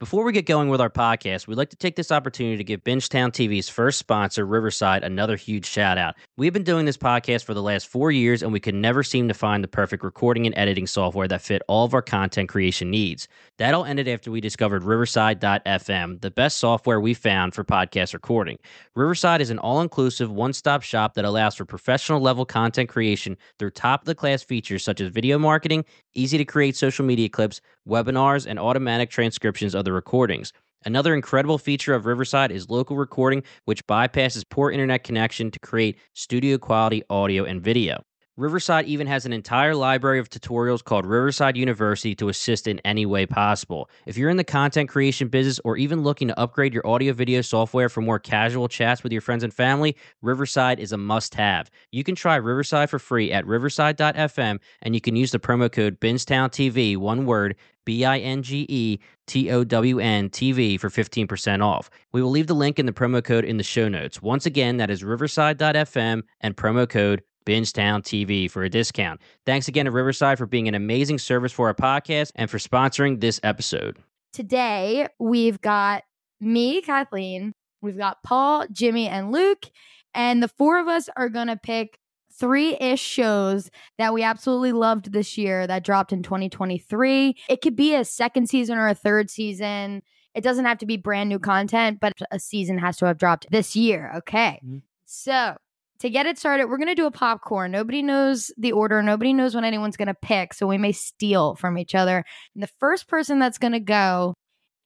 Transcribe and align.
Before 0.00 0.24
we 0.24 0.32
get 0.32 0.46
going 0.46 0.70
with 0.70 0.80
our 0.80 0.88
podcast, 0.88 1.46
we'd 1.46 1.58
like 1.58 1.68
to 1.68 1.76
take 1.76 1.94
this 1.94 2.10
opportunity 2.10 2.56
to 2.56 2.64
give 2.64 2.82
Bingetown 2.82 3.32
TV's 3.32 3.68
first 3.68 3.98
sponsor, 3.98 4.46
Riverside, 4.46 5.04
another 5.04 5.36
huge 5.36 5.66
shout 5.66 5.98
out. 5.98 6.14
We've 6.38 6.54
been 6.54 6.64
doing 6.64 6.86
this 6.86 6.96
podcast 6.96 7.44
for 7.44 7.52
the 7.52 7.60
last 7.60 7.86
four 7.86 8.10
years, 8.10 8.42
and 8.42 8.50
we 8.50 8.60
could 8.60 8.74
never 8.74 9.02
seem 9.02 9.28
to 9.28 9.34
find 9.34 9.62
the 9.62 9.68
perfect 9.68 10.02
recording 10.02 10.46
and 10.46 10.56
editing 10.56 10.86
software 10.86 11.28
that 11.28 11.42
fit 11.42 11.60
all 11.68 11.84
of 11.84 11.92
our 11.92 12.00
content 12.00 12.48
creation 12.48 12.90
needs. 12.90 13.28
That 13.58 13.74
all 13.74 13.84
ended 13.84 14.08
after 14.08 14.30
we 14.30 14.40
discovered 14.40 14.84
Riverside.fm, 14.84 16.22
the 16.22 16.30
best 16.30 16.56
software 16.56 16.98
we 16.98 17.12
found 17.12 17.54
for 17.54 17.62
podcast 17.62 18.14
recording. 18.14 18.56
Riverside 18.94 19.42
is 19.42 19.50
an 19.50 19.58
all 19.58 19.82
inclusive, 19.82 20.30
one 20.32 20.54
stop 20.54 20.80
shop 20.80 21.12
that 21.12 21.26
allows 21.26 21.56
for 21.56 21.66
professional 21.66 22.22
level 22.22 22.46
content 22.46 22.88
creation 22.88 23.36
through 23.58 23.72
top 23.72 24.00
of 24.00 24.06
the 24.06 24.14
class 24.14 24.42
features 24.42 24.82
such 24.82 25.02
as 25.02 25.10
video 25.10 25.38
marketing, 25.38 25.84
easy 26.14 26.38
to 26.38 26.44
create 26.46 26.74
social 26.74 27.04
media 27.04 27.28
clips, 27.28 27.60
webinars, 27.86 28.46
and 28.46 28.58
automatic 28.58 29.10
transcriptions 29.10 29.74
of 29.74 29.84
the 29.84 29.89
recordings. 29.92 30.52
Another 30.84 31.14
incredible 31.14 31.58
feature 31.58 31.94
of 31.94 32.06
Riverside 32.06 32.50
is 32.50 32.70
local 32.70 32.96
recording, 32.96 33.42
which 33.66 33.86
bypasses 33.86 34.48
poor 34.48 34.70
internet 34.70 35.04
connection 35.04 35.50
to 35.50 35.58
create 35.60 35.98
studio 36.14 36.56
quality 36.56 37.02
audio 37.10 37.44
and 37.44 37.62
video. 37.62 38.02
Riverside 38.40 38.86
even 38.86 39.06
has 39.06 39.26
an 39.26 39.34
entire 39.34 39.74
library 39.74 40.18
of 40.18 40.30
tutorials 40.30 40.82
called 40.82 41.04
Riverside 41.04 41.58
University 41.58 42.14
to 42.14 42.30
assist 42.30 42.66
in 42.66 42.80
any 42.86 43.04
way 43.04 43.26
possible. 43.26 43.90
If 44.06 44.16
you're 44.16 44.30
in 44.30 44.38
the 44.38 44.44
content 44.44 44.88
creation 44.88 45.28
business 45.28 45.60
or 45.62 45.76
even 45.76 46.02
looking 46.02 46.28
to 46.28 46.40
upgrade 46.40 46.72
your 46.72 46.86
audio 46.86 47.12
video 47.12 47.42
software 47.42 47.90
for 47.90 48.00
more 48.00 48.18
casual 48.18 48.66
chats 48.66 49.02
with 49.02 49.12
your 49.12 49.20
friends 49.20 49.44
and 49.44 49.52
family, 49.52 49.94
Riverside 50.22 50.80
is 50.80 50.92
a 50.92 50.96
must 50.96 51.34
have. 51.34 51.70
You 51.92 52.02
can 52.02 52.14
try 52.14 52.36
Riverside 52.36 52.88
for 52.88 52.98
free 52.98 53.30
at 53.30 53.46
riverside.fm 53.46 54.58
and 54.80 54.94
you 54.94 55.02
can 55.02 55.16
use 55.16 55.32
the 55.32 55.38
promo 55.38 55.70
code 55.70 56.00
BingetownTV, 56.00 56.96
one 56.96 57.26
word, 57.26 57.56
B 57.84 58.04
I 58.04 58.18
N 58.18 58.42
G 58.42 58.66
E 58.68 58.98
T 59.26 59.50
O 59.50 59.64
W 59.64 59.98
N 59.98 60.28
TV 60.30 60.78
for 60.78 60.88
15% 60.88 61.62
off. 61.64 61.90
We 62.12 62.22
will 62.22 62.30
leave 62.30 62.46
the 62.46 62.54
link 62.54 62.78
in 62.78 62.86
the 62.86 62.92
promo 62.92 63.22
code 63.22 63.44
in 63.44 63.56
the 63.56 63.62
show 63.62 63.88
notes. 63.88 64.20
Once 64.22 64.46
again, 64.46 64.76
that 64.78 64.90
is 64.90 65.04
riverside.fm 65.04 66.22
and 66.40 66.56
promo 66.56 66.88
code 66.88 67.22
Bingetown 67.46 68.02
TV 68.02 68.50
for 68.50 68.62
a 68.62 68.70
discount. 68.70 69.20
Thanks 69.46 69.68
again 69.68 69.86
to 69.86 69.90
Riverside 69.90 70.38
for 70.38 70.46
being 70.46 70.68
an 70.68 70.74
amazing 70.74 71.18
service 71.18 71.52
for 71.52 71.68
our 71.68 71.74
podcast 71.74 72.32
and 72.36 72.50
for 72.50 72.58
sponsoring 72.58 73.20
this 73.20 73.40
episode. 73.42 73.98
Today, 74.32 75.08
we've 75.18 75.60
got 75.60 76.04
me, 76.40 76.80
Kathleen, 76.82 77.52
we've 77.82 77.98
got 77.98 78.22
Paul, 78.22 78.66
Jimmy, 78.70 79.08
and 79.08 79.32
Luke, 79.32 79.66
and 80.14 80.42
the 80.42 80.48
four 80.48 80.78
of 80.80 80.88
us 80.88 81.08
are 81.16 81.28
going 81.28 81.48
to 81.48 81.56
pick 81.56 81.98
three 82.40 82.76
ish 82.80 83.00
shows 83.00 83.70
that 83.98 84.14
we 84.14 84.22
absolutely 84.22 84.72
loved 84.72 85.12
this 85.12 85.38
year 85.38 85.66
that 85.66 85.84
dropped 85.84 86.12
in 86.12 86.22
2023. 86.22 87.36
It 87.48 87.60
could 87.60 87.76
be 87.76 87.94
a 87.94 88.04
second 88.04 88.48
season 88.48 88.78
or 88.78 88.88
a 88.88 88.94
third 88.94 89.30
season. 89.30 90.02
It 90.34 90.42
doesn't 90.42 90.64
have 90.64 90.78
to 90.78 90.86
be 90.86 90.96
brand 90.96 91.28
new 91.28 91.38
content, 91.38 91.98
but 92.00 92.14
a 92.30 92.38
season 92.38 92.78
has 92.78 92.96
to 92.98 93.06
have 93.06 93.18
dropped 93.18 93.46
this 93.50 93.76
year. 93.76 94.12
Okay. 94.16 94.60
Mm-hmm. 94.64 94.78
So, 95.04 95.56
to 96.00 96.08
get 96.08 96.24
it 96.24 96.38
started, 96.38 96.66
we're 96.66 96.78
going 96.78 96.88
to 96.88 96.94
do 96.94 97.06
a 97.06 97.10
popcorn. 97.10 97.72
Nobody 97.72 98.00
knows 98.00 98.50
the 98.56 98.72
order. 98.72 99.02
Nobody 99.02 99.34
knows 99.34 99.54
when 99.54 99.64
anyone's 99.64 99.98
going 99.98 100.08
to 100.08 100.14
pick. 100.14 100.54
So 100.54 100.66
we 100.66 100.78
may 100.78 100.92
steal 100.92 101.56
from 101.56 101.76
each 101.76 101.94
other. 101.94 102.24
And 102.54 102.62
the 102.62 102.70
first 102.78 103.06
person 103.06 103.38
that's 103.38 103.58
going 103.58 103.74
to 103.74 103.80
go 103.80 104.34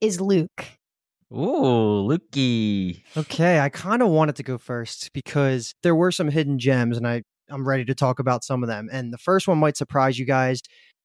is 0.00 0.20
Luke. 0.20 0.64
Ooh, 1.32 2.08
Lukey. 2.08 3.02
Okay, 3.16 3.60
I 3.60 3.68
kind 3.68 4.02
of 4.02 4.08
wanted 4.08 4.36
to 4.36 4.42
go 4.42 4.58
first 4.58 5.12
because 5.12 5.74
there 5.84 5.94
were 5.94 6.10
some 6.10 6.28
hidden 6.28 6.58
gems 6.58 6.96
and 6.96 7.06
I 7.06 7.22
I'm 7.50 7.66
ready 7.66 7.84
to 7.84 7.94
talk 7.94 8.18
about 8.18 8.44
some 8.44 8.62
of 8.62 8.68
them. 8.68 8.88
And 8.92 9.12
the 9.12 9.18
first 9.18 9.48
one 9.48 9.58
might 9.58 9.76
surprise 9.76 10.18
you 10.18 10.24
guys 10.24 10.60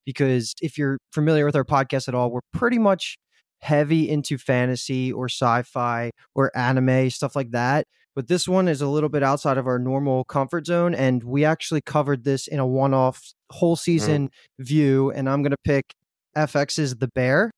because 0.06 0.56
if 0.62 0.78
you're 0.78 0.98
familiar 1.12 1.45
with 1.45 1.56
our 1.56 1.66
podcast 1.66 2.08
at 2.08 2.16
all, 2.16 2.32
we're 2.32 2.40
pretty 2.54 2.78
much 2.78 3.18
heavy 3.62 4.09
into 4.09 4.38
fantasy 4.38 5.12
or 5.12 5.26
sci-fi 5.26 6.12
or 6.36 6.56
anime 6.56 7.10
stuff 7.10 7.36
like 7.36 7.52
that. 7.52 7.86
But 8.16 8.28
this 8.28 8.48
one 8.48 8.67
is 8.67 8.82
a 8.82 8.88
little 8.88 9.10
bit 9.10 9.23
outside 9.23 9.58
of 9.58 9.67
our 9.67 9.80
normal 9.80 10.23
comfort 10.23 10.66
zone 10.66 10.95
and 10.95 11.23
we 11.23 11.45
actually 11.45 11.82
covered 11.82 12.23
this 12.23 12.48
in 12.48 12.60
a 12.60 12.67
one-off 12.67 13.33
whole 13.52 13.76
season 13.76 14.27
mm. 14.27 14.66
view 14.66 15.11
and 15.11 15.30
I'm 15.30 15.42
going 15.42 15.52
to 15.52 15.58
pick 15.64 15.94
FX's 16.36 16.95
The 16.95 17.08
Bear. 17.10 17.52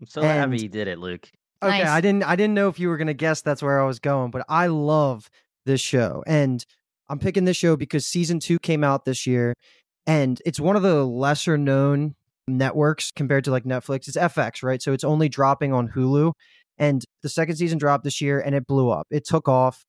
I'm 0.00 0.06
so 0.06 0.22
and, 0.22 0.52
happy 0.52 0.62
you 0.62 0.68
did 0.68 0.88
it, 0.88 0.98
Luke. 0.98 1.28
Okay, 1.62 1.78
Nice. 1.78 1.88
I 1.88 2.00
didn't 2.00 2.24
I 2.24 2.36
didn't 2.36 2.54
know 2.54 2.68
if 2.68 2.78
you 2.78 2.88
were 2.88 2.96
going 2.96 3.06
to 3.06 3.14
guess 3.14 3.40
that's 3.40 3.62
where 3.62 3.80
I 3.80 3.86
was 3.86 3.98
going, 3.98 4.30
but 4.30 4.44
I 4.48 4.66
love 4.66 5.30
this 5.64 5.80
show. 5.80 6.22
And 6.26 6.64
I'm 7.08 7.18
picking 7.18 7.44
this 7.44 7.56
show 7.56 7.76
because 7.76 8.06
season 8.06 8.40
2 8.40 8.58
came 8.58 8.82
out 8.82 9.04
this 9.04 9.26
year 9.26 9.54
and 10.06 10.40
it's 10.44 10.60
one 10.60 10.76
of 10.76 10.82
the 10.82 11.04
lesser 11.04 11.58
known 11.58 12.14
networks 12.48 13.10
compared 13.10 13.44
to 13.44 13.50
like 13.50 13.64
Netflix. 13.64 14.08
It's 14.08 14.16
FX, 14.16 14.62
right? 14.62 14.80
So 14.80 14.92
it's 14.92 15.04
only 15.04 15.28
dropping 15.28 15.72
on 15.72 15.88
Hulu. 15.88 16.32
And 16.78 17.04
the 17.22 17.28
second 17.28 17.56
season 17.56 17.78
dropped 17.78 18.04
this 18.04 18.20
year 18.20 18.40
and 18.40 18.54
it 18.54 18.66
blew 18.66 18.90
up. 18.90 19.06
It 19.10 19.26
took 19.26 19.48
off. 19.48 19.84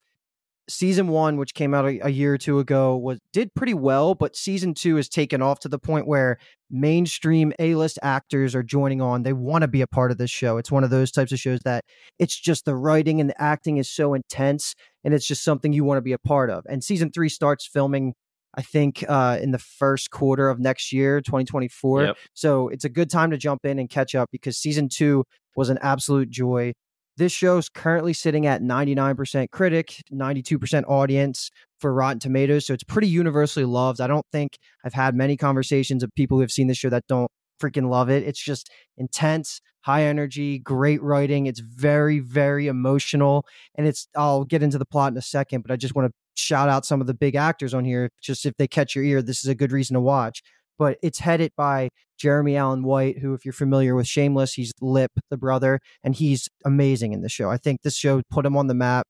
Season 0.70 1.08
one, 1.08 1.38
which 1.38 1.54
came 1.54 1.72
out 1.72 1.86
a, 1.86 1.98
a 2.06 2.10
year 2.10 2.34
or 2.34 2.38
two 2.38 2.58
ago, 2.58 2.94
was 2.94 3.18
did 3.32 3.54
pretty 3.54 3.72
well, 3.72 4.14
but 4.14 4.36
season 4.36 4.74
two 4.74 4.96
has 4.96 5.08
taken 5.08 5.40
off 5.40 5.60
to 5.60 5.68
the 5.68 5.78
point 5.78 6.06
where 6.06 6.36
mainstream 6.70 7.54
A-list 7.58 7.98
actors 8.02 8.54
are 8.54 8.62
joining 8.62 9.00
on. 9.00 9.22
They 9.22 9.32
want 9.32 9.62
to 9.62 9.68
be 9.68 9.80
a 9.80 9.86
part 9.86 10.10
of 10.10 10.18
this 10.18 10.30
show. 10.30 10.58
It's 10.58 10.70
one 10.70 10.84
of 10.84 10.90
those 10.90 11.10
types 11.10 11.32
of 11.32 11.38
shows 11.38 11.60
that 11.64 11.86
it's 12.18 12.38
just 12.38 12.66
the 12.66 12.76
writing 12.76 13.18
and 13.18 13.30
the 13.30 13.40
acting 13.40 13.78
is 13.78 13.90
so 13.90 14.12
intense 14.12 14.74
and 15.08 15.14
it's 15.14 15.26
just 15.26 15.42
something 15.42 15.72
you 15.72 15.84
want 15.84 15.96
to 15.96 16.02
be 16.02 16.12
a 16.12 16.18
part 16.18 16.50
of. 16.50 16.66
And 16.68 16.84
season 16.84 17.10
three 17.10 17.30
starts 17.30 17.66
filming 17.66 18.12
I 18.54 18.60
think 18.60 19.02
uh, 19.08 19.38
in 19.40 19.52
the 19.52 19.58
first 19.58 20.10
quarter 20.10 20.50
of 20.50 20.58
next 20.58 20.92
year, 20.92 21.22
2024. 21.22 22.02
Yep. 22.02 22.16
So 22.34 22.68
it's 22.68 22.84
a 22.84 22.90
good 22.90 23.08
time 23.08 23.30
to 23.30 23.38
jump 23.38 23.64
in 23.64 23.78
and 23.78 23.88
catch 23.88 24.14
up 24.14 24.28
because 24.30 24.58
season 24.58 24.90
two 24.90 25.24
was 25.56 25.70
an 25.70 25.78
absolute 25.80 26.28
joy. 26.28 26.72
This 27.16 27.32
show's 27.32 27.70
currently 27.70 28.12
sitting 28.12 28.46
at 28.46 28.60
99% 28.60 29.50
critic, 29.50 30.02
92% 30.12 30.84
audience 30.88 31.50
for 31.78 31.94
Rotten 31.94 32.20
Tomatoes. 32.20 32.66
So 32.66 32.74
it's 32.74 32.84
pretty 32.84 33.08
universally 33.08 33.64
loved. 33.64 34.00
I 34.00 34.06
don't 34.06 34.26
think 34.32 34.58
I've 34.84 34.94
had 34.94 35.14
many 35.14 35.38
conversations 35.38 36.02
of 36.02 36.10
people 36.14 36.36
who 36.36 36.42
have 36.42 36.52
seen 36.52 36.66
this 36.66 36.76
show 36.76 36.90
that 36.90 37.06
don't 37.08 37.30
freaking 37.60 37.88
love 37.90 38.10
it. 38.10 38.22
It's 38.22 38.42
just 38.42 38.70
intense, 38.96 39.60
high 39.82 40.04
energy, 40.04 40.58
great 40.58 41.02
writing. 41.02 41.46
It's 41.46 41.60
very, 41.60 42.18
very 42.18 42.66
emotional. 42.66 43.46
And 43.74 43.86
it's, 43.86 44.08
I'll 44.16 44.44
get 44.44 44.62
into 44.62 44.78
the 44.78 44.86
plot 44.86 45.12
in 45.12 45.18
a 45.18 45.22
second, 45.22 45.62
but 45.62 45.70
I 45.70 45.76
just 45.76 45.94
want 45.94 46.08
to 46.08 46.14
shout 46.40 46.68
out 46.68 46.86
some 46.86 47.00
of 47.00 47.06
the 47.06 47.14
big 47.14 47.34
actors 47.34 47.74
on 47.74 47.84
here. 47.84 48.10
Just 48.20 48.46
if 48.46 48.54
they 48.56 48.68
catch 48.68 48.94
your 48.94 49.04
ear, 49.04 49.22
this 49.22 49.44
is 49.44 49.48
a 49.48 49.54
good 49.54 49.72
reason 49.72 49.94
to 49.94 50.00
watch. 50.00 50.42
But 50.78 50.98
it's 51.02 51.18
headed 51.18 51.52
by 51.56 51.88
Jeremy 52.18 52.56
Allen 52.56 52.84
White, 52.84 53.18
who, 53.18 53.34
if 53.34 53.44
you're 53.44 53.52
familiar 53.52 53.96
with 53.96 54.06
Shameless, 54.06 54.54
he's 54.54 54.72
Lip, 54.80 55.10
the 55.28 55.36
brother, 55.36 55.80
and 56.04 56.14
he's 56.14 56.48
amazing 56.64 57.12
in 57.12 57.22
the 57.22 57.28
show. 57.28 57.50
I 57.50 57.56
think 57.56 57.82
this 57.82 57.96
show 57.96 58.22
put 58.30 58.46
him 58.46 58.56
on 58.56 58.68
the 58.68 58.74
map. 58.74 59.06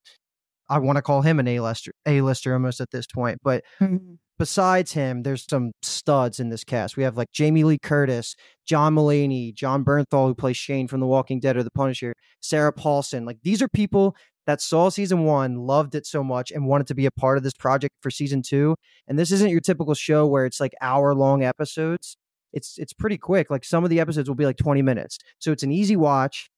I 0.71 0.79
want 0.79 0.97
to 0.97 1.03
call 1.03 1.23
him 1.23 1.39
an 1.39 1.49
A-lister, 1.49 1.93
A-lister 2.07 2.53
almost 2.55 2.81
at 2.81 2.91
this 2.91 3.07
point. 3.07 3.39
But 3.43 3.65
mm-hmm. 3.81 4.15
Besides 4.39 4.93
him, 4.93 5.25
there's 5.25 5.45
some 5.49 5.73
studs 5.83 6.39
in 6.39 6.49
this 6.49 6.63
cast. 6.63 6.97
We 6.97 7.03
have 7.03 7.17
like 7.17 7.33
Jamie 7.33 7.65
Lee 7.65 7.79
Curtis, 7.79 8.37
John 8.67 8.95
Mulaney, 8.95 9.53
Jon 9.53 9.85
Bernthal, 9.85 10.29
who 10.29 10.35
plays 10.35 10.57
Shane 10.57 10.87
from 10.87 11.01
The 11.01 11.07
Walking 11.07 11.41
Dead 11.41 11.57
or 11.57 11.65
The 11.65 11.73
Punisher, 11.73 12.15
Sarah 12.41 12.73
Paulson. 12.73 13.25
Like 13.25 13.39
these 13.43 13.61
are 13.63 13.69
people 13.69 14.15
that 14.47 14.61
saw 14.61 14.89
season 14.89 15.25
one, 15.25 15.57
loved 15.57 15.95
it 15.95 16.07
so 16.07 16.23
much, 16.23 16.53
and 16.53 16.67
wanted 16.67 16.87
to 16.87 16.95
be 16.95 17.05
a 17.05 17.11
part 17.11 17.37
of 17.37 17.43
this 17.43 17.53
project 17.53 17.95
for 18.01 18.11
season 18.11 18.41
two. 18.41 18.77
And 19.09 19.19
this 19.19 19.33
isn't 19.33 19.51
your 19.51 19.61
typical 19.61 19.95
show 19.95 20.27
where 20.27 20.47
it's 20.47 20.61
like 20.61 20.73
hour 20.81 21.15
long 21.15 21.43
episodes. 21.43 22.17
It's 22.53 22.79
it's 22.79 22.93
pretty 22.93 23.19
quick. 23.19 23.51
Like 23.51 23.65
some 23.65 23.85
of 23.85 23.91
the 23.91 24.01
episodes 24.01 24.29
will 24.29 24.37
be 24.37 24.47
like 24.47 24.57
20 24.57 24.83
minutes. 24.83 25.19
So 25.39 25.51
it's 25.53 25.65
an 25.65 25.73
easy 25.73 25.97
watch. 25.97 26.49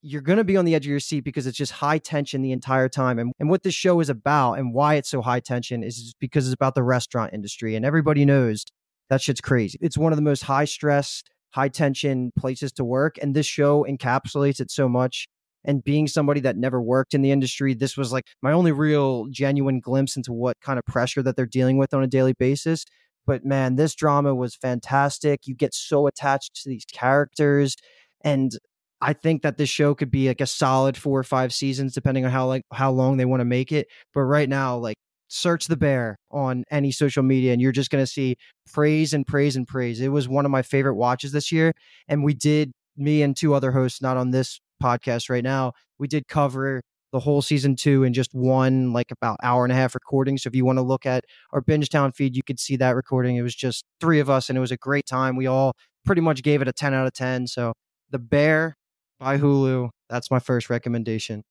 You're 0.00 0.22
going 0.22 0.38
to 0.38 0.44
be 0.44 0.56
on 0.56 0.64
the 0.64 0.74
edge 0.74 0.86
of 0.86 0.90
your 0.90 1.00
seat 1.00 1.20
because 1.20 1.46
it's 1.46 1.58
just 1.58 1.72
high 1.72 1.98
tension 1.98 2.42
the 2.42 2.52
entire 2.52 2.88
time. 2.88 3.18
And, 3.18 3.32
and 3.40 3.50
what 3.50 3.64
this 3.64 3.74
show 3.74 4.00
is 4.00 4.08
about 4.08 4.54
and 4.54 4.72
why 4.72 4.94
it's 4.94 5.10
so 5.10 5.22
high 5.22 5.40
tension 5.40 5.82
is 5.82 6.14
because 6.20 6.46
it's 6.46 6.54
about 6.54 6.74
the 6.74 6.84
restaurant 6.84 7.32
industry. 7.34 7.74
And 7.74 7.84
everybody 7.84 8.24
knows 8.24 8.64
that 9.10 9.20
shit's 9.20 9.40
crazy. 9.40 9.78
It's 9.80 9.98
one 9.98 10.12
of 10.12 10.16
the 10.16 10.22
most 10.22 10.44
high 10.44 10.66
stress, 10.66 11.22
high 11.50 11.68
tension 11.68 12.30
places 12.38 12.70
to 12.72 12.84
work. 12.84 13.16
And 13.20 13.34
this 13.34 13.46
show 13.46 13.84
encapsulates 13.88 14.60
it 14.60 14.70
so 14.70 14.88
much 14.88 15.26
and 15.64 15.82
being 15.82 16.06
somebody 16.06 16.40
that 16.40 16.56
never 16.56 16.80
worked 16.80 17.14
in 17.14 17.22
the 17.22 17.30
industry 17.30 17.74
this 17.74 17.96
was 17.96 18.12
like 18.12 18.24
my 18.42 18.52
only 18.52 18.72
real 18.72 19.26
genuine 19.30 19.80
glimpse 19.80 20.16
into 20.16 20.32
what 20.32 20.56
kind 20.60 20.78
of 20.78 20.84
pressure 20.84 21.22
that 21.22 21.36
they're 21.36 21.46
dealing 21.46 21.76
with 21.76 21.92
on 21.92 22.02
a 22.02 22.06
daily 22.06 22.32
basis 22.32 22.84
but 23.26 23.44
man 23.44 23.76
this 23.76 23.94
drama 23.94 24.34
was 24.34 24.54
fantastic 24.54 25.46
you 25.46 25.54
get 25.54 25.74
so 25.74 26.06
attached 26.06 26.54
to 26.54 26.68
these 26.68 26.84
characters 26.92 27.76
and 28.22 28.52
i 29.00 29.12
think 29.12 29.42
that 29.42 29.56
this 29.56 29.68
show 29.68 29.94
could 29.94 30.10
be 30.10 30.28
like 30.28 30.40
a 30.40 30.46
solid 30.46 30.96
four 30.96 31.18
or 31.18 31.24
five 31.24 31.52
seasons 31.52 31.94
depending 31.94 32.24
on 32.24 32.30
how 32.30 32.46
like 32.46 32.62
how 32.72 32.90
long 32.90 33.16
they 33.16 33.24
want 33.24 33.40
to 33.40 33.44
make 33.44 33.72
it 33.72 33.86
but 34.14 34.22
right 34.22 34.48
now 34.48 34.76
like 34.76 34.96
search 35.30 35.66
the 35.66 35.76
bear 35.76 36.16
on 36.30 36.64
any 36.70 36.90
social 36.90 37.22
media 37.22 37.52
and 37.52 37.60
you're 37.60 37.70
just 37.70 37.90
going 37.90 38.02
to 38.02 38.10
see 38.10 38.34
praise 38.72 39.12
and 39.12 39.26
praise 39.26 39.56
and 39.56 39.68
praise 39.68 40.00
it 40.00 40.08
was 40.08 40.26
one 40.28 40.44
of 40.44 40.50
my 40.50 40.62
favorite 40.62 40.94
watches 40.94 41.32
this 41.32 41.52
year 41.52 41.72
and 42.08 42.24
we 42.24 42.32
did 42.32 42.72
me 42.96 43.22
and 43.22 43.36
two 43.36 43.54
other 43.54 43.72
hosts 43.72 44.02
not 44.02 44.16
on 44.16 44.30
this 44.30 44.60
podcast 44.82 45.30
right 45.30 45.44
now, 45.44 45.72
we 45.98 46.08
did 46.08 46.28
cover 46.28 46.82
the 47.12 47.20
whole 47.20 47.40
season 47.40 47.74
two 47.74 48.04
in 48.04 48.12
just 48.12 48.34
one 48.34 48.92
like 48.92 49.10
about 49.10 49.38
hour 49.42 49.64
and 49.64 49.72
a 49.72 49.76
half 49.76 49.94
recording. 49.94 50.36
So 50.36 50.48
if 50.48 50.54
you 50.54 50.64
want 50.64 50.78
to 50.78 50.82
look 50.82 51.06
at 51.06 51.24
our 51.52 51.62
Bingetown 51.62 52.14
feed, 52.14 52.36
you 52.36 52.42
could 52.42 52.60
see 52.60 52.76
that 52.76 52.96
recording. 52.96 53.36
It 53.36 53.42
was 53.42 53.54
just 53.54 53.84
three 54.00 54.20
of 54.20 54.28
us 54.28 54.48
and 54.48 54.58
it 54.58 54.60
was 54.60 54.72
a 54.72 54.76
great 54.76 55.06
time. 55.06 55.36
We 55.36 55.46
all 55.46 55.74
pretty 56.04 56.20
much 56.20 56.42
gave 56.42 56.60
it 56.60 56.68
a 56.68 56.72
10 56.72 56.92
out 56.92 57.06
of 57.06 57.14
10. 57.14 57.46
So 57.46 57.72
the 58.10 58.18
bear 58.18 58.76
By 59.18 59.38
Hulu. 59.38 59.90
That's 60.08 60.30
my 60.30 60.38
first 60.38 60.70
recommendation. 60.70 61.42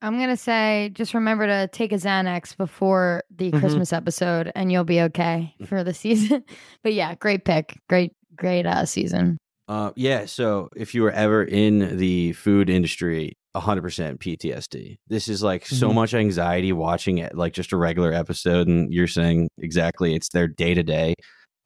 I'm 0.00 0.18
gonna 0.18 0.36
say 0.36 0.90
just 0.94 1.12
remember 1.14 1.46
to 1.46 1.68
take 1.72 1.90
a 1.92 1.96
Xanax 1.96 2.56
before 2.56 3.24
the 3.34 3.50
Mhm. 3.50 3.58
Christmas 3.60 3.92
episode, 3.92 4.52
and 4.54 4.70
you'll 4.70 4.84
be 4.84 5.00
okay 5.02 5.54
for 5.66 5.82
the 5.82 5.94
season. 5.94 6.44
but 6.84 6.94
yeah, 6.94 7.14
great 7.16 7.44
pick, 7.44 7.78
great, 7.88 8.12
great 8.36 8.64
uh, 8.66 8.84
season. 8.84 9.38
Uh, 9.66 9.90
yeah. 9.96 10.24
So 10.24 10.68
if 10.76 10.94
you 10.94 11.02
were 11.02 11.10
ever 11.10 11.42
in 11.44 11.96
the 11.98 12.32
food 12.34 12.70
industry, 12.70 13.34
100% 13.56 14.18
PTSD. 14.20 14.98
This 15.08 15.26
is 15.28 15.42
like 15.42 15.66
so 15.66 15.90
Mhm. 15.90 15.94
much 15.94 16.14
anxiety 16.14 16.72
watching 16.72 17.18
it, 17.18 17.34
like 17.36 17.52
just 17.52 17.72
a 17.72 17.76
regular 17.76 18.12
episode. 18.12 18.68
And 18.68 18.92
you're 18.94 19.08
saying 19.08 19.48
exactly 19.58 20.14
it's 20.14 20.28
their 20.28 20.46
day 20.46 20.74
to 20.74 20.82
day. 20.84 21.14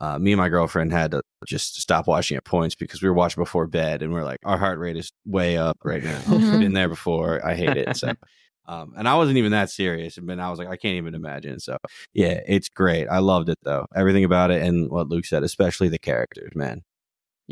Uh, 0.03 0.19
Me 0.19 0.33
and 0.33 0.39
my 0.41 0.49
girlfriend 0.49 0.93
had 0.93 1.13
to 1.13 1.23
just 1.47 1.81
stop 1.81 2.09
watching 2.09 2.37
at 2.37 2.45
points 2.45 2.75
because 2.75 3.01
we 3.01 3.09
were 3.09 3.15
watching 3.15 3.41
before 3.41 3.69
bed 3.69 4.03
and 4.03 4.13
we're 4.13 4.25
like, 4.25 4.41
our 4.45 4.59
heart 4.59 4.81
rate 4.81 4.97
is 4.97 5.13
way 5.25 5.57
up 5.57 5.79
right 5.85 6.03
now. 6.03 6.19
Mhm. 6.23 6.59
Been 6.59 6.73
there 6.73 6.89
before. 6.89 7.41
I 7.47 7.55
hate 7.55 7.77
it. 7.77 7.97
So, 7.97 8.13
um, 8.67 8.95
and 8.97 9.09
I 9.09 9.15
wasn't 9.15 9.39
even 9.39 9.53
that 9.53 9.71
serious. 9.71 10.19
And 10.19 10.43
I 10.43 10.51
was 10.51 10.59
like, 10.59 10.67
I 10.67 10.77
can't 10.77 10.97
even 10.97 11.15
imagine. 11.15 11.61
So, 11.61 11.79
yeah, 12.15 12.41
it's 12.49 12.69
great. 12.69 13.07
I 13.07 13.19
loved 13.21 13.49
it 13.49 13.59
though. 13.63 13.87
Everything 13.95 14.25
about 14.25 14.51
it 14.51 14.61
and 14.63 14.91
what 14.91 15.09
Luke 15.09 15.25
said, 15.25 15.45
especially 15.45 15.89
the 15.89 16.01
characters, 16.01 16.51
man. 16.57 16.83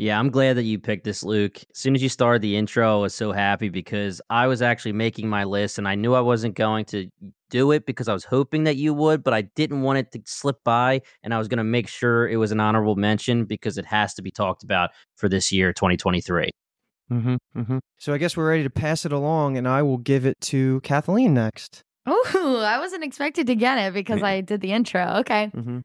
Yeah, 0.01 0.17
I'm 0.17 0.31
glad 0.31 0.57
that 0.57 0.63
you 0.63 0.79
picked 0.79 1.03
this, 1.03 1.21
Luke. 1.21 1.57
As 1.57 1.77
soon 1.77 1.93
as 1.93 2.01
you 2.01 2.09
started 2.09 2.41
the 2.41 2.57
intro, 2.57 2.97
I 2.97 2.99
was 2.99 3.13
so 3.13 3.31
happy 3.31 3.69
because 3.69 4.19
I 4.31 4.47
was 4.47 4.63
actually 4.63 4.93
making 4.93 5.29
my 5.29 5.43
list 5.43 5.77
and 5.77 5.87
I 5.87 5.93
knew 5.93 6.15
I 6.15 6.21
wasn't 6.21 6.55
going 6.55 6.85
to 6.85 7.07
do 7.51 7.71
it 7.71 7.85
because 7.85 8.07
I 8.07 8.13
was 8.13 8.23
hoping 8.23 8.63
that 8.63 8.77
you 8.77 8.95
would, 8.95 9.23
but 9.23 9.35
I 9.35 9.41
didn't 9.41 9.83
want 9.83 9.99
it 9.99 10.11
to 10.13 10.21
slip 10.25 10.55
by 10.63 11.03
and 11.21 11.35
I 11.35 11.37
was 11.37 11.47
going 11.47 11.59
to 11.59 11.63
make 11.63 11.87
sure 11.87 12.27
it 12.27 12.37
was 12.37 12.51
an 12.51 12.59
honorable 12.59 12.95
mention 12.95 13.45
because 13.45 13.77
it 13.77 13.85
has 13.85 14.15
to 14.15 14.23
be 14.23 14.31
talked 14.31 14.63
about 14.63 14.89
for 15.17 15.29
this 15.29 15.51
year, 15.51 15.71
2023. 15.71 16.49
Mm-hmm, 17.11 17.35
mm-hmm. 17.55 17.77
So 17.99 18.11
I 18.11 18.17
guess 18.17 18.35
we're 18.35 18.49
ready 18.49 18.63
to 18.63 18.71
pass 18.71 19.05
it 19.05 19.11
along, 19.11 19.55
and 19.55 19.67
I 19.67 19.83
will 19.83 19.99
give 19.99 20.25
it 20.25 20.41
to 20.41 20.81
Kathleen 20.81 21.35
next. 21.35 21.83
Oh, 22.07 22.63
I 22.65 22.79
wasn't 22.79 23.03
expected 23.03 23.45
to 23.45 23.55
get 23.55 23.77
it 23.77 23.93
because 23.93 24.23
I 24.23 24.41
did 24.41 24.61
the 24.61 24.71
intro. 24.71 25.17
Okay. 25.17 25.51
Mm-hmm. 25.55 25.79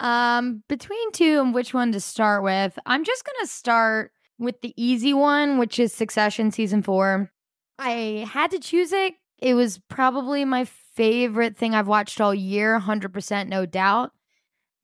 Um, 0.00 0.62
between 0.68 1.12
two 1.12 1.40
and 1.40 1.54
which 1.54 1.72
one 1.72 1.92
to 1.92 2.00
start 2.00 2.42
with, 2.42 2.78
I'm 2.86 3.04
just 3.04 3.24
gonna 3.24 3.46
start 3.46 4.12
with 4.38 4.60
the 4.60 4.74
easy 4.76 5.14
one, 5.14 5.58
which 5.58 5.78
is 5.78 5.92
Succession 5.92 6.50
season 6.50 6.82
four. 6.82 7.30
I 7.78 8.28
had 8.30 8.50
to 8.52 8.58
choose 8.58 8.92
it. 8.92 9.14
It 9.38 9.54
was 9.54 9.78
probably 9.88 10.44
my 10.44 10.64
favorite 10.64 11.56
thing 11.56 11.74
I've 11.74 11.88
watched 11.88 12.20
all 12.20 12.34
year, 12.34 12.78
100% 12.78 13.48
no 13.48 13.66
doubt. 13.66 14.10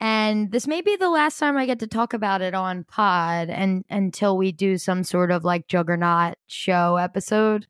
And 0.01 0.51
this 0.51 0.67
may 0.67 0.81
be 0.81 0.97
the 0.97 1.11
last 1.11 1.39
time 1.39 1.57
I 1.57 1.67
get 1.67 1.79
to 1.81 1.87
talk 1.87 2.15
about 2.15 2.41
it 2.41 2.55
on 2.55 2.85
pod 2.85 3.51
and 3.51 3.85
until 3.91 4.37
we 4.37 4.51
do 4.51 4.79
some 4.79 5.05
sort 5.05 5.31
of 5.31 5.45
like 5.45 5.69
juggernaut 5.69 6.37
show 6.47 6.97
episode. 6.97 7.67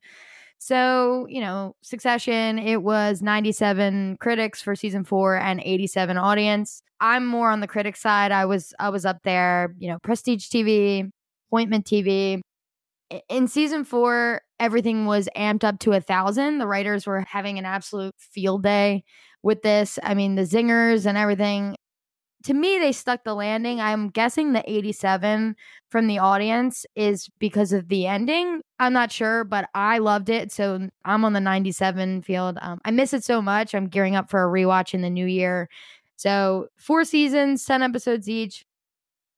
So, 0.63 1.25
you 1.27 1.41
know, 1.41 1.75
Succession, 1.81 2.59
it 2.59 2.83
was 2.83 3.23
97 3.23 4.17
critics 4.19 4.61
for 4.61 4.75
season 4.75 5.03
4 5.03 5.37
and 5.37 5.59
87 5.65 6.17
audience. 6.17 6.83
I'm 6.99 7.25
more 7.25 7.49
on 7.49 7.61
the 7.61 7.67
critic 7.67 7.95
side. 7.95 8.31
I 8.31 8.45
was 8.45 8.71
I 8.79 8.89
was 8.89 9.03
up 9.03 9.23
there, 9.23 9.73
you 9.79 9.89
know, 9.89 9.97
Prestige 10.03 10.49
TV, 10.49 11.09
Appointment 11.49 11.85
TV. 11.87 12.41
In 13.27 13.47
season 13.47 13.83
4, 13.83 14.41
everything 14.59 15.07
was 15.07 15.27
amped 15.35 15.63
up 15.63 15.79
to 15.79 15.93
a 15.93 15.93
1000. 15.99 16.59
The 16.59 16.67
writers 16.67 17.07
were 17.07 17.21
having 17.21 17.57
an 17.57 17.65
absolute 17.65 18.13
field 18.19 18.61
day 18.61 19.03
with 19.41 19.63
this. 19.63 19.97
I 20.03 20.13
mean, 20.13 20.35
the 20.35 20.43
zingers 20.43 21.07
and 21.07 21.17
everything 21.17 21.75
to 22.43 22.53
me 22.53 22.79
they 22.79 22.91
stuck 22.91 23.23
the 23.23 23.33
landing. 23.35 23.79
I'm 23.79 24.09
guessing 24.09 24.53
the 24.53 24.63
87 24.69 25.55
from 25.89 26.07
the 26.07 26.19
audience 26.19 26.85
is 26.95 27.29
because 27.39 27.73
of 27.73 27.87
the 27.87 28.07
ending. 28.07 28.61
I'm 28.79 28.93
not 28.93 29.11
sure 29.11 29.43
but 29.43 29.69
i 29.75 29.97
loved 29.99 30.29
it 30.29 30.51
so 30.51 30.89
i'm 31.05 31.25
on 31.25 31.33
the 31.33 31.39
97 31.39 32.21
field. 32.23 32.57
Um, 32.61 32.79
i 32.85 32.91
miss 32.91 33.13
it 33.13 33.23
so 33.23 33.41
much. 33.41 33.75
I'm 33.75 33.87
gearing 33.87 34.15
up 34.15 34.29
for 34.29 34.43
a 34.43 34.51
rewatch 34.51 34.93
in 34.93 35.01
the 35.01 35.09
new 35.09 35.25
year. 35.25 35.69
So 36.15 36.67
four 36.77 37.03
seasons 37.05 37.65
10 37.65 37.81
episodes 37.83 38.29
each 38.29 38.65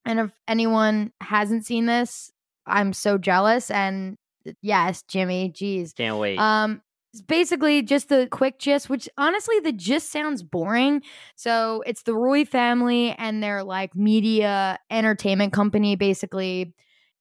and 0.06 0.20
if 0.20 0.32
anyone 0.48 1.12
hasn't 1.22 1.66
seen 1.66 1.86
this 1.86 2.32
i'm 2.66 2.94
so 2.94 3.18
jealous 3.18 3.72
and 3.72 4.18
yes 4.62 5.04
jimmy. 5.04 5.50
Geez 5.50 5.94
Can't 5.94 6.18
wait. 6.18 6.38
um, 6.38 6.82
it's 7.14 7.22
basically 7.22 7.84
just 7.84 8.10
the 8.10 8.28
quick 8.32 8.58
gist, 8.58 8.90
which 8.90 9.08
honestly, 9.20 9.60
the 9.60 9.72
gist 9.72 10.12
sounds 10.12 10.42
boring. 10.42 11.04
So 11.36 11.84
it's 11.86 12.04
the 12.04 12.16
Roy 12.16 12.44
family 12.44 13.12
and 13.12 13.44
their 13.44 13.64
like 13.64 13.96
media 13.96 14.80
entertainment 14.90 15.54
company, 15.54 15.96
basically 15.96 16.74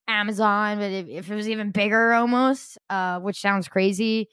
Amazon, 0.08 0.78
but 0.78 0.90
if, 0.90 1.08
if 1.08 1.30
it 1.30 1.34
was 1.34 1.48
even 1.48 1.72
bigger 1.72 2.14
almost, 2.14 2.78
uh, 2.88 3.20
which 3.20 3.40
sounds 3.40 3.68
crazy. 3.68 4.28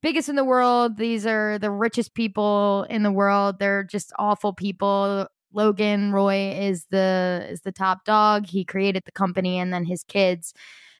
Biggest 0.00 0.28
in 0.28 0.36
the 0.36 0.44
world. 0.44 0.96
These 0.96 1.26
are 1.26 1.58
the 1.58 1.72
richest 1.72 2.14
people 2.14 2.86
in 2.88 3.02
the 3.02 3.12
world. 3.12 3.58
They're 3.58 3.82
just 3.84 4.12
awful 4.16 4.54
people. 4.54 5.26
Logan 5.52 6.12
Roy 6.12 6.52
is 6.56 6.86
the 6.86 7.46
is 7.50 7.62
the 7.62 7.72
top 7.72 8.04
dog. 8.04 8.46
He 8.46 8.64
created 8.64 9.02
the 9.04 9.12
company 9.12 9.58
and 9.58 9.72
then 9.72 9.84
his 9.84 10.04
kids. 10.04 10.54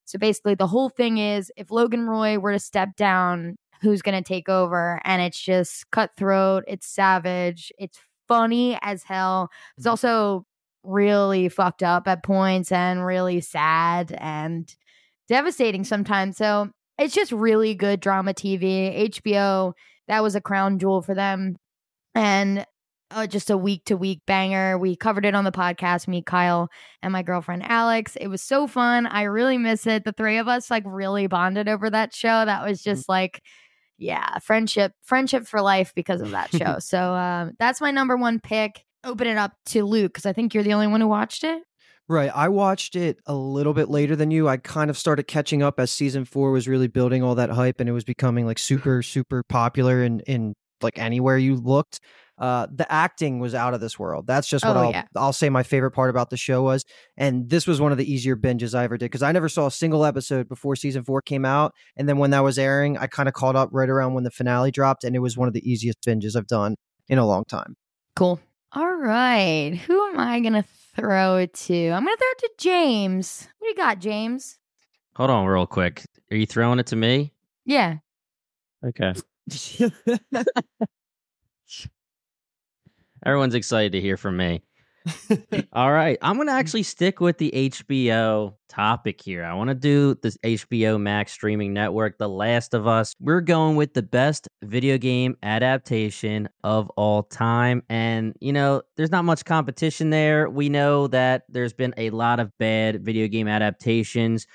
So 0.05 0.19
basically 0.19 0.57
the 0.57 0.67
whole 0.67 0.89
thing 0.89 1.19
is 1.19 1.53
if 1.57 1.71
Logan 1.71 2.09
Roy 2.09 2.39
were 2.39 2.53
to 2.53 2.59
step 2.59 2.97
down, 2.97 3.57
who's 3.81 4.03
going 4.03 4.23
to 4.23 4.27
take 4.27 4.49
over 4.49 5.00
and 5.05 5.23
it's 5.23 5.41
just 5.41 5.91
cutthroat, 5.91 6.65
it's 6.67 6.87
savage, 6.87 7.73
it's 7.79 7.99
funny 8.29 8.79
as 8.82 9.03
hell. 9.03 9.50
It's 9.77 9.87
also 9.87 10.44
really 10.82 11.49
fucked 11.49 11.82
up 11.82 12.06
at 12.06 12.23
points 12.23 12.73
and 12.73 13.05
really 13.05 13.41
sad 13.41 14.17
and 14.19 14.75
devastating 15.29 15.85
sometimes. 15.85 16.37
So 16.37 16.71
it's 16.99 17.15
just 17.15 17.32
really 17.32 17.75
good 17.75 18.00
drama 18.00 18.35
TV. 18.35 19.11
HBO, 19.11 19.73
that 20.09 20.23
was 20.23 20.35
a 20.35 20.41
crown 20.41 20.79
jewel 20.79 21.03
for 21.03 21.15
them. 21.15 21.56
And 22.15 22.65
uh, 23.11 23.26
just 23.26 23.50
a 23.50 23.56
week 23.56 23.85
to 23.87 23.97
week 23.97 24.21
banger. 24.26 24.79
We 24.79 24.94
covered 24.97 25.26
it 25.26 25.35
on 25.35 25.44
the 25.44 25.53
podcast, 25.53 26.06
me, 26.06 26.23
Kyle, 26.23 26.69
and 27.03 27.12
my 27.12 27.23
girlfriend 27.23 27.65
Alex. 27.65 28.17
It 28.17 28.29
was 28.29 28.43
so 28.43 28.67
fun. 28.67 29.06
I 29.06 29.23
really 29.23 29.59
miss 29.59 29.87
it. 29.87 30.05
The 30.05 30.12
three 30.12 30.38
of 30.38 30.49
us 30.49 30.71
like 30.71 30.85
really 30.87 31.26
bonded 31.26 31.69
over 31.69 31.91
that 31.91 32.15
show. 32.15 32.44
That 32.44 32.65
was 32.65 32.83
just 32.83 33.09
like, 33.09 33.43
yeah, 34.00 34.38
friendship, 34.38 34.93
friendship 35.02 35.47
for 35.47 35.61
life 35.61 35.93
because 35.94 36.20
of 36.20 36.31
that 36.31 36.50
show. 36.55 36.76
so 36.81 37.14
um, 37.14 37.52
that's 37.58 37.81
my 37.81 37.91
number 37.91 38.17
one 38.17 38.41
pick. 38.41 38.85
Open 39.05 39.26
it 39.26 39.37
up 39.37 39.52
to 39.67 39.85
Luke 39.85 40.12
because 40.12 40.26
I 40.26 40.32
think 40.32 40.52
you're 40.55 40.62
the 40.62 40.73
only 40.73 40.87
one 40.87 41.00
who 41.00 41.08
watched 41.08 41.44
it. 41.44 41.62
Right. 42.08 42.32
I 42.35 42.49
watched 42.49 42.97
it 42.97 43.19
a 43.26 43.35
little 43.35 43.73
bit 43.73 43.88
later 43.88 44.17
than 44.17 44.32
you. 44.32 44.49
I 44.49 44.56
kind 44.56 44.91
of 44.91 44.99
started 44.99 45.29
catching 45.29 45.62
up 45.62 45.79
as 45.79 45.93
season 45.93 46.25
four 46.25 46.50
was 46.50 46.67
really 46.67 46.88
building 46.88 47.23
all 47.23 47.37
that 47.37 47.50
hype 47.50 47.79
and 47.79 47.88
it 47.88 47.93
was 47.93 48.02
becoming 48.02 48.47
like 48.47 48.58
super, 48.58 49.00
super 49.00 49.45
popular 49.45 50.02
in, 50.02 50.19
in 50.21 50.54
like 50.82 50.99
anywhere 50.99 51.38
you 51.38 51.56
looked. 51.56 52.00
Uh, 52.38 52.66
the 52.75 52.90
acting 52.90 53.38
was 53.38 53.54
out 53.54 53.75
of 53.75 53.80
this 53.82 53.99
world. 53.99 54.26
That's 54.26 54.49
just 54.49 54.64
what 54.64 54.75
Oh, 54.75 54.80
I'll, 54.80 54.90
yeah. 54.90 55.04
I'll 55.14 55.32
say 55.34 55.50
my 55.50 55.62
favorite 55.62 55.90
part 55.90 56.08
about 56.08 56.30
the 56.30 56.38
show 56.38 56.62
was. 56.62 56.87
And 57.18 57.50
this 57.50 57.66
was 57.66 57.82
one 57.82 57.92
of 57.92 57.99
the 57.99 58.10
easier 58.10 58.34
binges 58.34 58.75
I 58.75 58.84
ever 58.84 58.96
did 58.96 59.04
because 59.06 59.22
I 59.22 59.30
never 59.30 59.49
saw 59.50 59.66
a 59.66 59.70
single 59.70 60.06
episode 60.06 60.49
before 60.49 60.75
season 60.75 61.04
four 61.04 61.20
came 61.20 61.44
out. 61.44 61.75
And 61.99 62.08
then 62.08 62.16
when 62.16 62.30
that 62.30 62.42
was 62.42 62.58
airing, 62.58 62.96
I 62.96 63.08
kind 63.08 63.28
of 63.28 63.34
caught 63.34 63.56
up 63.56 63.68
right 63.72 63.90
around 63.90 64.14
when 64.14 64.25
the 64.25 64.30
finale 64.30 64.70
dropped. 64.70 65.04
And 65.04 65.14
it 65.14 65.18
was 65.18 65.37
one 65.37 65.49
of 65.49 65.54
the 65.54 65.70
easiest 65.70 66.00
binges 66.00 66.34
I've 66.34 66.46
done 66.46 66.76
in 67.08 67.18
a 67.18 67.26
long 67.26 67.44
time. 67.44 67.76
Cool. 68.16 68.40
All 68.72 68.94
right. 68.96 69.78
Who 69.87 70.02
am 70.08 70.18
I 70.18 70.40
going 70.40 70.54
to 70.54 70.64
throw 70.96 71.37
it 71.37 71.52
to? 71.52 71.88
I'm 71.90 72.04
going 72.06 72.16
to 72.16 72.18
throw 72.18 72.30
it 72.30 72.38
to 72.38 72.50
James. 72.56 73.49
What 73.58 73.66
do 73.66 73.70
you 73.70 73.76
got, 73.76 73.99
James? 73.99 74.56
Hold 75.16 75.28
on 75.28 75.44
real 75.44 75.66
quick. 75.66 76.04
Are 76.30 76.37
you 76.38 76.46
throwing 76.46 76.78
it 76.78 76.87
to 76.87 76.96
me? 76.96 77.34
Yeah. 77.66 77.96
Okay. 78.87 79.12
Everyone's 83.25 83.54
excited 83.54 83.92
to 83.92 84.00
hear 84.00 84.16
from 84.16 84.37
me. 84.37 84.62
All 85.73 85.92
right. 85.92 86.19
I'm 86.23 86.37
going 86.37 86.49
to 86.49 86.54
actually 86.54 86.83
stick 86.83 87.21
with 87.21 87.38
the 87.38 87.50
HBO 87.54 88.54
topic 88.69 89.21
here. 89.21 89.45
I 89.45 89.54
want 89.54 89.69
to 89.69 89.75
do 89.75 90.16
this 90.23 90.37
HBO 90.45 91.00
Max 91.00 91.33
streaming 91.33 91.73
network, 91.73 92.19
The 92.19 92.28
Last 92.28 92.75
of 92.75 92.87
Us. 92.87 93.14
We're 93.19 93.40
going 93.40 93.76
with 93.76 93.95
the 93.95 94.02
best 94.02 94.49
video 94.62 94.99
game 94.99 95.37
adaptation 95.42 96.49
of 96.64 96.90
all 96.90 97.23
time. 97.23 97.83
And, 97.88 98.37
you 98.40 98.52
know, 98.52 98.83
there's 98.97 99.11
not 99.11 99.25
much 99.25 99.45
competition 99.45 100.11
there. 100.11 100.49
We 100.49 100.69
know 100.69 101.07
that 101.09 101.45
there's 101.49 101.73
been 101.73 101.95
a 101.97 102.11
lot 102.11 102.40
of 102.40 102.57
bad 102.59 103.04
video 103.04 103.26
game 103.28 103.49
adaptations. 103.49 104.47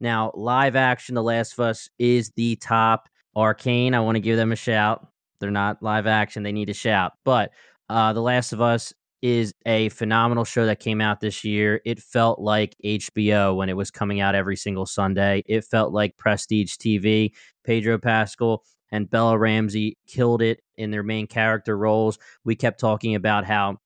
Now, 0.00 0.32
live 0.34 0.74
action, 0.74 1.14
The 1.14 1.22
Last 1.22 1.52
of 1.52 1.60
Us 1.60 1.88
is 1.98 2.30
the 2.30 2.56
top. 2.56 3.08
Arcane, 3.36 3.94
I 3.94 4.00
want 4.00 4.16
to 4.16 4.20
give 4.20 4.36
them 4.36 4.52
a 4.52 4.56
shout. 4.56 5.06
They're 5.40 5.50
not 5.50 5.82
live 5.82 6.06
action, 6.06 6.42
they 6.42 6.52
need 6.52 6.70
a 6.70 6.74
shout. 6.74 7.12
But 7.24 7.50
uh, 7.88 8.12
The 8.12 8.22
Last 8.22 8.52
of 8.52 8.60
Us 8.60 8.92
is 9.22 9.54
a 9.66 9.88
phenomenal 9.90 10.44
show 10.44 10.66
that 10.66 10.80
came 10.80 11.00
out 11.00 11.20
this 11.20 11.44
year. 11.44 11.80
It 11.84 12.00
felt 12.00 12.40
like 12.40 12.76
HBO 12.84 13.56
when 13.56 13.68
it 13.68 13.76
was 13.76 13.90
coming 13.90 14.20
out 14.20 14.34
every 14.34 14.56
single 14.56 14.86
Sunday. 14.86 15.44
It 15.46 15.64
felt 15.64 15.92
like 15.92 16.16
Prestige 16.16 16.74
TV. 16.74 17.30
Pedro 17.64 17.98
Pascal 17.98 18.64
and 18.90 19.08
Bella 19.08 19.38
Ramsey 19.38 19.96
killed 20.08 20.42
it 20.42 20.60
in 20.76 20.90
their 20.90 21.04
main 21.04 21.28
character 21.28 21.76
roles. 21.78 22.18
We 22.44 22.56
kept 22.56 22.80
talking 22.80 23.14
about 23.14 23.44
how 23.44 23.78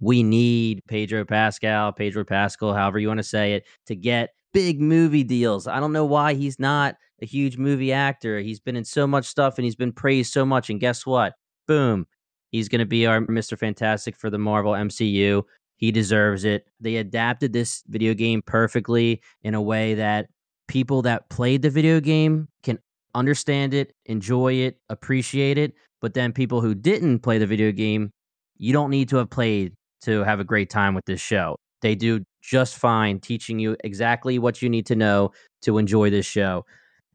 we 0.00 0.22
need 0.22 0.82
Pedro 0.88 1.24
Pascal, 1.24 1.92
Pedro 1.92 2.24
Pascal, 2.24 2.74
however 2.74 2.98
you 2.98 3.08
want 3.08 3.18
to 3.18 3.24
say 3.24 3.54
it, 3.54 3.64
to 3.86 3.94
get 3.94 4.30
big 4.56 4.80
movie 4.80 5.22
deals. 5.22 5.66
I 5.66 5.80
don't 5.80 5.92
know 5.92 6.06
why 6.06 6.32
he's 6.32 6.58
not 6.58 6.96
a 7.20 7.26
huge 7.26 7.58
movie 7.58 7.92
actor. 7.92 8.40
He's 8.40 8.58
been 8.58 8.74
in 8.74 8.86
so 8.86 9.06
much 9.06 9.26
stuff 9.26 9.58
and 9.58 9.66
he's 9.66 9.76
been 9.76 9.92
praised 9.92 10.32
so 10.32 10.46
much. 10.46 10.70
And 10.70 10.80
guess 10.80 11.04
what? 11.04 11.34
Boom. 11.68 12.06
He's 12.52 12.70
going 12.70 12.78
to 12.78 12.86
be 12.86 13.04
our 13.04 13.20
Mr. 13.20 13.58
Fantastic 13.58 14.16
for 14.16 14.30
the 14.30 14.38
Marvel 14.38 14.72
MCU. 14.72 15.42
He 15.76 15.92
deserves 15.92 16.44
it. 16.44 16.64
They 16.80 16.96
adapted 16.96 17.52
this 17.52 17.82
video 17.88 18.14
game 18.14 18.40
perfectly 18.40 19.20
in 19.42 19.52
a 19.52 19.60
way 19.60 19.92
that 19.92 20.28
people 20.68 21.02
that 21.02 21.28
played 21.28 21.60
the 21.60 21.68
video 21.68 22.00
game 22.00 22.48
can 22.62 22.78
understand 23.14 23.74
it, 23.74 23.92
enjoy 24.06 24.54
it, 24.54 24.78
appreciate 24.88 25.58
it. 25.58 25.74
But 26.00 26.14
then 26.14 26.32
people 26.32 26.62
who 26.62 26.74
didn't 26.74 27.18
play 27.18 27.36
the 27.36 27.46
video 27.46 27.72
game, 27.72 28.10
you 28.56 28.72
don't 28.72 28.88
need 28.88 29.10
to 29.10 29.18
have 29.18 29.28
played 29.28 29.74
to 30.04 30.24
have 30.24 30.40
a 30.40 30.44
great 30.44 30.70
time 30.70 30.94
with 30.94 31.04
this 31.04 31.20
show. 31.20 31.56
They 31.82 31.94
do 31.94 32.24
just 32.46 32.76
fine 32.76 33.18
teaching 33.18 33.58
you 33.58 33.76
exactly 33.82 34.38
what 34.38 34.62
you 34.62 34.68
need 34.68 34.86
to 34.86 34.96
know 34.96 35.32
to 35.62 35.78
enjoy 35.78 36.10
this 36.10 36.26
show. 36.26 36.64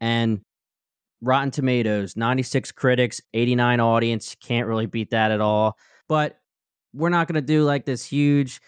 And 0.02 0.42
Rotten 1.22 1.52
Tomatoes, 1.52 2.18
96 2.18 2.72
critics, 2.72 3.22
89 3.34 3.80
audience. 3.80 4.36
Can't 4.42 4.68
really 4.68 4.88
beat 4.88 5.12
that 5.12 5.32
at 5.32 5.40
all. 5.40 5.78
But 6.10 6.40
we're 6.94 7.10
not 7.10 7.28
going 7.28 7.36
to 7.36 7.42
do 7.42 7.64
like 7.64 7.86
this 7.86 8.04
huge 8.04 8.60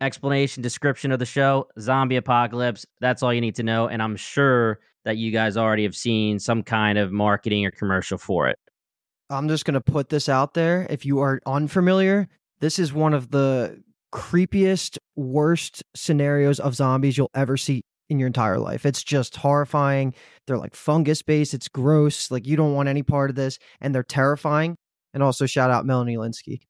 explanation, 0.00 0.62
description 0.62 1.12
of 1.12 1.18
the 1.18 1.26
show. 1.26 1.68
Zombie 1.78 2.16
apocalypse. 2.16 2.84
That's 3.00 3.22
all 3.22 3.32
you 3.32 3.40
need 3.40 3.54
to 3.56 3.62
know. 3.62 3.88
And 3.88 4.02
I'm 4.02 4.16
sure 4.16 4.80
that 5.04 5.16
you 5.16 5.30
guys 5.30 5.56
already 5.56 5.84
have 5.84 5.96
seen 5.96 6.38
some 6.38 6.62
kind 6.62 6.98
of 6.98 7.12
marketing 7.12 7.64
or 7.64 7.70
commercial 7.70 8.18
for 8.18 8.48
it. 8.48 8.58
I'm 9.30 9.48
just 9.48 9.64
going 9.64 9.74
to 9.74 9.80
put 9.80 10.08
this 10.08 10.28
out 10.28 10.54
there. 10.54 10.86
If 10.90 11.06
you 11.06 11.20
are 11.20 11.40
unfamiliar, 11.46 12.28
this 12.58 12.78
is 12.78 12.92
one 12.92 13.14
of 13.14 13.30
the 13.30 13.82
creepiest, 14.12 14.98
worst 15.16 15.82
scenarios 15.94 16.60
of 16.60 16.74
zombies 16.74 17.16
you'll 17.16 17.30
ever 17.34 17.56
see 17.56 17.82
in 18.08 18.18
your 18.18 18.26
entire 18.26 18.58
life. 18.58 18.84
It's 18.84 19.02
just 19.02 19.36
horrifying. 19.36 20.14
They're 20.46 20.58
like 20.58 20.74
fungus 20.74 21.22
based. 21.22 21.54
It's 21.54 21.68
gross. 21.68 22.30
Like 22.30 22.46
you 22.46 22.56
don't 22.56 22.74
want 22.74 22.88
any 22.88 23.02
part 23.02 23.30
of 23.30 23.36
this, 23.36 23.58
and 23.80 23.94
they're 23.94 24.02
terrifying. 24.02 24.76
And 25.14 25.22
also 25.22 25.46
shout 25.46 25.70
out 25.70 25.86
Melanie 25.86 26.16
Lynskey. 26.16 26.60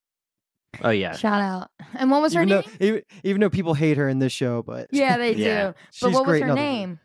Oh 0.82 0.90
yeah. 0.90 1.16
Shout 1.16 1.40
out. 1.40 1.70
And 1.94 2.10
what 2.10 2.22
was 2.22 2.32
her 2.34 2.42
even 2.42 2.60
name? 2.60 2.62
Though, 2.78 2.86
even, 2.86 3.02
even 3.24 3.40
though 3.40 3.50
people 3.50 3.74
hate 3.74 3.96
her 3.96 4.08
in 4.08 4.18
this 4.18 4.32
show, 4.32 4.62
but 4.62 4.88
yeah, 4.92 5.16
they 5.16 5.34
do. 5.34 5.42
Yeah. 5.42 5.66
But 5.66 5.76
she's 5.92 6.02
what 6.14 6.26
was 6.26 6.38
great 6.38 6.44
her 6.44 6.54
name? 6.54 7.00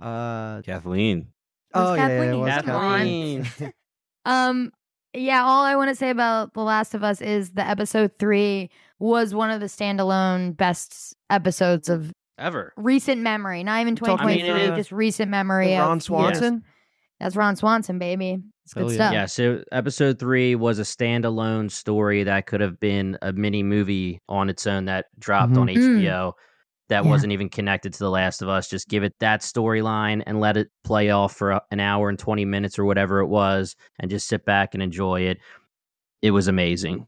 Uh, 0.00 0.62
Kathleen. 0.62 1.28
was 1.74 1.90
oh 1.90 1.94
yeah, 1.94 2.08
yeah, 2.08 2.14
it 2.14 2.18
Kathleen. 2.18 2.40
was 2.40 2.50
Kathleen. 2.50 3.44
Kathleen. 3.44 3.72
Um, 4.26 4.70
yeah, 5.14 5.42
all 5.42 5.64
I 5.64 5.76
want 5.76 5.88
to 5.88 5.94
say 5.94 6.10
about 6.10 6.52
The 6.52 6.60
Last 6.60 6.94
of 6.94 7.02
Us 7.02 7.22
is 7.22 7.52
the 7.52 7.66
episode 7.66 8.12
three 8.18 8.68
was 9.00 9.34
one 9.34 9.50
of 9.50 9.58
the 9.60 9.66
standalone 9.66 10.56
best 10.56 11.16
episodes 11.30 11.88
of 11.88 12.12
Ever. 12.38 12.72
recent 12.76 13.22
memory. 13.22 13.64
Not 13.64 13.80
even 13.80 13.96
Talking, 13.96 14.18
2023, 14.28 14.66
uh, 14.72 14.76
just 14.76 14.92
recent 14.92 15.30
memory. 15.30 15.74
Ron 15.76 15.96
of, 15.98 16.02
Swanson. 16.02 16.62
That's 17.18 17.34
Ron 17.36 17.56
Swanson, 17.56 17.98
baby. 17.98 18.38
It's 18.64 18.72
good 18.74 18.82
Hell 18.82 18.90
yeah. 18.92 18.94
stuff. 18.96 19.12
Yeah, 19.12 19.26
so 19.26 19.64
episode 19.72 20.18
three 20.18 20.54
was 20.54 20.78
a 20.78 20.82
standalone 20.82 21.70
story 21.70 22.22
that 22.24 22.46
could 22.46 22.60
have 22.60 22.78
been 22.80 23.18
a 23.20 23.32
mini 23.32 23.62
movie 23.62 24.20
on 24.28 24.48
its 24.48 24.66
own 24.66 24.84
that 24.86 25.06
dropped 25.18 25.52
Mhm. 25.54 25.60
on 25.60 25.66
Mm. 25.68 25.98
HBO 26.02 26.32
that 26.88 27.04
Yeah. 27.04 27.10
wasn't 27.10 27.32
even 27.32 27.48
connected 27.48 27.92
to 27.92 27.98
The 27.98 28.10
Last 28.10 28.42
of 28.42 28.48
Us. 28.48 28.68
Just 28.68 28.88
give 28.88 29.02
it 29.04 29.14
that 29.20 29.40
storyline 29.42 30.22
and 30.26 30.40
let 30.40 30.56
it 30.56 30.68
play 30.84 31.10
off 31.10 31.34
for 31.36 31.50
a- 31.52 31.62
an 31.70 31.78
hour 31.80 32.08
and 32.08 32.18
20 32.18 32.44
minutes 32.44 32.78
or 32.78 32.84
whatever 32.84 33.20
it 33.20 33.26
was 33.28 33.76
and 33.98 34.10
just 34.10 34.26
sit 34.26 34.44
back 34.44 34.74
and 34.74 34.82
enjoy 34.82 35.20
it. 35.22 35.38
It 36.22 36.30
was 36.30 36.48
amazing. 36.48 37.06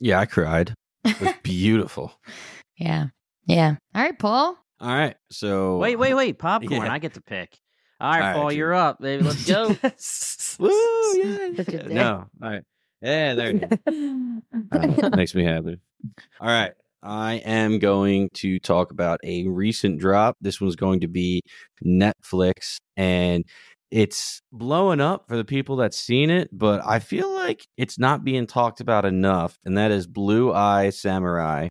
Yeah, 0.00 0.20
I 0.20 0.26
cried. 0.26 0.74
It 1.04 1.20
was 1.20 1.34
beautiful. 1.42 2.12
yeah. 2.76 3.06
Yeah. 3.46 3.76
All 3.94 4.02
right, 4.02 4.18
Paul. 4.18 4.58
All 4.80 4.88
right. 4.94 5.16
So 5.30 5.78
Wait, 5.78 5.96
wait, 5.96 6.14
wait. 6.14 6.38
Popcorn. 6.38 6.82
Yeah. 6.82 6.92
I 6.92 6.98
get 6.98 7.14
to 7.14 7.20
pick. 7.22 7.58
All 8.00 8.10
right, 8.10 8.20
All 8.20 8.26
right, 8.28 8.34
Paul, 8.34 8.50
Jim. 8.50 8.58
you're 8.58 8.74
up, 8.74 9.00
baby. 9.00 9.24
Let's 9.24 9.44
go. 9.44 9.68
Woo, 10.60 10.70
yeah. 11.16 11.48
Such. 11.56 11.86
No. 11.86 12.26
All 12.42 12.50
right. 12.50 12.62
Yeah, 13.02 13.34
there 13.34 13.52
you 13.52 13.58
go. 13.58 13.68
Uh, 14.70 15.10
makes 15.16 15.34
me 15.34 15.44
happy. 15.44 15.78
All 16.40 16.48
right. 16.48 16.72
I 17.02 17.34
am 17.44 17.78
going 17.78 18.28
to 18.34 18.58
talk 18.58 18.90
about 18.90 19.20
a 19.22 19.46
recent 19.46 19.98
drop. 19.98 20.36
This 20.40 20.60
one's 20.60 20.76
going 20.76 21.00
to 21.00 21.08
be 21.08 21.42
Netflix 21.84 22.78
and 22.96 23.44
it's 23.90 24.42
blowing 24.52 25.00
up 25.00 25.28
for 25.28 25.36
the 25.36 25.44
people 25.44 25.76
that's 25.76 25.96
seen 25.96 26.30
it, 26.30 26.48
but 26.52 26.82
I 26.86 26.98
feel 26.98 27.32
like 27.34 27.66
it's 27.76 27.98
not 27.98 28.24
being 28.24 28.46
talked 28.46 28.80
about 28.80 29.04
enough. 29.04 29.56
And 29.64 29.78
that 29.78 29.90
is 29.90 30.06
Blue 30.06 30.52
Eye 30.52 30.90
Samurai. 30.90 31.68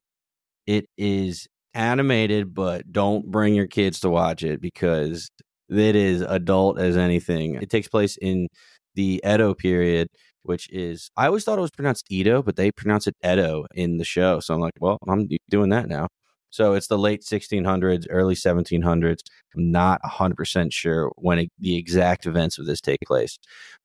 It 0.65 0.85
is 0.97 1.47
animated, 1.73 2.53
but 2.53 2.91
don't 2.91 3.29
bring 3.29 3.53
your 3.55 3.67
kids 3.67 3.99
to 4.01 4.09
watch 4.09 4.43
it 4.43 4.61
because 4.61 5.29
it 5.69 5.95
is 5.95 6.21
adult 6.21 6.79
as 6.79 6.97
anything. 6.97 7.55
It 7.55 7.69
takes 7.69 7.87
place 7.87 8.17
in 8.17 8.47
the 8.95 9.21
Edo 9.25 9.53
period, 9.53 10.07
which 10.43 10.69
is 10.71 11.11
I 11.17 11.27
always 11.27 11.43
thought 11.43 11.59
it 11.59 11.61
was 11.61 11.71
pronounced 11.71 12.05
Edo, 12.11 12.41
but 12.41 12.55
they 12.55 12.71
pronounce 12.71 13.07
it 13.07 13.15
Edo 13.23 13.65
in 13.75 13.97
the 13.97 14.05
show. 14.05 14.39
So 14.39 14.53
I'm 14.55 14.61
like, 14.61 14.73
well, 14.79 14.97
I'm 15.07 15.27
doing 15.49 15.69
that 15.69 15.87
now. 15.87 16.07
So 16.49 16.73
it's 16.73 16.87
the 16.87 16.97
late 16.97 17.23
1600s, 17.23 18.07
early 18.09 18.35
1700s. 18.35 19.19
I'm 19.55 19.71
not 19.71 20.01
100% 20.03 20.73
sure 20.73 21.11
when 21.15 21.39
it, 21.39 21.51
the 21.59 21.77
exact 21.77 22.25
events 22.25 22.57
of 22.57 22.65
this 22.65 22.81
take 22.81 22.99
place, 23.05 23.37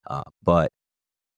uh, 0.09 0.23
but 0.43 0.71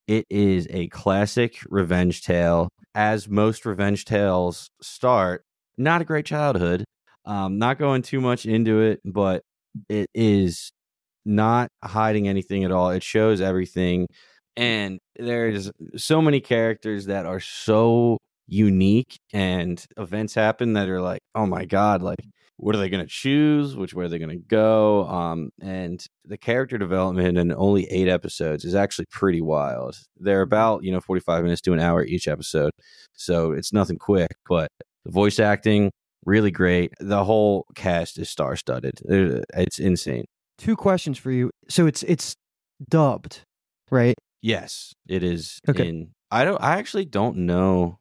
it 0.06 0.26
is 0.30 0.66
a 0.70 0.88
classic 0.88 1.58
revenge 1.68 2.22
tale. 2.22 2.68
As 2.94 3.28
most 3.28 3.66
revenge 3.66 4.04
tales 4.04 4.68
start, 4.80 5.44
not 5.76 6.02
a 6.02 6.04
great 6.04 6.26
childhood. 6.26 6.84
Um, 7.26 7.58
not 7.58 7.78
going 7.78 8.02
too 8.02 8.20
much 8.20 8.44
into 8.44 8.80
it, 8.80 9.00
but 9.04 9.42
it 9.88 10.10
is 10.14 10.72
not 11.24 11.70
hiding 11.82 12.28
anything 12.28 12.64
at 12.64 12.70
all. 12.70 12.90
It 12.90 13.02
shows 13.02 13.40
everything. 13.40 14.08
And 14.56 15.00
there's 15.16 15.70
so 15.96 16.20
many 16.20 16.40
characters 16.40 17.06
that 17.06 17.26
are 17.26 17.40
so 17.40 18.18
unique 18.46 19.18
and 19.32 19.84
events 19.96 20.34
happen 20.34 20.74
that 20.74 20.88
are 20.88 21.00
like, 21.00 21.20
oh 21.34 21.46
my 21.46 21.64
God, 21.64 22.02
like 22.02 22.20
what 22.56 22.74
are 22.74 22.78
they 22.78 22.88
going 22.88 23.04
to 23.04 23.10
choose? 23.10 23.76
Which 23.76 23.94
way 23.94 24.04
are 24.04 24.08
they 24.08 24.18
going 24.18 24.30
to 24.30 24.36
go? 24.36 25.06
Um, 25.08 25.50
and 25.60 26.04
the 26.24 26.38
character 26.38 26.78
development 26.78 27.36
in 27.36 27.52
only 27.52 27.84
eight 27.90 28.08
episodes 28.08 28.64
is 28.64 28.74
actually 28.74 29.06
pretty 29.10 29.40
wild. 29.40 29.98
They're 30.16 30.42
about, 30.42 30.84
you 30.84 30.92
know, 30.92 31.00
45 31.00 31.42
minutes 31.42 31.60
to 31.62 31.72
an 31.72 31.80
hour 31.80 32.04
each 32.04 32.28
episode. 32.28 32.70
So 33.12 33.52
it's 33.52 33.72
nothing 33.72 33.98
quick, 33.98 34.30
but 34.48 34.68
the 35.04 35.10
voice 35.10 35.40
acting, 35.40 35.90
really 36.24 36.50
great. 36.50 36.92
The 37.00 37.24
whole 37.24 37.66
cast 37.74 38.18
is 38.18 38.30
star 38.30 38.56
studded. 38.56 39.00
It's 39.04 39.78
insane. 39.78 40.24
Two 40.58 40.76
questions 40.76 41.18
for 41.18 41.32
you. 41.32 41.50
So 41.68 41.86
it's 41.86 42.04
it's 42.04 42.36
dubbed, 42.88 43.42
right? 43.90 44.14
Yes, 44.40 44.92
it 45.08 45.24
is. 45.24 45.58
Okay. 45.68 45.88
In 45.88 46.12
I 46.30 46.44
don't. 46.44 46.62
I 46.62 46.78
actually 46.78 47.06
don't 47.06 47.38
know 47.38 47.98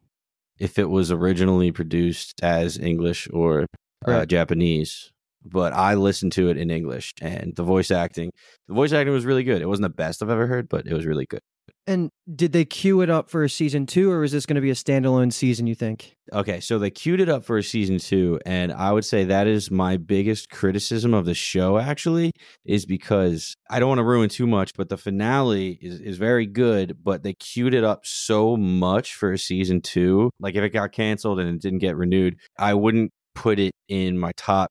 if 0.58 0.78
it 0.78 0.88
was 0.88 1.10
originally 1.10 1.72
produced 1.72 2.42
as 2.42 2.78
English 2.78 3.28
or 3.32 3.62
uh, 4.06 4.10
Right. 4.10 4.28
Japanese, 4.28 5.12
but 5.44 5.72
I 5.72 5.94
listened 5.94 6.32
to 6.32 6.48
it 6.50 6.56
in 6.56 6.70
English, 6.70 7.12
and 7.20 7.54
the 7.56 7.62
voice 7.62 7.90
acting, 7.90 8.30
the 8.68 8.74
voice 8.74 8.92
acting 8.92 9.14
was 9.14 9.24
really 9.24 9.44
good. 9.44 9.62
It 9.62 9.68
wasn't 9.68 9.84
the 9.84 9.88
best 9.96 10.22
I've 10.22 10.30
ever 10.30 10.46
heard, 10.46 10.68
but 10.68 10.86
it 10.86 10.92
was 10.92 11.06
really 11.06 11.26
good. 11.26 11.40
And 11.86 12.10
did 12.34 12.52
they 12.52 12.64
queue 12.64 13.02
it 13.02 13.10
up 13.10 13.28
for 13.28 13.44
a 13.44 13.50
season 13.50 13.84
two, 13.84 14.10
or 14.10 14.24
is 14.24 14.32
this 14.32 14.46
going 14.46 14.54
to 14.54 14.62
be 14.62 14.70
a 14.70 14.74
standalone 14.74 15.30
season? 15.30 15.66
You 15.66 15.74
think? 15.74 16.16
Okay, 16.32 16.58
so 16.60 16.78
they 16.78 16.90
queued 16.90 17.20
it 17.20 17.28
up 17.28 17.44
for 17.44 17.58
a 17.58 17.62
season 17.62 17.98
two, 17.98 18.40
and 18.46 18.72
I 18.72 18.90
would 18.92 19.04
say 19.04 19.24
that 19.24 19.46
is 19.46 19.70
my 19.70 19.98
biggest 19.98 20.48
criticism 20.48 21.12
of 21.12 21.26
the 21.26 21.34
show. 21.34 21.78
Actually, 21.78 22.32
is 22.64 22.86
because 22.86 23.54
I 23.68 23.80
don't 23.80 23.88
want 23.88 23.98
to 23.98 24.04
ruin 24.04 24.30
too 24.30 24.46
much, 24.46 24.72
but 24.74 24.88
the 24.88 24.96
finale 24.96 25.78
is 25.82 26.00
is 26.00 26.16
very 26.16 26.46
good, 26.46 26.96
but 27.04 27.22
they 27.22 27.34
queued 27.34 27.74
it 27.74 27.84
up 27.84 28.06
so 28.06 28.56
much 28.56 29.14
for 29.14 29.32
a 29.32 29.38
season 29.38 29.82
two. 29.82 30.30
Like 30.40 30.54
if 30.54 30.64
it 30.64 30.70
got 30.70 30.92
canceled 30.92 31.38
and 31.38 31.50
it 31.50 31.60
didn't 31.60 31.80
get 31.80 31.96
renewed, 31.96 32.36
I 32.58 32.72
wouldn't 32.72 33.12
put 33.34 33.58
it 33.58 33.72
in 33.88 34.18
my 34.18 34.32
top 34.36 34.70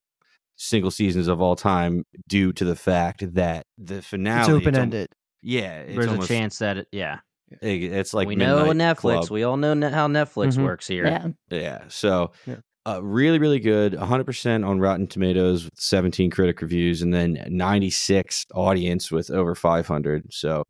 single 0.56 0.92
seasons 0.92 1.28
of 1.28 1.42
all 1.42 1.56
time 1.56 2.04
due 2.28 2.54
to 2.54 2.66
the 2.66 2.76
fact 2.76 3.34
that 3.36 3.64
the 3.78 4.02
finale 4.02 4.40
it's 4.40 4.50
open 4.50 4.76
ended. 4.76 5.08
Yeah, 5.44 5.80
it's 5.82 5.96
There's 5.96 6.08
almost- 6.08 6.30
a 6.32 6.34
chance 6.34 6.58
that 6.60 6.78
it, 6.78 6.88
yeah. 6.92 7.20
it- 7.62 7.84
It's 7.84 8.14
like 8.14 8.28
we 8.28 8.36
know 8.36 8.66
Midnight 8.66 8.98
Netflix. 8.98 9.00
Club. 9.28 9.30
We 9.32 9.44
all 9.44 9.58
know 9.58 9.74
ne- 9.74 9.92
how 9.92 10.08
Netflix 10.08 10.58
Mhm. 10.58 10.64
works 10.64 10.88
here. 10.88 11.06
Yeah. 11.06 11.28
Yeah. 11.52 11.82
So, 11.90 12.32
Yeah. 12.48 12.56
Uh, 12.86 13.02
really, 13.02 13.40
really 13.40 13.62
good. 13.62 13.94
100% 13.96 14.66
on 14.66 14.78
Rotten 14.78 15.08
Tomatoes, 15.08 15.64
with 15.64 15.74
17 15.78 16.30
critic 16.30 16.62
reviews, 16.62 17.02
and 17.02 17.14
then 17.14 17.42
96 17.50 18.46
audience 18.54 19.10
with 19.10 19.32
over 19.32 19.56
500. 19.56 20.34
So, 20.34 20.64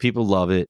people 0.00 0.26
love 0.26 0.50
it. 0.50 0.68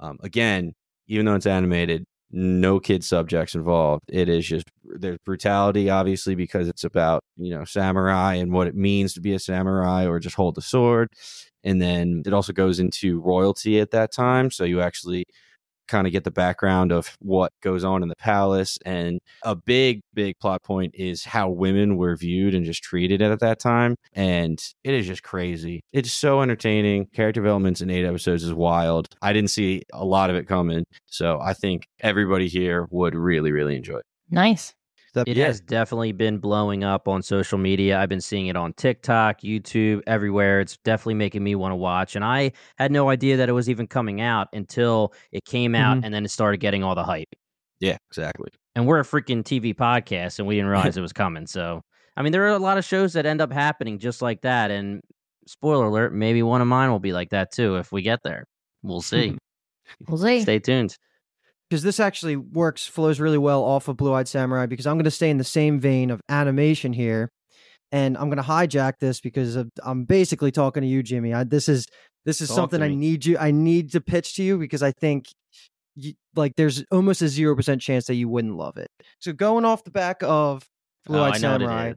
Um, 0.00 0.18
again, 0.22 0.72
even 1.08 1.24
though 1.24 1.36
it's 1.36 1.46
animated, 1.46 2.04
no 2.30 2.80
kid 2.80 3.02
subjects 3.04 3.54
involved. 3.54 4.02
It 4.08 4.28
is 4.28 4.46
just 4.46 4.64
there's 4.84 5.18
brutality, 5.24 5.88
obviously, 5.88 6.34
because 6.34 6.68
it's 6.68 6.84
about 6.84 7.22
you 7.36 7.54
know 7.54 7.64
samurai 7.64 8.34
and 8.34 8.52
what 8.52 8.66
it 8.66 8.74
means 8.74 9.14
to 9.14 9.20
be 9.20 9.32
a 9.34 9.38
samurai 9.38 10.06
or 10.06 10.18
just 10.18 10.36
hold 10.36 10.54
the 10.54 10.62
sword. 10.62 11.08
And 11.64 11.80
then 11.80 12.22
it 12.26 12.32
also 12.32 12.52
goes 12.52 12.80
into 12.80 13.20
royalty 13.20 13.80
at 13.80 13.90
that 13.92 14.12
time. 14.12 14.50
So 14.50 14.64
you 14.64 14.80
actually 14.80 15.24
kind 15.88 16.06
of 16.06 16.12
get 16.12 16.24
the 16.24 16.30
background 16.30 16.92
of 16.92 17.16
what 17.20 17.52
goes 17.60 17.84
on 17.84 18.02
in 18.02 18.08
the 18.08 18.16
palace. 18.16 18.78
And 18.86 19.20
a 19.42 19.54
big, 19.54 20.00
big 20.14 20.38
plot 20.38 20.62
point 20.62 20.94
is 20.94 21.24
how 21.24 21.50
women 21.50 21.96
were 21.96 22.16
viewed 22.16 22.54
and 22.54 22.64
just 22.64 22.82
treated 22.82 23.20
at 23.20 23.40
that 23.40 23.58
time. 23.58 23.96
And 24.12 24.62
it 24.84 24.94
is 24.94 25.06
just 25.06 25.22
crazy. 25.22 25.82
It's 25.92 26.12
so 26.12 26.40
entertaining. 26.40 27.06
Character 27.12 27.40
developments 27.40 27.80
in 27.80 27.90
eight 27.90 28.06
episodes 28.06 28.44
is 28.44 28.54
wild. 28.54 29.08
I 29.20 29.32
didn't 29.32 29.50
see 29.50 29.82
a 29.92 30.04
lot 30.04 30.30
of 30.30 30.36
it 30.36 30.48
coming. 30.48 30.84
So 31.06 31.40
I 31.40 31.52
think 31.52 31.86
everybody 32.00 32.48
here 32.48 32.88
would 32.90 33.14
really, 33.14 33.52
really 33.52 33.76
enjoy 33.76 33.98
it. 33.98 34.06
Nice. 34.30 34.74
That- 35.14 35.28
It 35.28 35.36
yeah. 35.36 35.46
has 35.46 35.60
definitely 35.60 36.12
been 36.12 36.38
blowing 36.38 36.84
up 36.84 37.06
on 37.06 37.22
social 37.22 37.58
media. 37.58 37.98
I've 37.98 38.08
been 38.08 38.20
seeing 38.20 38.46
it 38.46 38.56
on 38.56 38.72
TikTok, 38.74 39.42
YouTube, 39.42 40.00
everywhere. 40.06 40.60
It's 40.60 40.78
definitely 40.78 41.14
making 41.14 41.44
me 41.44 41.54
want 41.54 41.72
to 41.72 41.76
watch. 41.76 42.16
And 42.16 42.24
I 42.24 42.52
had 42.76 42.90
no 42.90 43.10
idea 43.10 43.36
that 43.36 43.48
it 43.48 43.52
was 43.52 43.68
even 43.68 43.86
coming 43.86 44.20
out 44.20 44.48
until 44.52 45.12
it 45.30 45.44
came 45.44 45.74
out 45.74 45.96
mm-hmm. 45.96 46.04
and 46.04 46.14
then 46.14 46.24
it 46.24 46.30
started 46.30 46.58
getting 46.58 46.82
all 46.82 46.94
the 46.94 47.04
hype. 47.04 47.28
Yeah, 47.80 47.98
exactly. 48.10 48.50
And 48.74 48.86
we're 48.86 49.00
a 49.00 49.04
freaking 49.04 49.42
TV 49.42 49.74
podcast 49.74 50.38
and 50.38 50.48
we 50.48 50.54
didn't 50.54 50.70
realize 50.70 50.96
it 50.96 51.02
was 51.02 51.12
coming. 51.12 51.46
So, 51.46 51.82
I 52.16 52.22
mean, 52.22 52.32
there 52.32 52.44
are 52.44 52.48
a 52.48 52.58
lot 52.58 52.78
of 52.78 52.84
shows 52.84 53.12
that 53.12 53.26
end 53.26 53.40
up 53.40 53.52
happening 53.52 53.98
just 53.98 54.22
like 54.22 54.40
that. 54.42 54.70
And 54.70 55.02
spoiler 55.46 55.86
alert, 55.86 56.14
maybe 56.14 56.42
one 56.42 56.62
of 56.62 56.68
mine 56.68 56.90
will 56.90 57.00
be 57.00 57.12
like 57.12 57.30
that 57.30 57.52
too 57.52 57.76
if 57.76 57.92
we 57.92 58.02
get 58.02 58.20
there. 58.22 58.46
We'll 58.82 59.02
see. 59.02 59.36
We'll 60.08 60.18
see. 60.22 60.40
Stay 60.40 60.58
tuned. 60.58 60.96
Because 61.72 61.82
this 61.82 62.00
actually 62.00 62.36
works 62.36 62.86
flows 62.86 63.18
really 63.18 63.38
well 63.38 63.64
off 63.64 63.88
of 63.88 63.96
Blue 63.96 64.12
Eyed 64.12 64.28
Samurai 64.28 64.66
because 64.66 64.86
I'm 64.86 64.96
going 64.96 65.06
to 65.06 65.10
stay 65.10 65.30
in 65.30 65.38
the 65.38 65.44
same 65.44 65.80
vein 65.80 66.10
of 66.10 66.20
animation 66.28 66.92
here, 66.92 67.30
and 67.90 68.14
I'm 68.18 68.28
going 68.28 68.36
to 68.36 68.42
hijack 68.42 68.98
this 69.00 69.22
because 69.22 69.56
of, 69.56 69.70
I'm 69.82 70.04
basically 70.04 70.50
talking 70.50 70.82
to 70.82 70.86
you, 70.86 71.02
Jimmy. 71.02 71.32
I, 71.32 71.44
this 71.44 71.70
is 71.70 71.86
this 72.26 72.42
is 72.42 72.48
Talk 72.48 72.56
something 72.56 72.82
I 72.82 72.88
need 72.88 73.24
you 73.24 73.38
I 73.38 73.52
need 73.52 73.90
to 73.92 74.02
pitch 74.02 74.34
to 74.34 74.42
you 74.42 74.58
because 74.58 74.82
I 74.82 74.92
think 74.92 75.28
you, 75.94 76.12
like 76.36 76.56
there's 76.56 76.84
almost 76.90 77.22
a 77.22 77.28
zero 77.28 77.56
percent 77.56 77.80
chance 77.80 78.04
that 78.04 78.16
you 78.16 78.28
wouldn't 78.28 78.54
love 78.54 78.76
it. 78.76 78.90
So 79.18 79.32
going 79.32 79.64
off 79.64 79.82
the 79.82 79.90
back 79.90 80.22
of 80.22 80.68
Blue 81.06 81.20
Oh, 81.20 81.22
Eyed 81.22 81.36
I 81.36 81.38
know 81.38 81.52
what 81.52 81.62
it 81.62 81.64
Samurai, 81.64 81.92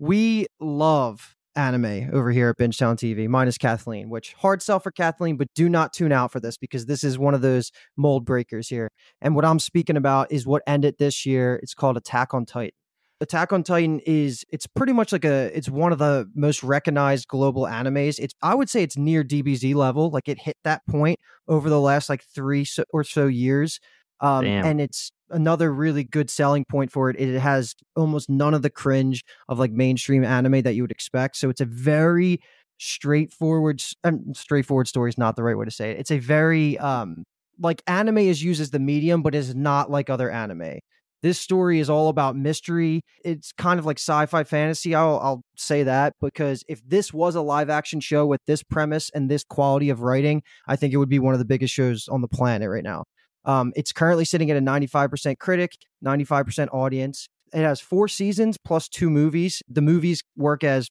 we 0.00 0.46
love 0.58 1.36
anime 1.56 2.10
over 2.12 2.30
here 2.30 2.48
at 2.48 2.58
Bingetown 2.58 2.96
TV, 2.96 3.28
minus 3.28 3.58
Kathleen, 3.58 4.08
which 4.08 4.32
hard 4.34 4.62
sell 4.62 4.80
for 4.80 4.90
Kathleen, 4.90 5.36
but 5.36 5.48
do 5.54 5.68
not 5.68 5.92
tune 5.92 6.12
out 6.12 6.32
for 6.32 6.40
this 6.40 6.56
because 6.56 6.86
this 6.86 7.04
is 7.04 7.18
one 7.18 7.34
of 7.34 7.42
those 7.42 7.70
mold 7.96 8.24
breakers 8.24 8.68
here. 8.68 8.90
And 9.20 9.34
what 9.34 9.44
I'm 9.44 9.58
speaking 9.58 9.96
about 9.96 10.30
is 10.32 10.46
what 10.46 10.62
ended 10.66 10.96
this 10.98 11.26
year. 11.26 11.58
It's 11.62 11.74
called 11.74 11.96
Attack 11.96 12.34
on 12.34 12.46
Titan. 12.46 12.72
Attack 13.20 13.52
on 13.52 13.62
Titan 13.62 14.00
is 14.00 14.44
it's 14.52 14.66
pretty 14.66 14.92
much 14.92 15.12
like 15.12 15.24
a 15.24 15.56
it's 15.56 15.68
one 15.68 15.92
of 15.92 15.98
the 15.98 16.28
most 16.34 16.64
recognized 16.64 17.28
global 17.28 17.62
animes. 17.62 18.18
It's 18.18 18.34
I 18.42 18.54
would 18.56 18.68
say 18.68 18.82
it's 18.82 18.96
near 18.96 19.22
DBZ 19.22 19.76
level, 19.76 20.10
like 20.10 20.28
it 20.28 20.40
hit 20.40 20.56
that 20.64 20.82
point 20.88 21.20
over 21.46 21.70
the 21.70 21.80
last 21.80 22.08
like 22.08 22.24
3 22.34 22.64
so, 22.64 22.84
or 22.92 23.04
so 23.04 23.26
years. 23.26 23.78
Um, 24.20 24.44
and 24.46 24.80
it's 24.80 25.12
another 25.32 25.72
really 25.72 26.04
good 26.04 26.30
selling 26.30 26.64
point 26.64 26.92
for 26.92 27.10
it. 27.10 27.16
It 27.18 27.38
has 27.38 27.74
almost 27.96 28.30
none 28.30 28.54
of 28.54 28.62
the 28.62 28.70
cringe 28.70 29.24
of 29.48 29.58
like 29.58 29.72
mainstream 29.72 30.24
anime 30.24 30.62
that 30.62 30.74
you 30.74 30.82
would 30.82 30.90
expect. 30.92 31.36
So 31.36 31.50
it's 31.50 31.60
a 31.60 31.66
very 31.66 32.40
straightforward, 32.78 33.82
um, 34.04 34.34
straightforward 34.34 34.88
story 34.88 35.10
is 35.10 35.18
not 35.18 35.36
the 35.36 35.42
right 35.42 35.56
way 35.56 35.64
to 35.64 35.70
say 35.70 35.92
it. 35.92 35.98
It's 35.98 36.10
a 36.10 36.18
very 36.18 36.78
um 36.78 37.24
like 37.60 37.82
anime 37.86 38.18
is 38.18 38.42
used 38.42 38.60
as 38.60 38.70
the 38.70 38.78
medium, 38.78 39.22
but 39.22 39.34
is 39.34 39.54
not 39.54 39.90
like 39.90 40.10
other 40.10 40.30
anime. 40.30 40.78
This 41.22 41.38
story 41.38 41.78
is 41.78 41.88
all 41.88 42.08
about 42.08 42.34
mystery. 42.34 43.02
It's 43.24 43.52
kind 43.52 43.78
of 43.78 43.86
like 43.86 43.98
sci-fi 43.98 44.42
fantasy. 44.42 44.94
I'll, 44.94 45.20
I'll 45.20 45.44
say 45.56 45.84
that 45.84 46.14
because 46.20 46.64
if 46.68 46.80
this 46.84 47.12
was 47.12 47.36
a 47.36 47.40
live 47.40 47.70
action 47.70 48.00
show 48.00 48.26
with 48.26 48.40
this 48.46 48.64
premise 48.64 49.08
and 49.14 49.30
this 49.30 49.44
quality 49.44 49.88
of 49.90 50.00
writing, 50.00 50.42
I 50.66 50.74
think 50.74 50.92
it 50.92 50.96
would 50.96 51.08
be 51.08 51.20
one 51.20 51.34
of 51.34 51.38
the 51.38 51.44
biggest 51.44 51.72
shows 51.72 52.08
on 52.08 52.22
the 52.22 52.28
planet 52.28 52.68
right 52.68 52.82
now. 52.82 53.04
Um, 53.44 53.72
it's 53.76 53.92
currently 53.92 54.24
sitting 54.24 54.50
at 54.50 54.56
a 54.56 54.60
95% 54.60 55.38
critic, 55.38 55.76
95% 56.04 56.68
audience. 56.72 57.28
It 57.52 57.62
has 57.62 57.80
four 57.80 58.08
seasons 58.08 58.56
plus 58.62 58.88
two 58.88 59.10
movies. 59.10 59.62
The 59.68 59.82
movies 59.82 60.22
work 60.36 60.64
as 60.64 60.88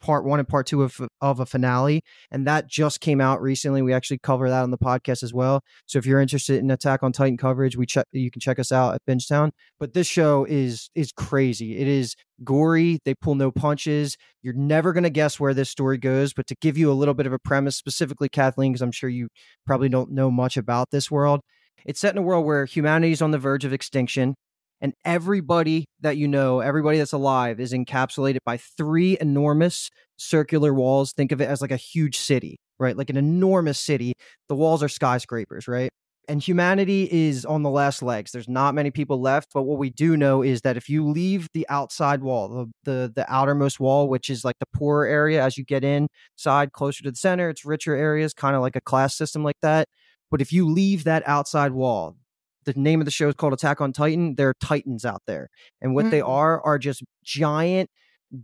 part 0.00 0.24
one 0.24 0.38
and 0.38 0.48
part 0.48 0.66
two 0.66 0.82
of, 0.82 1.00
of 1.20 1.40
a 1.40 1.46
finale, 1.46 2.02
and 2.30 2.46
that 2.46 2.68
just 2.68 3.00
came 3.00 3.20
out 3.20 3.40
recently. 3.40 3.82
We 3.82 3.92
actually 3.92 4.18
cover 4.18 4.48
that 4.48 4.62
on 4.62 4.70
the 4.70 4.78
podcast 4.78 5.22
as 5.22 5.32
well. 5.32 5.62
So 5.86 5.98
if 5.98 6.06
you're 6.06 6.20
interested 6.20 6.60
in 6.60 6.70
Attack 6.70 7.02
on 7.02 7.12
Titan 7.12 7.36
coverage, 7.36 7.76
we 7.76 7.86
check 7.86 8.06
you 8.12 8.30
can 8.30 8.40
check 8.40 8.58
us 8.58 8.72
out 8.72 8.94
at 8.94 9.04
Bingetown. 9.06 9.50
But 9.78 9.94
this 9.94 10.06
show 10.06 10.44
is 10.48 10.90
is 10.94 11.12
crazy. 11.12 11.78
It 11.78 11.88
is 11.88 12.14
gory. 12.44 12.98
They 13.04 13.14
pull 13.14 13.34
no 13.34 13.50
punches. 13.50 14.16
You're 14.42 14.54
never 14.54 14.92
gonna 14.92 15.10
guess 15.10 15.40
where 15.40 15.54
this 15.54 15.70
story 15.70 15.98
goes. 15.98 16.32
But 16.32 16.46
to 16.48 16.56
give 16.60 16.78
you 16.78 16.90
a 16.90 16.94
little 16.94 17.14
bit 17.14 17.26
of 17.26 17.32
a 17.32 17.38
premise, 17.38 17.76
specifically 17.76 18.28
Kathleen, 18.28 18.72
because 18.72 18.82
I'm 18.82 18.92
sure 18.92 19.10
you 19.10 19.28
probably 19.66 19.88
don't 19.88 20.12
know 20.12 20.30
much 20.30 20.56
about 20.56 20.90
this 20.90 21.10
world. 21.10 21.40
It's 21.84 22.00
set 22.00 22.14
in 22.14 22.18
a 22.18 22.22
world 22.22 22.44
where 22.46 22.64
humanity 22.64 23.12
is 23.12 23.22
on 23.22 23.30
the 23.30 23.38
verge 23.38 23.64
of 23.64 23.72
extinction, 23.72 24.34
and 24.80 24.92
everybody 25.04 25.86
that 26.00 26.16
you 26.16 26.28
know, 26.28 26.60
everybody 26.60 26.98
that's 26.98 27.12
alive, 27.12 27.60
is 27.60 27.72
encapsulated 27.72 28.38
by 28.44 28.56
three 28.56 29.16
enormous 29.20 29.90
circular 30.16 30.72
walls. 30.74 31.12
Think 31.12 31.32
of 31.32 31.40
it 31.40 31.48
as 31.48 31.60
like 31.60 31.72
a 31.72 31.76
huge 31.76 32.18
city, 32.18 32.58
right? 32.78 32.96
Like 32.96 33.10
an 33.10 33.16
enormous 33.16 33.80
city. 33.80 34.12
The 34.48 34.54
walls 34.54 34.82
are 34.82 34.88
skyscrapers, 34.88 35.66
right? 35.68 35.90
And 36.28 36.42
humanity 36.42 37.08
is 37.10 37.46
on 37.46 37.62
the 37.62 37.70
last 37.70 38.02
legs. 38.02 38.32
There's 38.32 38.48
not 38.48 38.74
many 38.74 38.90
people 38.90 39.18
left, 39.18 39.48
but 39.54 39.62
what 39.62 39.78
we 39.78 39.88
do 39.88 40.14
know 40.14 40.42
is 40.42 40.60
that 40.60 40.76
if 40.76 40.86
you 40.88 41.08
leave 41.08 41.48
the 41.54 41.66
outside 41.70 42.20
wall, 42.22 42.48
the 42.48 42.66
the, 42.84 43.12
the 43.16 43.32
outermost 43.32 43.80
wall, 43.80 44.08
which 44.08 44.28
is 44.28 44.44
like 44.44 44.56
the 44.60 44.66
poorer 44.74 45.06
area, 45.06 45.42
as 45.42 45.56
you 45.56 45.64
get 45.64 45.84
inside 45.84 46.72
closer 46.72 47.02
to 47.04 47.10
the 47.10 47.16
center, 47.16 47.48
it's 47.48 47.64
richer 47.64 47.94
areas, 47.94 48.34
kind 48.34 48.54
of 48.54 48.60
like 48.60 48.76
a 48.76 48.80
class 48.82 49.16
system 49.16 49.42
like 49.42 49.56
that. 49.62 49.88
But 50.30 50.40
if 50.40 50.52
you 50.52 50.68
leave 50.68 51.04
that 51.04 51.22
outside 51.26 51.72
wall, 51.72 52.16
the 52.64 52.74
name 52.74 53.00
of 53.00 53.04
the 53.06 53.10
show 53.10 53.28
is 53.28 53.34
called 53.34 53.52
Attack 53.54 53.80
on 53.80 53.92
Titan. 53.92 54.34
There 54.34 54.48
are 54.50 54.54
titans 54.60 55.04
out 55.04 55.22
there. 55.26 55.48
And 55.80 55.94
what 55.94 56.10
they 56.10 56.20
Mm. 56.20 56.28
are 56.28 56.60
are 56.62 56.78
just 56.78 57.02
giant, 57.24 57.88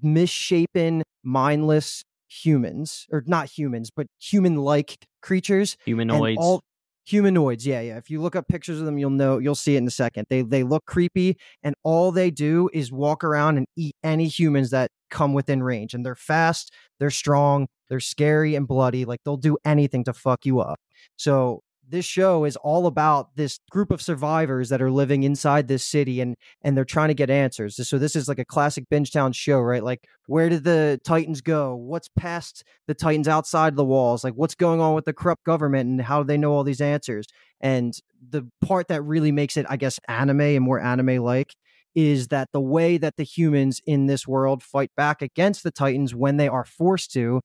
misshapen, 0.02 1.02
mindless 1.22 2.04
humans, 2.28 3.06
or 3.10 3.22
not 3.26 3.50
humans, 3.50 3.90
but 3.94 4.06
human 4.18 4.56
like 4.56 4.96
creatures. 5.20 5.76
Humanoids. 5.84 6.38
all- 6.40 6.62
humanoids, 7.06 7.66
yeah, 7.66 7.82
yeah. 7.82 7.98
If 7.98 8.08
you 8.08 8.20
look 8.22 8.34
up 8.34 8.48
pictures 8.48 8.80
of 8.80 8.86
them, 8.86 8.96
you'll 8.96 9.10
know 9.10 9.36
you'll 9.38 9.54
see 9.54 9.74
it 9.74 9.78
in 9.78 9.86
a 9.86 9.90
second. 9.90 10.26
They 10.30 10.40
they 10.40 10.62
look 10.62 10.86
creepy, 10.86 11.36
and 11.62 11.74
all 11.82 12.12
they 12.12 12.30
do 12.30 12.70
is 12.72 12.90
walk 12.90 13.22
around 13.22 13.58
and 13.58 13.66
eat 13.76 13.94
any 14.02 14.26
humans 14.26 14.70
that 14.70 14.90
come 15.10 15.34
within 15.34 15.62
range. 15.62 15.92
And 15.92 16.04
they're 16.04 16.14
fast, 16.16 16.72
they're 16.98 17.10
strong, 17.10 17.66
they're 17.90 18.00
scary 18.00 18.54
and 18.54 18.66
bloody. 18.66 19.04
Like 19.04 19.20
they'll 19.24 19.36
do 19.36 19.58
anything 19.66 20.02
to 20.04 20.14
fuck 20.14 20.46
you 20.46 20.60
up. 20.60 20.80
So 21.16 21.60
this 21.88 22.04
show 22.04 22.44
is 22.44 22.56
all 22.56 22.86
about 22.86 23.36
this 23.36 23.60
group 23.70 23.90
of 23.90 24.00
survivors 24.00 24.68
that 24.68 24.82
are 24.82 24.90
living 24.90 25.22
inside 25.22 25.68
this 25.68 25.84
city 25.84 26.20
and 26.20 26.36
and 26.62 26.76
they're 26.76 26.84
trying 26.84 27.08
to 27.08 27.14
get 27.14 27.30
answers. 27.30 27.76
So 27.88 27.98
this 27.98 28.16
is 28.16 28.28
like 28.28 28.38
a 28.38 28.44
classic 28.44 28.84
Bingetown 28.90 29.34
show, 29.34 29.60
right? 29.60 29.82
Like 29.82 30.06
where 30.26 30.48
did 30.48 30.64
the 30.64 31.00
Titans 31.04 31.40
go? 31.40 31.74
What's 31.74 32.08
past 32.08 32.64
the 32.86 32.94
Titans 32.94 33.28
outside 33.28 33.76
the 33.76 33.84
walls? 33.84 34.24
Like 34.24 34.34
what's 34.34 34.54
going 34.54 34.80
on 34.80 34.94
with 34.94 35.04
the 35.04 35.12
corrupt 35.12 35.44
government 35.44 35.88
and 35.88 36.00
how 36.00 36.22
do 36.22 36.26
they 36.26 36.38
know 36.38 36.52
all 36.52 36.64
these 36.64 36.80
answers? 36.80 37.26
And 37.60 37.94
the 38.26 38.48
part 38.60 38.88
that 38.88 39.02
really 39.02 39.32
makes 39.32 39.56
it, 39.56 39.66
I 39.68 39.76
guess, 39.76 40.00
anime 40.08 40.40
and 40.40 40.64
more 40.64 40.80
anime 40.80 41.22
like 41.22 41.54
is 41.94 42.28
that 42.28 42.48
the 42.52 42.60
way 42.60 42.98
that 42.98 43.16
the 43.16 43.22
humans 43.22 43.80
in 43.86 44.06
this 44.06 44.26
world 44.26 44.62
fight 44.62 44.90
back 44.96 45.22
against 45.22 45.62
the 45.62 45.70
Titans 45.70 46.14
when 46.14 46.36
they 46.36 46.48
are 46.48 46.64
forced 46.64 47.12
to 47.12 47.40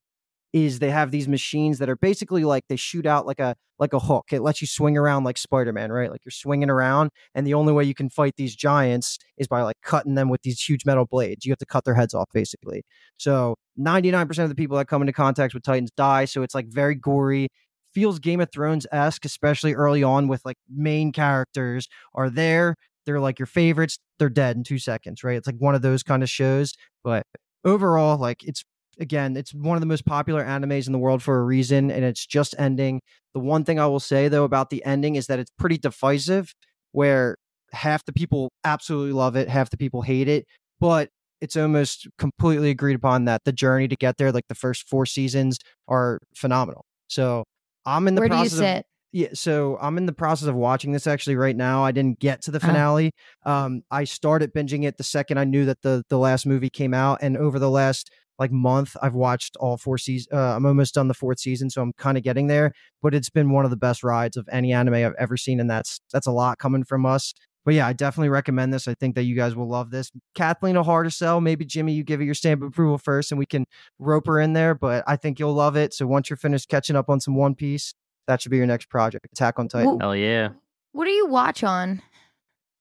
is 0.54 0.80
they 0.80 0.90
have 0.90 1.12
these 1.12 1.28
machines 1.28 1.78
that 1.80 1.90
are 1.90 1.96
basically 1.96 2.44
like 2.44 2.64
they 2.70 2.76
shoot 2.76 3.06
out 3.06 3.26
like 3.26 3.40
a 3.40 3.56
like 3.78 3.94
a 3.94 4.00
hook. 4.00 4.28
It 4.32 4.42
lets 4.42 4.62
you 4.62 4.68
swing 4.68 4.98
around 4.98 5.24
like 5.24 5.38
Spider-Man, 5.38 5.92
right? 5.92 6.12
Like 6.12 6.26
you're 6.26 6.32
swinging 6.32 6.70
around 6.70 7.12
and 7.34 7.48
the 7.48 7.54
only 7.54 7.72
way 7.72 7.86
you 7.86 7.94
can 7.94 8.10
fight 8.10 8.34
these 8.36 8.56
giants 8.56 9.18
is 9.38 9.48
by 9.48 9.62
like 9.62 9.78
cutting 9.84 10.16
them 10.16 10.30
with 10.30 10.42
these 10.42 10.62
huge 10.62 10.86
metal 10.86 11.06
blades. 11.06 11.46
You 11.46 11.52
have 11.52 11.60
to 11.60 11.66
cut 11.66 11.86
their 11.86 11.94
heads 11.94 12.14
off 12.14 12.30
basically. 12.34 12.84
So 13.18 13.56
99% 13.80 14.44
of 14.44 14.50
the 14.50 14.56
people 14.56 14.78
that 14.78 14.88
come 14.88 15.02
into 15.02 15.14
contact 15.14 15.54
with 15.54 15.64
Titans 15.64 15.92
die, 15.96 16.26
so 16.26 16.42
it's 16.42 16.56
like 16.56 16.68
very 16.68 16.96
gory. 16.96 17.50
Feels 17.94 18.20
Game 18.20 18.40
of 18.40 18.52
Thrones-esque, 18.52 19.26
especially 19.26 19.74
early 19.74 20.04
on 20.04 20.28
with 20.28 20.42
like 20.46 20.58
main 20.70 21.12
characters 21.12 21.88
are 22.14 22.30
there. 22.30 22.76
They're 23.06 23.20
like 23.20 23.40
your 23.40 23.48
favorites. 23.48 23.98
They're 24.20 24.30
dead 24.30 24.56
in 24.58 24.64
two 24.64 24.78
seconds, 24.78 25.24
right? 25.24 25.38
It's 25.38 25.48
like 25.48 25.58
one 25.58 25.74
of 25.74 25.82
those 25.82 26.04
kind 26.04 26.22
of 26.22 26.30
shows. 26.30 26.74
But 27.04 27.26
overall, 27.66 28.18
like 28.18 28.44
it's 28.44 28.64
again, 29.00 29.38
it's 29.38 29.54
one 29.54 29.76
of 29.78 29.82
the 29.82 29.88
most 29.88 30.06
popular 30.06 30.44
animes 30.44 30.88
in 30.88 30.94
the 30.94 31.00
world 31.00 31.24
for 31.24 31.40
a 31.40 31.44
reason, 31.44 31.90
and 31.92 32.04
it's 32.06 32.26
just 32.26 32.54
ending. 32.60 33.02
The 33.34 33.40
one 33.40 33.64
thing 33.64 33.80
I 33.80 33.86
will 33.88 34.00
say 34.00 34.28
though 34.28 34.44
about 34.44 34.70
the 34.70 34.84
ending 34.86 35.16
is 35.16 35.28
that 35.28 35.40
it's 35.40 35.52
pretty 35.58 35.78
divisive, 35.78 36.54
where 36.92 37.36
half 37.72 38.06
the 38.06 38.14
people 38.14 38.52
absolutely 38.64 39.14
love 39.14 39.36
it, 39.36 39.48
half 39.50 39.70
the 39.70 39.78
people 39.78 40.02
hate 40.02 40.28
it, 40.28 40.46
but 40.80 41.10
it's 41.42 41.56
almost 41.56 42.08
completely 42.18 42.70
agreed 42.70 42.96
upon 42.96 43.26
that 43.26 43.44
the 43.46 43.54
journey 43.54 43.88
to 43.88 43.96
get 43.96 44.18
there, 44.18 44.32
like 44.32 44.48
the 44.50 44.56
first 44.56 44.88
four 44.90 45.06
seasons, 45.06 45.58
are 45.88 46.20
phenomenal. 46.36 46.84
So 47.08 47.44
I'm 47.86 48.08
in 48.08 48.16
the 48.16 48.22
Where 48.22 48.30
do 48.30 48.36
you 48.36 48.42
process 48.42 48.54
of 48.60 48.66
sit? 48.66 48.86
yeah, 49.12 49.28
so 49.34 49.78
I'm 49.82 49.98
in 49.98 50.06
the 50.06 50.14
process 50.14 50.48
of 50.48 50.56
watching 50.56 50.92
this 50.92 51.08
actually 51.08 51.36
right 51.36 51.56
now. 51.56 51.84
I 51.84 51.92
didn't 51.92 52.20
get 52.20 52.42
to 52.44 52.52
the 52.52 52.58
Oh. 52.58 52.68
finale. 52.68 53.12
Um, 53.46 53.82
I 53.90 54.04
started 54.04 54.54
binging 54.54 54.84
it 54.86 54.98
the 54.98 55.04
second 55.04 55.38
I 55.38 55.46
knew 55.46 55.66
that 55.66 55.82
the 55.82 56.04
the 56.10 56.18
last 56.20 56.46
movie 56.46 56.70
came 56.70 56.94
out, 56.94 57.20
and 57.22 57.38
over 57.38 57.58
the 57.58 57.70
last 57.72 58.12
like 58.40 58.52
month. 58.52 58.96
I've 59.02 59.14
watched 59.14 59.56
all 59.58 59.78
four 59.78 59.98
seasons. 59.98 60.30
Uh, 60.34 60.56
I'm 60.56 60.66
almost 60.66 60.96
done 60.96 61.08
the 61.10 61.14
fourth 61.14 61.40
season, 61.40 61.70
so 61.70 61.82
I'm 61.82 61.94
kind 61.94 62.18
of 62.18 62.24
getting 62.24 62.48
there. 62.48 62.72
But 63.02 63.14
it's 63.14 63.30
been 63.30 63.52
one 63.52 63.66
of 63.66 63.72
the 63.72 63.78
best 63.78 64.04
rides 64.04 64.38
of 64.38 64.48
any 64.52 64.74
anime 64.74 64.94
I've 64.96 65.14
ever 65.20 65.38
seen, 65.38 65.60
and 65.60 65.70
that's 65.70 66.00
that's 66.12 66.28
a 66.28 66.32
lot 66.32 66.58
coming 66.58 66.84
from 66.84 67.06
us. 67.06 67.34
But 67.66 67.74
yeah, 67.74 67.86
I 67.86 67.94
definitely 67.94 68.30
recommend 68.30 68.74
this. 68.74 68.88
I 68.88 68.94
think 68.94 69.16
that 69.16 69.24
you 69.24 69.36
guys 69.36 69.56
will 69.56 69.68
love 69.68 69.92
this. 69.92 70.10
Kathleen, 70.34 70.78
a 70.78 70.82
hard 70.84 71.06
to 71.06 71.12
sell. 71.12 71.42
Maybe 71.42 71.66
Jimmy, 71.66 71.92
you 71.94 72.04
give 72.04 72.22
it 72.22 72.26
your 72.26 72.34
stamp 72.34 72.62
of 72.62 72.70
approval 72.70 72.98
first, 72.98 73.32
and 73.32 73.38
we 73.38 73.46
can 73.46 73.66
rope 74.00 74.26
her 74.28 74.40
in 74.40 74.54
there. 74.54 74.74
But 74.74 75.04
I 75.06 75.18
think 75.18 75.40
you'll 75.40 75.54
love 75.54 75.76
it. 75.76 75.94
So 75.94 76.08
once 76.08 76.30
you're 76.30 76.38
finished 76.38 76.70
catching 76.70 76.96
up 76.96 77.10
on 77.10 77.20
some 77.20 77.36
One 77.36 77.54
Piece, 77.56 77.94
that 78.28 78.42
should 78.42 78.50
be 78.52 78.58
your 78.58 78.66
next 78.66 78.90
project. 78.90 79.28
Attack 79.34 79.60
on 79.60 79.68
Titan. 79.68 79.88
Well- 79.90 80.00
Hell 80.00 80.16
yeah. 80.16 80.50
What 80.94 81.06
do 81.06 81.12
you 81.12 81.28
watch 81.28 81.64
on? 81.64 82.02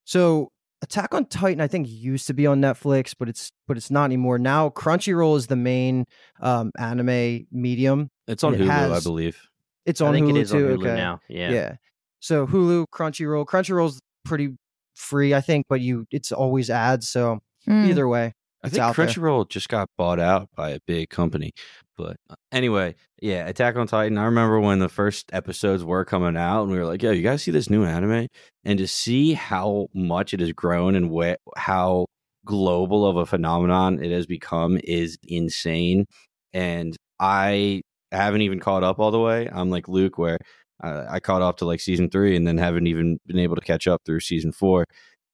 So 0.05 0.53
Attack 0.81 1.13
on 1.13 1.27
Titan, 1.27 1.61
I 1.61 1.67
think, 1.67 1.89
used 1.89 2.29
to 2.29 2.35
be 2.35 2.47
on 2.47 2.61
Netflix, 2.61 3.13
but 3.19 3.29
it's 3.29 3.51
but 3.67 3.77
it's 3.77 3.91
not 3.91 4.05
anymore. 4.05 4.39
Now 4.39 4.71
Crunchyroll 4.71 5.37
is 5.37 5.49
the 5.49 5.57
main 5.57 6.05
um, 6.41 6.71
anime 6.79 7.47
medium. 7.51 8.11
It's 8.29 8.45
on 8.45 8.55
It 8.55 8.61
Hulu, 8.61 8.93
I 8.93 9.01
believe. 9.01 9.41
It's 9.87 10.01
I 10.01 10.07
on 10.07 10.15
think 10.15 10.27
Hulu 10.27 10.37
it 10.37 10.41
is 10.43 10.51
too. 10.53 10.73
on 10.73 10.79
Hulu 10.79 10.87
okay. 10.87 10.97
now. 10.97 11.21
Yeah. 11.29 11.51
Yeah. 11.51 11.77
So 12.21 12.47
Hulu, 12.47 12.87
Crunchyroll, 12.93 13.45
Crunchyroll's 13.47 14.01
pretty 14.25 14.51
free, 14.95 15.35
I 15.35 15.41
think, 15.41 15.67
but 15.69 15.81
you 15.81 16.07
it's 16.13 16.31
always 16.31 16.71
ads. 16.71 17.09
So 17.09 17.41
Hmm. 17.67 17.85
either 17.87 18.07
way, 18.09 18.33
I 18.63 18.69
think 18.69 18.83
out 18.83 18.97
there. 18.97 19.07
Crunchyroll 19.07 19.49
just 19.49 19.69
got 19.69 19.89
bought 19.97 20.19
out 20.19 20.49
by 20.57 20.71
a 20.71 20.81
big 20.87 21.11
company. 21.11 21.53
But 21.97 22.17
uh, 22.31 22.35
anyway, 22.53 22.95
yeah, 23.21 23.47
Attack 23.47 23.77
on 23.77 23.87
Titan. 23.87 24.19
I 24.19 24.25
remember 24.25 24.61
when 24.61 24.79
the 24.79 24.89
first 24.89 25.31
episodes 25.33 25.85
were 25.85 26.05
coming 26.05 26.37
out, 26.37 26.63
and 26.63 26.73
we 26.73 26.79
were 26.79 26.85
like, 26.87 27.03
"Yo, 27.03 27.11
you 27.11 27.23
guys 27.23 27.43
see 27.43 27.51
this 27.51 27.71
new 27.71 27.85
anime?" 27.85 28.29
And 28.65 28.79
to 28.79 28.87
see 28.87 29.35
how 29.35 29.89
much 29.95 30.35
it 30.35 30.41
has 30.41 30.53
grown 30.53 30.95
and 30.95 31.11
wh- 31.13 31.35
how 31.57 32.07
global 32.45 33.07
of 33.07 33.17
a 33.17 33.27
phenomenon 33.27 34.03
it 34.03 34.11
has 34.11 34.27
become 34.27 34.79
is 34.85 35.19
insane. 35.25 36.07
And 36.53 36.97
I 37.21 37.83
haven't 38.13 38.43
even 38.43 38.61
caught 38.61 38.83
up 38.83 38.99
all 38.99 39.11
the 39.11 39.21
way. 39.21 39.49
I'm 39.53 39.71
like 39.71 39.89
Luke, 39.89 40.19
where 40.19 40.39
uh, 40.83 41.05
I 41.09 41.21
caught 41.21 41.43
up 41.43 41.59
to 41.59 41.65
like 41.65 41.81
season 41.81 42.11
three, 42.11 42.37
and 42.37 42.47
then 42.47 42.59
haven't 42.59 42.87
even 42.87 43.19
been 43.27 43.39
able 43.39 43.57
to 43.57 43.63
catch 43.63 43.87
up 43.87 44.03
through 44.05 44.21
season 44.21 44.53
four. 44.53 44.85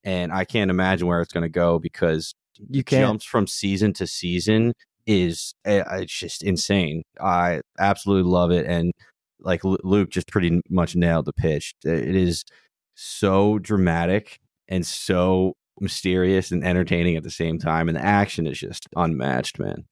And 0.02 0.32
I 0.32 0.44
can't 0.44 0.70
imagine 0.70 1.06
where 1.06 1.20
it's 1.20 1.32
going 1.32 1.42
to 1.44 1.48
go 1.48 1.78
because 1.78 2.34
you 2.68 2.84
can't. 2.84 3.02
jumps 3.02 3.24
from 3.24 3.46
season 3.46 3.92
to 3.94 4.06
season 4.06 4.72
is 5.06 5.54
uh, 5.66 5.82
it's 5.92 6.12
just 6.12 6.42
insane. 6.42 7.02
I 7.20 7.60
absolutely 7.78 8.30
love 8.30 8.50
it, 8.50 8.66
and 8.66 8.92
like 9.40 9.62
Luke 9.64 10.10
just 10.10 10.28
pretty 10.28 10.60
much 10.70 10.96
nailed 10.96 11.26
the 11.26 11.32
pitch. 11.32 11.74
It 11.84 12.14
is 12.14 12.44
so 12.94 13.58
dramatic 13.58 14.38
and 14.68 14.86
so 14.86 15.54
mysterious 15.80 16.50
and 16.50 16.64
entertaining 16.64 17.16
at 17.16 17.22
the 17.22 17.30
same 17.30 17.58
time, 17.58 17.88
and 17.88 17.96
the 17.96 18.04
action 18.04 18.46
is 18.46 18.58
just 18.58 18.86
unmatched, 18.96 19.58
man. 19.58 19.84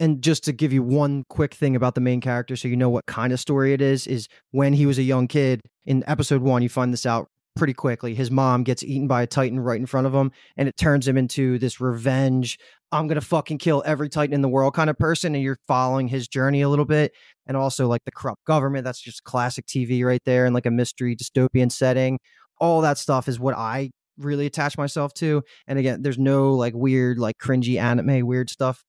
And 0.00 0.20
just 0.22 0.42
to 0.44 0.52
give 0.52 0.72
you 0.72 0.82
one 0.82 1.24
quick 1.28 1.54
thing 1.54 1.76
about 1.76 1.94
the 1.94 2.00
main 2.00 2.20
character, 2.20 2.56
so 2.56 2.66
you 2.66 2.76
know 2.76 2.90
what 2.90 3.06
kind 3.06 3.32
of 3.32 3.38
story 3.38 3.72
it 3.72 3.80
is, 3.80 4.06
is 4.06 4.26
when 4.50 4.72
he 4.72 4.84
was 4.84 4.98
a 4.98 5.02
young 5.02 5.28
kid 5.28 5.60
in 5.86 6.02
episode 6.06 6.42
one, 6.42 6.62
you 6.62 6.68
find 6.68 6.92
this 6.92 7.06
out 7.06 7.28
pretty 7.54 7.74
quickly. 7.74 8.14
His 8.14 8.30
mom 8.30 8.64
gets 8.64 8.82
eaten 8.82 9.06
by 9.06 9.22
a 9.22 9.26
Titan 9.26 9.60
right 9.60 9.78
in 9.78 9.86
front 9.86 10.06
of 10.06 10.14
him, 10.14 10.32
and 10.56 10.68
it 10.68 10.76
turns 10.76 11.06
him 11.06 11.16
into 11.16 11.58
this 11.58 11.80
revenge, 11.80 12.58
I'm 12.90 13.06
going 13.06 13.20
to 13.20 13.26
fucking 13.26 13.58
kill 13.58 13.82
every 13.86 14.08
Titan 14.08 14.34
in 14.34 14.42
the 14.42 14.48
world 14.48 14.74
kind 14.74 14.90
of 14.90 14.98
person. 14.98 15.34
And 15.34 15.42
you're 15.42 15.58
following 15.66 16.08
his 16.08 16.28
journey 16.28 16.60
a 16.62 16.68
little 16.68 16.84
bit. 16.84 17.12
And 17.46 17.56
also, 17.56 17.88
like 17.88 18.04
the 18.04 18.12
corrupt 18.12 18.44
government, 18.44 18.84
that's 18.84 19.00
just 19.00 19.24
classic 19.24 19.66
TV 19.66 20.04
right 20.04 20.22
there, 20.24 20.46
and 20.46 20.54
like 20.54 20.66
a 20.66 20.70
mystery 20.70 21.16
dystopian 21.16 21.70
setting. 21.70 22.18
All 22.60 22.80
that 22.82 22.98
stuff 22.98 23.28
is 23.28 23.40
what 23.40 23.56
I 23.56 23.90
really 24.18 24.46
attach 24.46 24.78
myself 24.78 25.12
to. 25.14 25.42
And 25.66 25.78
again, 25.78 26.02
there's 26.02 26.18
no 26.18 26.54
like 26.54 26.74
weird, 26.74 27.18
like 27.18 27.38
cringy 27.38 27.80
anime, 27.80 28.26
weird 28.26 28.50
stuff 28.50 28.84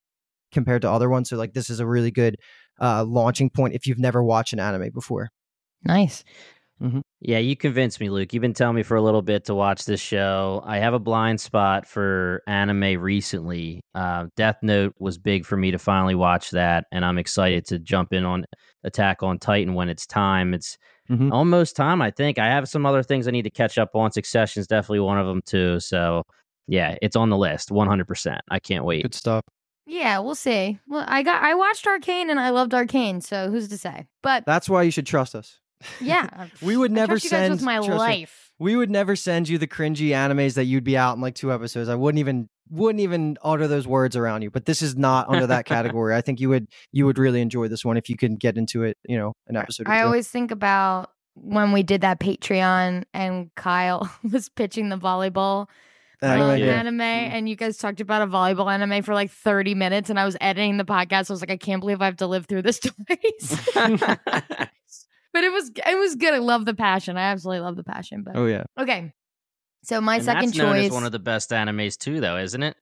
compared 0.52 0.84
to 0.84 0.92
other 0.92 1.10
ones. 1.10 1.30
So 1.30 1.38
like 1.38 1.54
this 1.54 1.70
is 1.70 1.80
a 1.80 1.88
really 1.88 2.12
good 2.12 2.36
uh 2.80 3.04
launching 3.04 3.50
point 3.50 3.74
if 3.74 3.88
you've 3.88 4.00
never 4.00 4.24
watched 4.24 4.54
an 4.54 4.60
anime 4.60 4.92
before. 4.94 5.30
Nice. 5.84 6.24
Yeah, 7.22 7.38
you 7.38 7.56
convinced 7.56 8.02
me, 8.02 8.10
Luke. 8.10 8.34
You've 8.34 8.42
been 8.42 8.54
telling 8.54 8.76
me 8.76 8.84
for 8.84 8.98
a 8.98 9.02
little 9.02 9.22
bit 9.22 9.46
to 9.46 9.56
watch 9.56 9.86
this 9.86 10.02
show. 10.02 10.62
I 10.66 10.80
have 10.80 10.94
a 10.94 11.00
blind 11.00 11.40
spot 11.40 11.88
for 11.88 12.44
anime 12.48 13.00
recently. 13.02 13.82
Uh, 13.96 14.26
Death 14.36 14.58
Note 14.62 14.94
was 15.00 15.18
big 15.18 15.46
for 15.46 15.56
me 15.56 15.72
to 15.72 15.80
finally 15.80 16.16
watch 16.16 16.50
that, 16.52 16.86
and 16.92 17.06
I'm 17.06 17.18
excited 17.18 17.66
to 17.68 17.80
jump 17.80 18.12
in 18.12 18.26
on 18.26 18.46
Attack 18.84 19.24
on 19.24 19.40
Titan 19.40 19.76
when 19.76 19.88
it's 19.88 20.06
time. 20.06 20.54
It's 20.54 20.78
Mhm. 21.10 21.32
almost 21.32 21.76
time, 21.78 22.02
I 22.02 22.12
think. 22.12 22.38
I 22.38 22.48
have 22.48 22.68
some 22.68 22.86
other 22.86 23.02
things 23.04 23.28
I 23.28 23.32
need 23.32 23.44
to 23.44 23.50
catch 23.50 23.78
up 23.78 23.96
on. 23.96 24.12
Succession's 24.12 24.68
definitely 24.68 25.00
one 25.00 25.18
of 25.18 25.26
them 25.26 25.42
too. 25.46 25.80
So, 25.80 26.24
yeah, 26.68 26.98
it's 27.02 27.16
on 27.16 27.30
the 27.30 27.38
list, 27.38 27.72
100%. 27.72 28.42
I 28.52 28.60
can't 28.60 28.84
wait. 28.84 29.04
Good 29.04 29.14
stuff. 29.14 29.44
Yeah, 29.86 30.20
we'll 30.20 30.36
see. 30.36 30.80
Well, 30.88 31.06
I 31.08 31.24
got 31.24 31.42
I 31.44 31.56
watched 31.56 31.86
Arcane 31.88 32.30
and 32.30 32.40
I 32.40 32.50
loved 32.52 32.74
Arcane, 32.74 33.22
so 33.22 33.50
who's 33.50 33.68
to 33.70 33.78
say? 33.78 34.06
But 34.22 34.44
That's 34.46 34.68
why 34.70 34.84
you 34.84 34.92
should 34.92 35.06
trust 35.06 35.34
us. 35.36 35.60
Yeah, 36.02 36.48
We 36.62 36.78
would 36.78 36.92
never 36.92 37.20
send 37.20 37.54
with 37.54 37.62
my 37.62 37.78
trust 37.78 37.90
me, 37.90 37.96
life. 37.96 38.52
We 38.60 38.76
would 38.76 38.90
never 38.90 39.16
send 39.16 39.50
you 39.50 39.58
the 39.58 39.68
cringy 39.68 40.10
animes 40.10 40.54
that 40.56 40.66
you'd 40.66 40.84
be 40.84 40.98
out 40.98 41.16
in 41.16 41.22
like 41.22 41.36
two 41.36 41.52
episodes. 41.52 41.90
I 41.90 41.96
wouldn't 41.96 42.20
even 42.20 42.50
wouldn't 42.70 43.02
even 43.02 43.38
utter 43.44 43.68
those 43.68 43.88
words 43.88 44.16
around 44.16 44.42
you. 44.42 44.50
But 44.50 44.66
this 44.66 44.82
is 44.82 44.96
not 44.96 45.30
under 45.30 45.48
that 45.48 45.66
category. 45.68 46.16
I 46.16 46.22
think 46.22 46.40
you 46.40 46.50
would 46.50 46.68
you 46.92 47.06
would 47.06 47.18
really 47.18 47.42
enjoy 47.42 47.68
this 47.68 47.84
one 47.84 47.98
if 47.98 48.10
you 48.10 48.18
can 48.18 48.36
get 48.36 48.58
into 48.58 48.84
it, 48.84 48.98
you 49.08 49.18
know, 49.18 49.34
an 49.48 49.56
episode 49.56 49.88
or 49.88 49.92
I 49.92 50.04
always 50.04 50.30
think 50.30 50.52
about 50.52 51.10
when 51.36 51.72
we 51.72 51.84
did 51.84 52.02
that 52.02 52.20
Patreon 52.20 53.04
and 53.14 53.54
Kyle 53.56 54.10
was 54.32 54.50
pitching 54.50 54.90
the 54.90 54.98
volleyball 54.98 55.68
Anime, 56.24 56.50
um, 56.50 56.58
yeah. 56.58 56.66
anime, 56.68 57.02
and 57.02 57.50
you 57.50 57.56
guys 57.58 57.78
talked 57.78 58.00
about 58.00 58.22
a 58.22 58.28
volleyball 58.28 58.72
anime 58.72 59.04
for 59.04 59.14
like 59.14 59.30
30 59.30 59.76
minutes, 59.76 60.10
and 60.10 60.18
I 60.18 60.24
was 60.24 60.38
editing 60.40 60.78
the 60.78 60.86
podcast. 60.86 61.30
I 61.30 61.34
was 61.34 61.42
like, 61.42 61.52
I 61.52 61.58
can't 61.58 61.82
believe 61.82 62.02
I 62.02 62.06
have 62.06 62.18
to 62.18 62.28
live 62.28 62.46
through 62.46 62.62
this 62.62 62.80
twice. 62.80 64.70
But 65.34 65.44
it 65.44 65.52
was 65.52 65.70
it 65.76 65.98
was 65.98 66.16
good. 66.16 66.34
I 66.34 66.38
love 66.40 66.66
the 66.66 66.74
passion. 66.74 67.18
I 67.18 67.24
absolutely 67.24 67.62
love 67.62 67.76
the 67.76 67.84
passion. 67.84 68.24
But 68.24 68.36
Oh 68.36 68.46
yeah. 68.46 68.64
okay, 68.80 69.12
so 69.84 70.00
my 70.00 70.16
And 70.16 70.24
second 70.26 70.54
that's 70.54 70.58
choice. 70.58 70.86
is 70.86 70.92
one 70.92 71.04
of 71.06 71.12
the 71.12 71.20
best 71.20 71.50
animes 71.52 71.98
too, 71.98 72.20
though, 72.22 72.38
isn't 72.38 72.64
it? 72.64 72.78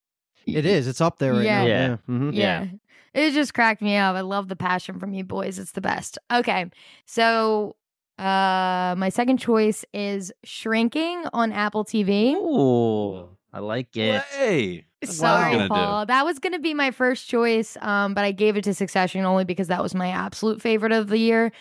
It 0.46 0.66
is. 0.66 0.88
It's 0.88 1.02
up 1.02 1.18
there 1.20 1.34
right 1.34 1.44
Yeah. 1.44 1.62
now. 1.62 1.68
Yeah. 1.68 1.88
Yeah. 1.88 1.98
Mhm. 2.10 2.34
Yeah. 2.34 2.66
It 3.14 3.32
just 3.32 3.54
cracked 3.54 3.82
me 3.82 3.96
up. 3.98 4.16
I 4.16 4.22
love 4.22 4.48
the 4.48 4.56
passion 4.56 5.00
from 5.00 5.14
you 5.14 5.24
boys. 5.24 5.60
It's 5.60 5.72
the 5.74 5.82
best. 5.82 6.18
Okay. 6.32 6.70
So 7.06 7.76
uh 8.18 8.96
my 8.98 9.10
second 9.10 9.38
choice 9.38 9.84
is 9.94 10.32
Shrinking 10.44 11.24
on 11.34 11.52
Apple 11.52 11.84
TV. 11.86 12.34
Ooh, 12.36 13.30
I 13.54 13.60
like 13.60 13.96
it. 13.98 14.22
Hey, 14.32 14.86
That's 15.02 15.20
what 15.20 15.28
I 15.28 15.34
was 15.34 15.42
Sorry, 15.42 15.52
gonna 15.54 15.64
do. 15.70 15.74
Paul. 15.74 16.06
That 16.06 16.26
was 16.26 16.40
going 16.40 16.54
to 16.54 16.60
be 16.60 16.74
my 16.74 16.92
first 16.92 17.28
choice, 17.28 17.76
um, 17.82 18.14
but 18.14 18.24
I 18.24 18.32
gave 18.32 18.56
it 18.58 18.64
to 18.66 18.74
Succession 18.74 19.26
only 19.26 19.44
because 19.46 19.68
that 19.68 19.82
was 19.82 19.96
my 19.96 20.10
absolute 20.10 20.62
favorite 20.62 20.92
of 20.92 21.08
the 21.08 21.18
year. 21.18 21.52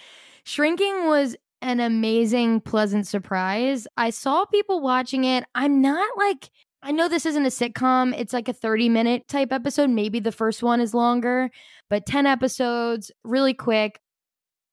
Shrinking 0.45 1.07
was 1.07 1.37
an 1.63 1.81
amazing, 1.81 2.61
pleasant 2.61 3.07
surprise. 3.07 3.87
I 3.97 4.11
saw 4.11 4.45
people 4.47 4.81
watching 4.81 5.25
it. 5.25 5.45
I'm 5.55 5.83
not 5.83 6.17
like, 6.17 6.51
I 6.83 6.93
know 6.93 7.09
this 7.09 7.27
isn't 7.27 7.45
a 7.45 7.49
sitcom. 7.49 8.15
It's 8.19 8.33
like 8.33 8.49
a 8.49 8.55
30 8.55 8.89
minute 8.89 9.29
type 9.29 9.53
episode. 9.53 9.91
Maybe 9.91 10.21
the 10.21 10.33
first 10.33 10.63
one 10.63 10.81
is 10.81 10.95
longer, 10.95 11.51
but 11.89 12.07
10 12.07 12.27
episodes, 12.27 13.11
really 13.25 13.55
quick. 13.55 14.01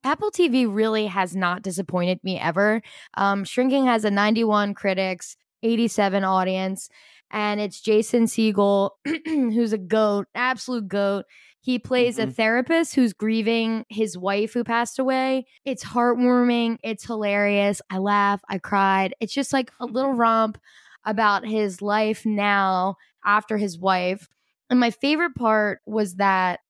Apple 0.03 0.31
TV 0.31 0.65
really 0.73 1.07
has 1.07 1.35
not 1.35 1.63
disappointed 1.63 2.19
me 2.23 2.39
ever. 2.39 2.81
Um, 3.15 3.43
Shrinking 3.43 3.87
has 3.87 4.05
a 4.05 4.11
91 4.11 4.73
critics, 4.73 5.35
87 5.63 6.23
audience 6.23 6.89
and 7.31 7.59
it's 7.59 7.81
Jason 7.81 8.25
Segel, 8.25 8.91
who's 9.25 9.73
a 9.73 9.77
goat, 9.77 10.27
absolute 10.35 10.87
goat. 10.87 11.25
He 11.67 11.79
plays 11.79 12.17
a 12.17 12.27
Mhm. 12.27 12.33
therapist 12.33 12.95
who's 12.95 13.11
grieving 13.11 13.83
his 13.89 14.17
wife 14.17 14.53
who 14.53 14.63
passed 14.63 14.99
away. 14.99 15.45
It's 15.65 15.83
heartwarming. 15.83 16.77
It's 16.81 17.03
hilarious. 17.03 17.81
I 17.89 17.97
laugh. 17.97 18.39
I 18.47 18.57
cried. 18.57 19.13
It's 19.19 19.33
just 19.33 19.51
like 19.51 19.69
a 19.81 19.85
little 19.85 20.13
romp 20.13 20.57
about 21.05 21.45
his 21.45 21.81
life 21.81 22.25
now 22.25 22.95
after 23.25 23.57
his 23.57 23.77
wife. 23.77 24.29
And 24.69 24.79
my 24.79 24.91
favorite 24.91 25.35
part 25.35 25.81
was 25.85 26.15
that 26.15 26.61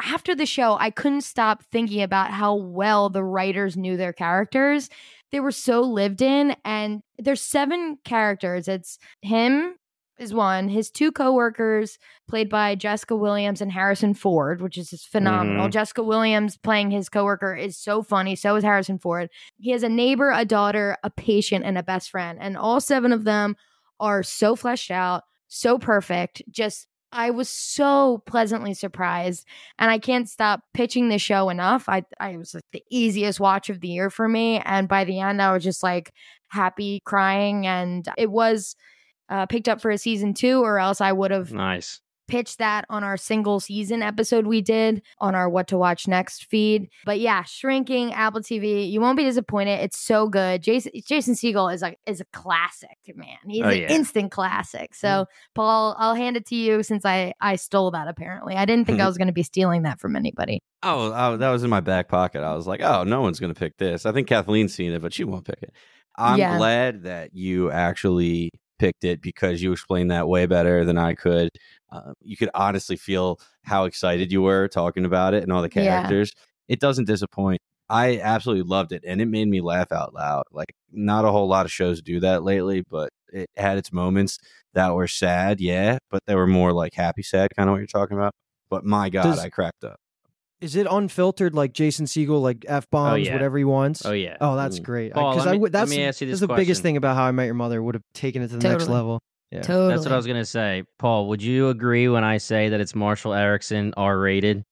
after 0.00 0.36
the 0.36 0.46
show, 0.46 0.76
I 0.78 0.90
couldn't 0.90 1.22
stop 1.22 1.64
thinking 1.72 2.02
about 2.02 2.30
how 2.30 2.54
well 2.54 3.08
the 3.10 3.24
writers 3.24 3.76
knew 3.76 3.96
their 3.96 4.12
characters. 4.12 4.88
They 5.32 5.40
were 5.40 5.50
so 5.50 5.80
lived 5.80 6.22
in, 6.22 6.54
and 6.64 7.02
there's 7.18 7.40
seven 7.40 7.98
characters. 8.04 8.68
It's 8.68 8.98
him, 9.20 9.74
is 10.18 10.32
one. 10.34 10.68
His 10.68 10.90
two 10.90 11.10
coworkers, 11.12 11.98
played 12.28 12.48
by 12.48 12.74
Jessica 12.74 13.16
Williams 13.16 13.60
and 13.60 13.72
Harrison 13.72 14.14
Ford, 14.14 14.60
which 14.62 14.78
is 14.78 14.90
just 14.90 15.08
phenomenal. 15.08 15.68
Mhm. 15.68 15.72
Jessica 15.72 16.02
Williams 16.02 16.56
playing 16.56 16.90
his 16.90 17.08
coworker 17.08 17.54
is 17.54 17.76
so 17.76 18.02
funny. 18.02 18.36
So 18.36 18.54
is 18.56 18.64
Harrison 18.64 18.98
Ford. 18.98 19.28
He 19.58 19.70
has 19.72 19.82
a 19.82 19.88
neighbor, 19.88 20.30
a 20.30 20.44
daughter, 20.44 20.96
a 21.02 21.10
patient, 21.10 21.64
and 21.64 21.76
a 21.78 21.82
best 21.82 22.10
friend, 22.10 22.38
and 22.40 22.56
all 22.56 22.80
seven 22.80 23.12
of 23.12 23.24
them 23.24 23.56
are 24.00 24.22
so 24.22 24.54
fleshed 24.56 24.90
out, 24.90 25.24
so 25.48 25.78
perfect. 25.78 26.42
Just 26.50 26.86
I 27.16 27.30
was 27.30 27.48
so 27.48 28.22
pleasantly 28.26 28.74
surprised, 28.74 29.46
and 29.78 29.88
I 29.90 29.98
can't 29.98 30.28
stop 30.28 30.62
pitching 30.74 31.08
the 31.10 31.18
show 31.18 31.48
enough. 31.48 31.88
I 31.88 32.04
I 32.18 32.36
was 32.36 32.54
like 32.54 32.64
the 32.72 32.82
easiest 32.90 33.38
watch 33.38 33.70
of 33.70 33.80
the 33.80 33.88
year 33.88 34.10
for 34.10 34.28
me, 34.28 34.60
and 34.64 34.88
by 34.88 35.04
the 35.04 35.20
end, 35.20 35.40
I 35.40 35.52
was 35.52 35.62
just 35.62 35.82
like 35.82 36.12
happy, 36.48 37.00
crying, 37.04 37.66
and 37.66 38.08
it 38.18 38.30
was 38.30 38.74
uh, 39.28 39.46
picked 39.46 39.68
up 39.68 39.80
for 39.80 39.90
a 39.90 39.98
season 39.98 40.34
two, 40.34 40.60
or 40.62 40.78
else 40.78 41.00
I 41.00 41.12
would 41.12 41.30
have 41.30 41.52
Nice. 41.52 42.00
pitched 42.26 42.56
that 42.58 42.86
on 42.88 43.04
our 43.04 43.18
single 43.18 43.60
season 43.60 44.02
episode 44.02 44.46
we 44.46 44.62
did 44.62 45.02
on 45.18 45.34
our 45.34 45.46
What 45.48 45.68
to 45.68 45.76
Watch 45.78 46.08
Next 46.08 46.46
feed. 46.46 46.88
But 47.04 47.20
yeah, 47.20 47.42
shrinking 47.42 48.14
Apple 48.14 48.40
TV, 48.40 48.90
you 48.90 48.98
won't 49.00 49.18
be 49.18 49.24
disappointed. 49.24 49.80
It's 49.80 49.98
so 49.98 50.28
good. 50.28 50.62
Jason 50.62 50.92
Jason 51.06 51.34
Segel 51.34 51.72
is 51.72 51.82
a 51.82 51.94
is 52.06 52.20
a 52.22 52.24
classic, 52.32 52.96
man. 53.14 53.36
He's 53.46 53.62
Oh, 53.62 53.68
an 53.68 53.78
yeah. 53.78 53.88
instant 53.92 54.30
classic. 54.30 54.94
So 54.94 55.26
Paul, 55.54 55.94
I'll 55.98 56.14
hand 56.14 56.38
it 56.38 56.46
to 56.46 56.54
you 56.56 56.82
since 56.82 57.04
I 57.04 57.34
I 57.42 57.56
stole 57.56 57.90
that 57.90 58.08
apparently. 58.08 58.56
I 58.56 58.64
didn't 58.64 58.86
think 58.86 59.00
I 59.00 59.06
was 59.08 59.18
going 59.18 59.28
to 59.28 59.34
be 59.34 59.42
stealing 59.42 59.82
that 59.82 60.00
from 60.00 60.16
anybody. 60.16 60.60
Oh, 60.82 61.12
oh, 61.14 61.36
that 61.36 61.50
was 61.50 61.62
in 61.62 61.68
my 61.70 61.80
back 61.80 62.08
pocket. 62.08 62.42
I 62.42 62.54
was 62.54 62.66
like, 62.66 62.80
oh, 62.82 63.04
no 63.04 63.20
one's 63.22 63.38
going 63.40 63.52
to 63.52 63.58
pick 63.58 63.76
this. 63.78 64.04
I 64.06 64.12
think 64.12 64.28
Kathleen's 64.28 64.74
seen 64.74 64.92
it, 64.92 65.00
but 65.02 65.12
she 65.14 65.24
won't 65.24 65.44
pick 65.46 65.62
it. 65.62 65.72
I'm 66.16 66.38
Yeah. 66.38 66.56
glad 66.58 67.02
that 67.04 67.34
you 67.34 67.70
actually 67.70 68.50
picked 68.78 69.04
it 69.04 69.20
because 69.20 69.62
you 69.62 69.72
explained 69.72 70.10
that 70.10 70.28
way 70.28 70.46
better 70.46 70.84
than 70.84 70.98
I 70.98 71.14
could. 71.14 71.50
Uh, 71.92 72.12
you 72.20 72.36
could 72.36 72.50
honestly 72.54 72.96
feel 72.96 73.38
how 73.62 73.84
excited 73.84 74.32
you 74.32 74.42
were 74.42 74.68
talking 74.68 75.04
about 75.04 75.34
it 75.34 75.42
and 75.42 75.52
all 75.52 75.62
the 75.62 75.70
Yeah. 75.74 75.84
characters. 76.02 76.32
It 76.68 76.80
doesn't 76.80 77.06
disappoint. 77.06 77.60
I 77.90 78.18
absolutely 78.20 78.64
loved 78.64 78.92
it, 78.92 79.02
and 79.06 79.20
it 79.20 79.26
made 79.26 79.46
me 79.48 79.60
laugh 79.60 79.92
out 79.92 80.14
loud. 80.14 80.44
Like, 80.50 80.72
not 80.90 81.24
a 81.26 81.30
whole 81.30 81.46
lot 81.46 81.66
of 81.66 81.72
shows 81.72 82.00
do 82.00 82.18
that 82.20 82.42
lately, 82.42 82.82
but 82.88 83.10
it 83.32 83.50
had 83.56 83.76
its 83.78 83.92
moments 83.92 84.38
that 84.72 84.94
were 84.94 85.06
sad, 85.06 85.60
yeah, 85.60 85.98
but 86.10 86.22
they 86.26 86.34
were 86.34 86.46
more 86.46 86.72
like 86.72 86.94
happy 86.94 87.22
sad, 87.22 87.50
kind 87.54 87.68
of 87.68 87.74
what 87.74 87.78
you're 87.78 87.86
talking 87.86 88.16
about. 88.16 88.32
But 88.70 88.84
my 88.84 89.10
God, 89.10 89.24
Does- 89.24 89.38
I 89.40 89.50
cracked 89.50 89.84
up. 89.84 89.96
Is 90.64 90.76
it 90.76 90.86
unfiltered 90.90 91.54
like 91.54 91.72
Jason 91.74 92.06
Segel, 92.06 92.40
like 92.40 92.64
f 92.66 92.88
bombs, 92.90 93.26
yeah. 93.26 93.32
whatever 93.34 93.58
he 93.58 93.64
wants? 93.64 94.04
Oh 94.06 94.12
yeah. 94.12 94.36
Oh, 94.40 94.56
that's 94.56 94.80
Mm. 94.80 94.82
great. 94.84 95.12
Because 95.12 95.36
let 95.38 95.48
I 95.48 95.52
me- 95.52 95.58
would. 95.58 95.72
let 95.74 95.80
That's 95.80 95.90
me 95.90 96.02
ask 96.04 96.20
you 96.22 96.26
that's 96.28 96.40
the 96.40 96.48
biggest 96.48 96.80
thing 96.82 96.96
about 96.96 97.16
How 97.16 97.24
I 97.24 97.32
Met 97.32 97.44
Your 97.44 97.54
Mother. 97.54 97.82
Would 97.82 97.94
have 97.96 98.02
taken 98.14 98.40
it 98.42 98.48
to 98.48 98.56
the 98.56 98.68
next 98.68 98.88
level. 98.88 99.20
Yeah. 99.50 99.60
Totally. 99.62 99.92
That's 99.92 100.04
what 100.04 100.12
I 100.12 100.16
was 100.16 100.26
gonna 100.26 100.44
say. 100.44 100.82
Paul, 100.98 101.28
would 101.28 101.42
you 101.42 101.68
agree 101.68 102.08
when 102.08 102.24
I 102.24 102.38
say 102.38 102.70
that 102.70 102.80
it's 102.80 102.94
Marshall 102.94 103.34
Erickson 103.34 103.92
R 103.96 104.18
rated? 104.18 104.64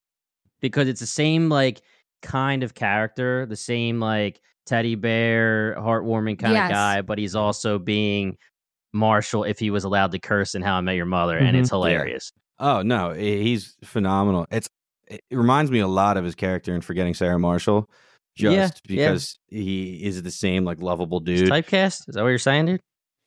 Because 0.61 0.89
it's 0.89 1.01
the 1.01 1.07
same 1.07 1.49
like 1.49 1.83
kind 2.23 2.63
of 2.63 2.75
character, 2.75 3.47
the 3.47 3.57
same 3.57 4.01
like 4.01 4.41
teddy 4.67 4.95
bear, 4.95 5.77
heartwarming 5.79 6.39
kind 6.39 6.55
Yes. 6.55 6.71
of 6.71 6.73
guy, 6.75 7.01
but 7.03 7.19
he's 7.19 7.35
also 7.37 7.79
being 7.79 8.37
Marshall 8.93 9.45
if 9.45 9.59
he 9.59 9.71
was 9.71 9.85
allowed 9.85 10.13
to 10.13 10.19
curse 10.19 10.55
in 10.55 10.63
How 10.63 10.77
I 10.77 10.81
Met 10.81 10.97
Your 10.97 11.07
Mother, 11.07 11.37
and 11.37 11.57
it's 11.57 11.69
Mhm. 11.71 11.73
Yeah. 11.85 11.91
hilarious. 11.91 12.33
Oh 12.59 12.83
no, 12.83 13.13
he's 13.13 13.77
phenomenal. 13.85 14.47
It's 14.51 14.69
it 15.13 15.37
reminds 15.37 15.71
me 15.71 15.79
a 15.81 15.87
lot 15.87 16.17
of 16.17 16.25
his 16.25 16.35
character 16.35 16.75
in 16.75 16.81
Forgetting 16.81 17.15
Sarah 17.15 17.39
Marshall, 17.39 17.89
just 18.37 18.55
Yeah, 18.55 18.63
yeah. 18.63 18.71
because 19.09 19.39
he 19.49 20.03
is 20.05 20.23
the 20.23 20.31
same 20.31 20.65
like 20.65 20.81
lovable 20.81 21.19
It's 21.19 21.43
dude. 21.43 21.51
typecast? 21.51 22.09
Is 22.09 22.15
that 22.15 22.23
what 22.23 22.29
you're 22.29 22.39
saying, 22.39 22.67
dude? 22.67 22.81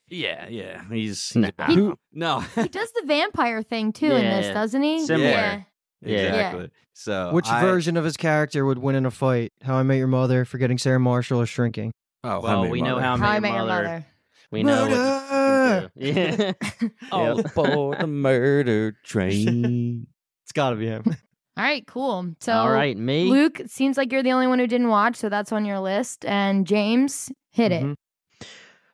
yeah, 0.07 0.47
yeah, 0.47 0.83
he's, 0.89 1.29
he's 1.29 1.35
Nah. 1.35 1.47
a 1.47 1.51
bad- 1.53 1.69
Who- 1.71 1.97
no, 2.13 2.39
he 2.41 2.67
does 2.67 2.91
the 2.91 3.03
vampire 3.05 3.63
thing 3.63 3.91
too 3.91 4.05
in 4.11 4.23
Yeah, 4.23 4.41
this, 4.41 4.53
doesn't 4.53 4.83
he? 4.83 5.05
similar. 5.05 5.27
Yeah. 5.29 5.61
Yeah. 6.01 6.17
exactly. 6.27 6.69
So 6.93 7.31
Which 7.33 7.47
I- 7.47 7.61
version 7.61 7.97
of 7.97 8.03
his 8.05 8.15
character 8.17 8.65
would 8.65 8.77
win 8.77 8.95
in 8.95 9.05
a 9.07 9.11
fight? 9.11 9.51
How 9.63 9.75
I 9.77 9.83
Met 9.83 9.95
Your 9.97 10.07
Mother, 10.07 10.45
Forgetting 10.45 10.77
Sarah 10.77 10.99
Marshall, 10.99 11.41
or 11.41 11.45
Shrinking? 11.47 11.91
Oh, 12.23 12.41
Well, 12.41 12.67
we 12.69 12.81
know 12.81 12.99
how 12.99 13.15
I 13.15 13.17
How 13.17 13.29
I 13.31 13.39
Met 13.39 13.53
Your 13.53 13.65
Mother. 13.65 13.83
Mother. 13.83 14.05
We 14.51 14.63
know 14.63 14.87
Murder! 14.89 15.91
you. 15.95 16.13
Yeah. 16.13 16.51
All 17.11 17.37
Yep. 17.37 17.45
aboard 17.57 17.99
the 17.99 18.07
murder 18.07 18.95
train. 19.03 20.07
It's 20.45 20.51
got 20.51 20.69
to 20.69 20.75
be 20.75 20.85
him. 20.85 21.03
All 21.57 21.63
right, 21.63 21.85
cool. 21.87 22.33
So 22.41 22.51
All 22.53 22.69
right, 22.71 22.97
me. 22.97 23.29
Luke, 23.29 23.61
seems 23.67 23.95
like 23.97 24.11
you're 24.11 24.23
the 24.23 24.33
only 24.33 24.47
one 24.47 24.59
who 24.59 24.67
didn't 24.67 24.89
watch, 24.89 25.15
so 25.15 25.29
that's 25.29 25.51
on 25.53 25.63
your 25.65 25.79
list. 25.79 26.25
And 26.25 26.67
James, 26.67 27.31
hit 27.51 27.71
it. 27.71 27.83
Mhm. 27.83 27.95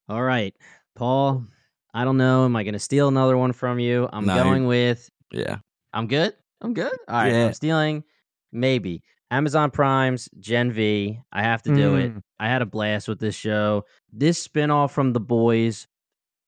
All 0.07 0.21
right, 0.21 0.53
Paul. 0.95 1.45
I 1.93 2.03
don't 2.05 2.17
know. 2.17 2.45
Am 2.45 2.55
I 2.55 2.63
going 2.63 2.73
to 2.73 2.79
steal 2.79 3.07
another 3.07 3.35
one 3.37 3.51
from 3.51 3.79
you? 3.79 4.07
I'm 4.13 4.25
No, 4.25 4.43
going 4.43 4.65
with. 4.67 5.09
yeah, 5.31 5.57
I'm 5.93 6.07
good. 6.07 6.33
I'm 6.61 6.73
good. 6.73 6.93
All 7.07 7.15
right. 7.15 7.31
Yeah. 7.33 7.45
I'm 7.47 7.53
stealing. 7.53 8.03
Maybe 8.51 9.01
Amazon 9.31 9.71
Prime's 9.71 10.29
Gen 10.39 10.71
V. 10.71 11.19
I 11.31 11.41
have 11.41 11.63
to 11.63 11.73
do 11.73 11.95
it. 11.95 12.13
Mm. 12.13 12.21
I 12.39 12.47
had 12.47 12.61
a 12.61 12.65
blast 12.65 13.07
with 13.07 13.19
this 13.19 13.35
show. 13.35 13.85
This 14.13 14.47
spinoff 14.47 14.91
from 14.91 15.13
The 15.13 15.19
Boys 15.19 15.87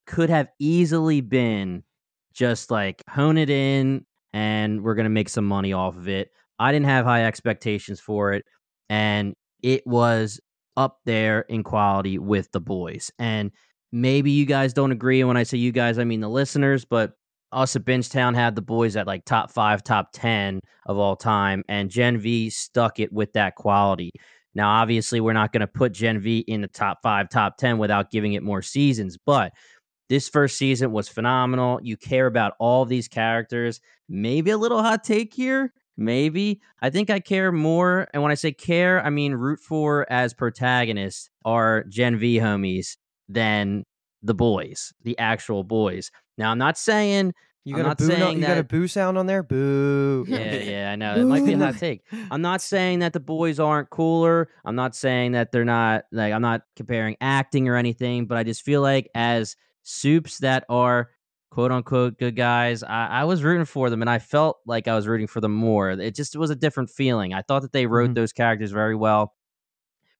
could 0.05 0.29
have 0.29 0.49
easily 0.59 1.21
been 1.21 1.83
just 2.33 2.69
like 2.71 3.01
hone 3.09 3.37
it 3.37 3.49
in 3.49 4.05
and 4.33 4.83
we're 4.83 4.95
going 4.95 5.05
to 5.05 5.09
make 5.09 5.29
some 5.29 5.45
money 5.45 5.73
off 5.73 5.95
of 5.95 6.07
it. 6.07 6.29
I 6.59 6.71
didn't 6.71 6.87
have 6.87 7.05
high 7.05 7.25
expectations 7.25 7.99
for 7.99 8.33
it 8.33 8.45
and 8.89 9.35
it 9.61 9.85
was 9.85 10.39
up 10.75 10.99
there 11.05 11.41
in 11.41 11.63
quality 11.63 12.17
with 12.17 12.51
The 12.51 12.59
Boys. 12.59 13.11
And 13.19 13.51
maybe 13.91 14.31
you 14.31 14.45
guys 14.45 14.73
don't 14.73 14.91
agree 14.91 15.23
when 15.23 15.37
I 15.37 15.43
say 15.43 15.57
you 15.57 15.71
guys 15.71 15.99
I 15.99 16.03
mean 16.03 16.21
the 16.21 16.29
listeners, 16.29 16.85
but 16.85 17.13
us 17.51 17.75
at 17.75 17.85
Bingetown 17.85 18.33
had 18.35 18.55
the 18.55 18.61
boys 18.61 18.95
at 18.95 19.05
like 19.05 19.25
top 19.25 19.51
5, 19.51 19.83
top 19.83 20.09
10 20.13 20.59
of 20.87 20.97
all 20.97 21.15
time 21.15 21.63
and 21.69 21.89
Gen 21.89 22.17
V 22.17 22.49
stuck 22.49 22.99
it 22.99 23.13
with 23.13 23.31
that 23.33 23.55
quality. 23.55 24.11
Now, 24.55 24.69
obviously, 24.69 25.19
we're 25.19 25.33
not 25.33 25.51
going 25.51 25.61
to 25.61 25.67
put 25.67 25.93
Gen 25.93 26.19
V 26.19 26.39
in 26.39 26.61
the 26.61 26.67
top 26.67 26.99
five, 27.01 27.29
top 27.29 27.57
10 27.57 27.77
without 27.77 28.11
giving 28.11 28.33
it 28.33 28.43
more 28.43 28.61
seasons, 28.61 29.17
but 29.25 29.51
this 30.13 30.29
first 30.29 30.59
season 30.59 30.91
was 30.91 31.09
phenomenal. 31.09 31.79
You 31.81 31.97
care 31.97 32.27
about 32.27 32.53
all 32.59 32.85
these 32.85 33.07
characters. 33.07 33.81
Maybe 34.07 34.51
a 34.51 34.57
little 34.59 34.83
hot 34.83 35.03
take 35.03 35.33
here. 35.33 35.73
Maybe. 35.97 36.61
I 36.83 36.91
think 36.91 37.09
I 37.09 37.19
care 37.19 37.51
more. 37.51 38.07
And 38.13 38.21
when 38.21 38.31
I 38.31 38.35
say 38.35 38.51
care, 38.51 39.03
I 39.03 39.09
mean 39.09 39.33
root 39.33 39.59
for 39.59 40.05
as 40.11 40.31
protagonists 40.35 41.31
are 41.45 41.83
Gen 41.85 42.19
V 42.19 42.37
homies 42.37 42.95
than 43.27 43.85
the 44.21 44.35
boys, 44.35 44.93
the 45.03 45.17
actual 45.17 45.63
boys. 45.63 46.11
Now, 46.37 46.51
I'm 46.51 46.59
not 46.59 46.77
saying 46.77 47.33
You 47.65 47.75
I'm 47.75 47.81
got 47.81 47.85
a 47.85 47.87
not 47.89 47.97
boo. 47.97 48.07
no- 48.07 48.15
saying 48.15 48.39
you 48.39 48.45
got 48.47 48.57
a 48.59 48.63
boo 48.63 48.87
sound 48.87 49.17
on 49.17 49.25
there. 49.25 49.41
Boo. 49.41 50.25
yeah, 50.29 50.53
yeah, 50.57 50.91
I 50.91 50.95
know. 50.95 51.15
It 51.15 51.25
might 51.25 51.43
be 51.43 51.53
a 51.53 51.57
hot 51.57 51.77
take. 51.79 52.03
I'm 52.31 52.41
not 52.43 52.61
saying 52.61 52.99
that 52.99 53.13
the 53.13 53.19
boys 53.19 53.59
aren't 53.59 53.89
cooler. 53.89 54.47
I'm 54.63 54.75
not 54.75 54.95
saying 54.95 55.31
that 55.31 55.51
they're 55.51 55.65
not 55.65 56.03
like 56.11 56.33
I'm 56.33 56.43
not 56.43 56.61
comparing 56.75 57.17
acting 57.19 57.67
or 57.67 57.77
anything, 57.77 58.27
but 58.27 58.37
I 58.37 58.43
just 58.43 58.61
feel 58.61 58.81
like 58.81 59.09
as 59.15 59.55
supes 59.83 60.39
that 60.39 60.65
are 60.69 61.09
quote 61.51 61.71
unquote 61.71 62.17
good 62.17 62.35
guys, 62.35 62.81
I, 62.83 63.07
I 63.07 63.23
was 63.25 63.43
rooting 63.43 63.65
for 63.65 63.89
them 63.91 64.01
and 64.01 64.09
I 64.09 64.17
felt 64.19 64.57
like 64.65 64.87
I 64.87 64.95
was 64.95 65.07
rooting 65.07 65.27
for 65.27 65.39
them 65.39 65.53
more. 65.53 65.91
It 65.91 66.15
just 66.15 66.35
was 66.35 66.49
a 66.49 66.55
different 66.55 66.89
feeling. 66.89 67.33
I 67.33 67.43
thought 67.43 67.61
that 67.61 67.73
they 67.73 67.85
wrote 67.85 68.09
Mhm. 68.11 68.15
those 68.15 68.33
characters 68.33 68.71
very 68.71 68.95
well. 68.95 69.35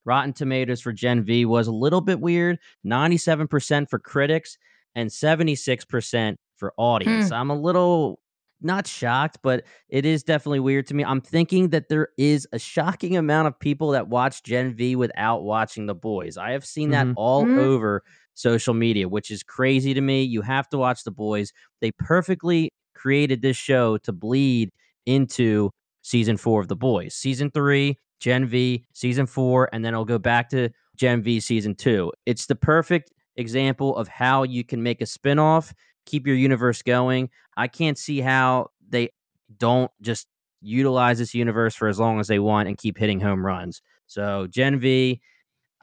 Rotten 0.06 0.34
Tomatoes 0.34 0.82
for 0.82 0.92
Gen 0.92 1.24
V 1.24 1.46
was 1.46 1.68
a 1.68 1.72
little 1.72 2.02
bit 2.02 2.20
weird 2.20 2.60
97% 2.86 3.90
for 3.90 3.98
critics 4.00 4.58
and 4.96 5.10
76% 5.10 6.36
for 6.58 6.74
audience. 6.78 7.32
I'm 7.32 7.50
a 7.50 7.56
little 7.56 8.20
not 8.62 8.86
shocked, 8.88 9.40
but 9.44 9.64
it 9.90 10.06
is 10.06 10.24
definitely 10.24 10.60
weird 10.60 10.88
to 10.88 10.94
me. 10.94 11.04
I'm 11.04 11.20
thinking 11.20 11.70
that 11.70 11.90
there 11.90 12.10
is 12.18 12.48
a 12.54 12.60
shocking 12.60 13.18
amount 13.18 13.48
of 13.48 13.60
people 13.60 13.92
that 13.92 14.08
watch 14.08 14.44
Gen 14.44 14.74
V 14.76 14.96
without 14.96 15.44
watching 15.44 15.86
The 15.86 15.96
Boys. 15.96 16.38
I 16.38 16.52
have 16.52 16.66
seen 16.66 16.92
that 16.92 17.08
Mhm. 17.08 17.14
all 17.18 17.44
Mhm. 17.46 17.58
over 17.58 18.04
social 18.34 18.74
media, 18.74 19.08
which 19.08 19.32
is 19.32 19.44
crazy 19.44 19.94
to 19.94 20.02
me. 20.02 20.24
You 20.24 20.42
have 20.42 20.70
to 20.70 20.78
watch 20.78 21.04
The 21.04 21.12
Boys. 21.12 21.52
They 21.82 21.92
perfectly 21.92 22.72
created 22.96 23.42
this 23.42 23.58
show 23.58 23.98
to 24.00 24.12
bleed 24.12 24.72
into 25.06 25.72
season 26.02 26.38
four 26.38 26.62
of 26.62 26.68
The 26.68 26.76
Boys. 26.76 27.14
Season 27.16 27.52
three, 27.52 27.98
Gen 28.20 28.46
V, 28.46 28.86
season 28.94 29.26
four, 29.26 29.70
and 29.74 29.84
then 29.84 29.94
it'll 29.94 30.06
go 30.06 30.20
back 30.20 30.50
to 30.50 30.70
Gen 30.96 31.22
V 31.22 31.40
season 31.40 31.76
two. 31.76 32.12
It's 32.26 32.46
the 32.46 32.56
perfect 32.56 33.12
example 33.36 33.96
of 33.98 34.08
how 34.08 34.44
you 34.44 34.64
can 34.64 34.84
make 34.84 35.02
a 35.02 35.06
spinoff, 35.06 35.74
keep 36.06 36.28
your 36.28 36.36
universe 36.36 36.82
going. 36.82 37.30
I 37.58 37.68
can't 37.68 37.98
see 37.98 38.22
how 38.22 38.70
they 38.90 39.10
don't 39.58 39.92
just 40.02 40.28
utilize 40.62 41.18
this 41.20 41.34
universe 41.34 41.76
for 41.76 41.88
as 41.88 42.00
long 42.00 42.20
as 42.20 42.28
they 42.28 42.40
want 42.40 42.68
and 42.68 42.78
keep 42.78 42.98
hitting 42.98 43.20
home 43.20 43.46
runs. 43.46 43.82
So, 44.08 44.48
Gen 44.48 44.80
V, 44.80 45.20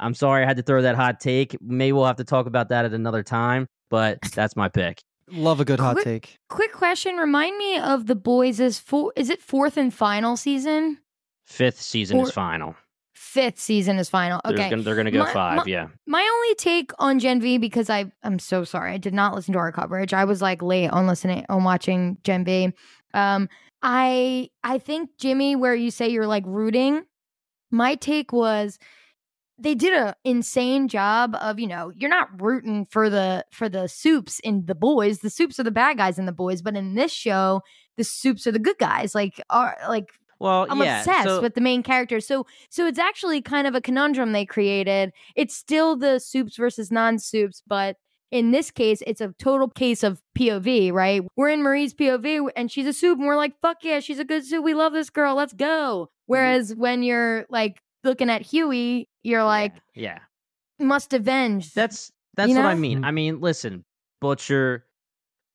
I'm 0.01 0.15
sorry 0.15 0.43
I 0.43 0.47
had 0.47 0.57
to 0.57 0.63
throw 0.63 0.83
that 0.83 0.97
hot 0.97 1.21
take. 1.21 1.57
Maybe 1.61 1.93
we'll 1.93 2.07
have 2.07 2.17
to 2.17 2.25
talk 2.25 2.47
about 2.47 2.69
that 2.71 2.85
at 2.85 2.93
another 2.93 3.23
time, 3.23 3.67
but 3.91 4.19
that's 4.35 4.57
my 4.57 4.69
pick. 4.69 5.01
Love 5.31 5.61
a 5.61 5.65
good 5.65 5.79
hot 5.79 5.95
Quick- 5.95 6.05
take. 6.05 6.37
Quick 6.49 6.73
question: 6.73 7.17
Remind 7.17 7.57
me 7.57 7.79
of 7.79 8.07
the 8.07 8.17
boys' 8.17 8.59
is 8.59 8.79
four. 8.81 9.13
Is 9.17 9.31
it 9.31 9.41
fourth 9.41 9.77
and 9.77 9.93
final 9.95 10.37
season? 10.37 10.99
Fifth 11.47 11.81
season 11.81 12.19
is 12.21 12.31
final. 12.33 12.75
Fifth 13.15 13.61
season 13.61 13.99
is 13.99 14.09
final. 14.09 14.41
There's 14.45 14.59
Okay. 14.59 14.71
gonna- 14.71 14.83
they're 14.83 14.95
going 14.95 15.05
to 15.05 15.11
go 15.13 15.21
My- 15.25 15.33
five. 15.33 15.57
my- 15.59 15.65
yeah. 15.67 15.87
My 16.07 16.23
only 16.23 16.55
take 16.57 16.91
on 16.99 17.19
Gen 17.21 17.41
V 17.41 17.59
because 17.59 17.89
I 17.91 18.11
I'm 18.25 18.39
so 18.41 18.65
sorry 18.65 18.93
I 18.93 18.99
did 18.99 19.15
not 19.15 19.35
listen 19.35 19.53
to 19.53 19.59
our 19.59 19.71
coverage. 19.71 20.13
I 20.15 20.25
was 20.25 20.41
like 20.43 20.63
late 20.63 20.89
on 20.89 21.07
listening 21.07 21.45
on 21.49 21.63
watching 21.63 22.19
Gen 22.25 22.45
V. 22.45 22.73
Um, 23.15 23.49
I 23.83 24.49
I 24.65 24.79
think 24.79 25.11
Jimmy, 25.19 25.55
where 25.55 25.75
you 25.75 25.91
say 25.91 26.09
you're 26.09 26.27
like 26.27 26.45
rooting, 26.47 27.05
my 27.71 27.95
take 27.95 28.33
was 28.33 28.79
they 29.61 29.75
did 29.75 29.93
a 29.95 30.15
insane 30.25 30.89
job 30.89 31.37
of 31.41 31.59
you 31.59 31.67
know 31.67 31.93
you're 31.95 32.11
not 32.11 32.29
rooting 32.41 32.87
for 32.91 33.09
the 33.11 33.45
for 33.53 33.69
the 33.69 33.87
supes 33.89 34.41
in 34.41 34.65
the 34.67 34.75
boys. 34.75 35.19
The 35.21 35.31
supes 35.31 35.59
are 35.61 35.65
the 35.65 35.71
bad 35.71 35.97
guys 35.99 36.19
in 36.19 36.27
the 36.27 36.33
boys, 36.33 36.63
but 36.63 36.77
in 36.77 36.95
this 36.95 37.13
show, 37.13 37.61
the 37.97 38.05
supes 38.05 38.47
are 38.47 38.53
the 38.53 38.59
good 38.59 38.79
guys. 38.79 39.15
Like 39.15 39.41
are 39.51 39.77
like 39.89 40.11
Well, 40.39 40.67
I'm 40.71 40.81
yeah. 40.83 40.99
obsessed 41.01 41.29
so- 41.29 41.43
with 41.43 41.55
the 41.55 41.61
main 41.61 41.83
character. 41.83 42.21
So 42.21 42.47
so 42.71 42.87
it's 42.87 42.99
actually 42.99 43.43
kind 43.43 43.67
of 43.67 43.75
a 43.75 43.81
conundrum 43.81 44.33
they 44.33 44.47
created. 44.47 45.13
It's 45.37 45.55
still 45.55 45.97
the 45.97 46.19
supes 46.19 46.57
versus 46.57 46.91
non-supes, 46.91 47.63
but 47.67 47.97
in 48.31 48.53
this 48.53 48.71
case, 48.71 49.03
it's 49.09 49.21
a 49.21 49.35
total 49.41 49.69
case 49.69 50.05
of 50.05 50.23
POV, 50.39 50.93
right? 50.93 51.21
We're 51.37 51.49
in 51.49 51.63
Marie's 51.65 51.93
POV 51.93 52.49
and 52.55 52.71
she's 52.71 52.87
a 52.87 52.93
supe 52.93 53.19
and 53.19 53.27
we're 53.27 53.37
like, 53.37 53.55
fuck 53.61 53.79
yeah, 53.83 53.99
she's 53.99 54.21
a 54.21 54.25
good 54.25 54.45
supe. 54.45 54.63
We 54.65 54.73
love 54.73 54.93
this 54.93 55.11
girl. 55.11 55.35
Let's 55.35 55.53
go. 55.53 56.07
Mm-hmm. 56.07 56.11
Whereas 56.27 56.75
when 56.77 57.03
you're 57.03 57.45
like 57.51 57.83
looking 58.05 58.31
at 58.31 58.43
Hughie, 58.43 59.09
you're 59.23 59.45
like, 59.45 59.75
yeah. 59.95 60.19
must 60.79 61.13
avenge. 61.13 61.75
That's 61.75 62.11
that's 62.37 62.51
You 62.51 62.57
what 62.57 62.67
I 62.67 62.75
mean. 62.75 63.01
Mhm. 63.03 63.07
I 63.07 63.11
mean, 63.11 63.41
listen, 63.41 63.85
Butcher, 64.21 64.87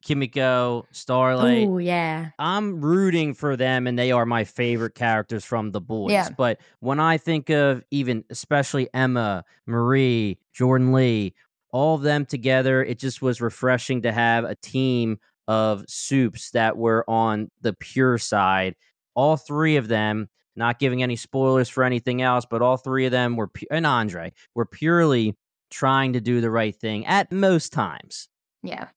Kimiko, 0.04 0.86
Starlight. 0.92 1.68
Oh, 1.68 1.78
yeah. 1.80 2.30
I'm 2.38 2.80
rooting 2.80 3.34
for 3.34 3.56
them, 3.56 3.88
and 3.88 3.98
they 3.98 4.12
are 4.12 4.26
my 4.26 4.44
favorite 4.44 4.94
characters 4.94 5.44
from 5.44 5.72
the 5.72 5.82
boys. 5.82 6.12
Yeah. 6.12 6.30
But 6.30 6.60
when 6.80 7.00
I 7.00 7.18
think 7.18 7.50
of 7.50 7.84
even, 7.90 8.24
especially 8.30 8.88
Emma, 8.94 9.44
Marie, 9.66 10.38
Jordan 10.54 10.94
Lee, 10.94 11.34
all 11.72 11.96
of 11.96 12.04
them 12.04 12.26
together, 12.26 12.84
it 12.84 13.00
just 13.00 13.22
was 13.22 13.42
refreshing 13.42 14.04
to 14.04 14.12
have 14.12 14.44
a 14.44 14.56
team 14.56 15.18
of 15.48 15.84
supes 15.88 16.52
that 16.52 16.78
were 16.78 17.04
on 17.10 17.50
the 17.62 17.74
pure 17.74 18.18
side. 18.18 18.76
All 19.16 19.38
three 19.38 19.76
of 19.76 19.88
them, 19.88 20.30
not 20.56 20.80
giving 20.80 21.04
any 21.04 21.16
spoilers 21.16 21.70
for 21.70 21.84
anything 21.84 22.22
else, 22.22 22.46
but 22.50 22.62
all 22.62 22.78
three 22.78 23.06
of 23.06 23.12
them 23.12 23.36
were, 23.36 23.48
pu- 23.48 23.68
and 23.72 23.86
Andre, 23.86 24.32
were 24.54 24.66
purely 24.66 25.36
trying 25.72 26.14
to 26.14 26.22
do 26.22 26.42
the 26.42 26.50
right 26.52 26.76
thing 26.76 27.06
at 27.06 27.32
most 27.32 27.74
times. 27.74 28.30
Yeah. 28.64 28.88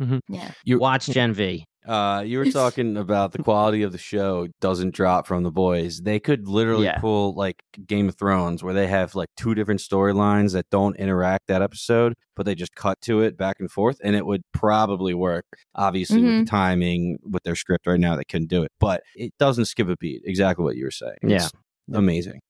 Mhm. 0.00 0.20
Yeah. 0.28 0.50
You- 0.64 0.78
Watch 0.78 1.06
Gen 1.06 1.32
V. 1.32 1.64
Uh, 1.86 2.22
you 2.26 2.38
were 2.38 2.44
talking 2.50 2.96
about 2.96 3.32
the 3.32 3.42
quality 3.42 3.82
of 3.82 3.92
the 3.92 3.98
show 3.98 4.46
doesn't 4.60 4.94
drop 4.94 5.26
from 5.26 5.42
the 5.42 5.50
boys. 5.50 6.00
They 6.02 6.20
could 6.20 6.46
literally 6.48 6.84
Yeah. 6.84 6.98
pull 6.98 7.34
like 7.34 7.62
Game 7.86 8.08
of 8.08 8.16
Thrones, 8.16 8.62
where 8.62 8.74
they 8.74 8.86
have 8.88 9.14
like 9.14 9.28
two 9.36 9.54
different 9.54 9.80
storylines 9.80 10.52
that 10.52 10.68
don't 10.70 10.96
interact 10.96 11.46
that 11.48 11.62
episode, 11.62 12.14
but 12.36 12.44
they 12.46 12.54
just 12.54 12.74
cut 12.74 13.00
to 13.02 13.20
it 13.22 13.36
back 13.38 13.56
and 13.60 13.70
forth, 13.70 13.98
and 14.02 14.14
it 14.16 14.26
would 14.26 14.42
probably 14.52 15.14
work. 15.14 15.44
Obviously, 15.74 16.22
with 16.22 16.30
Mhm. 16.32 16.44
the 16.44 16.50
timing 16.50 17.18
with 17.22 17.42
their 17.44 17.54
script 17.56 17.86
right 17.86 18.00
now, 18.00 18.16
they 18.16 18.24
couldn't 18.24 18.50
do 18.50 18.62
it, 18.62 18.72
but 18.80 19.02
it 19.14 19.32
doesn't 19.38 19.64
skip 19.66 19.88
a 19.88 19.96
beat. 19.96 20.22
Exactly 20.24 20.64
what 20.64 20.76
you 20.76 20.84
were 20.84 20.90
saying. 20.90 21.16
It's 21.22 21.50
amazing. 21.92 22.40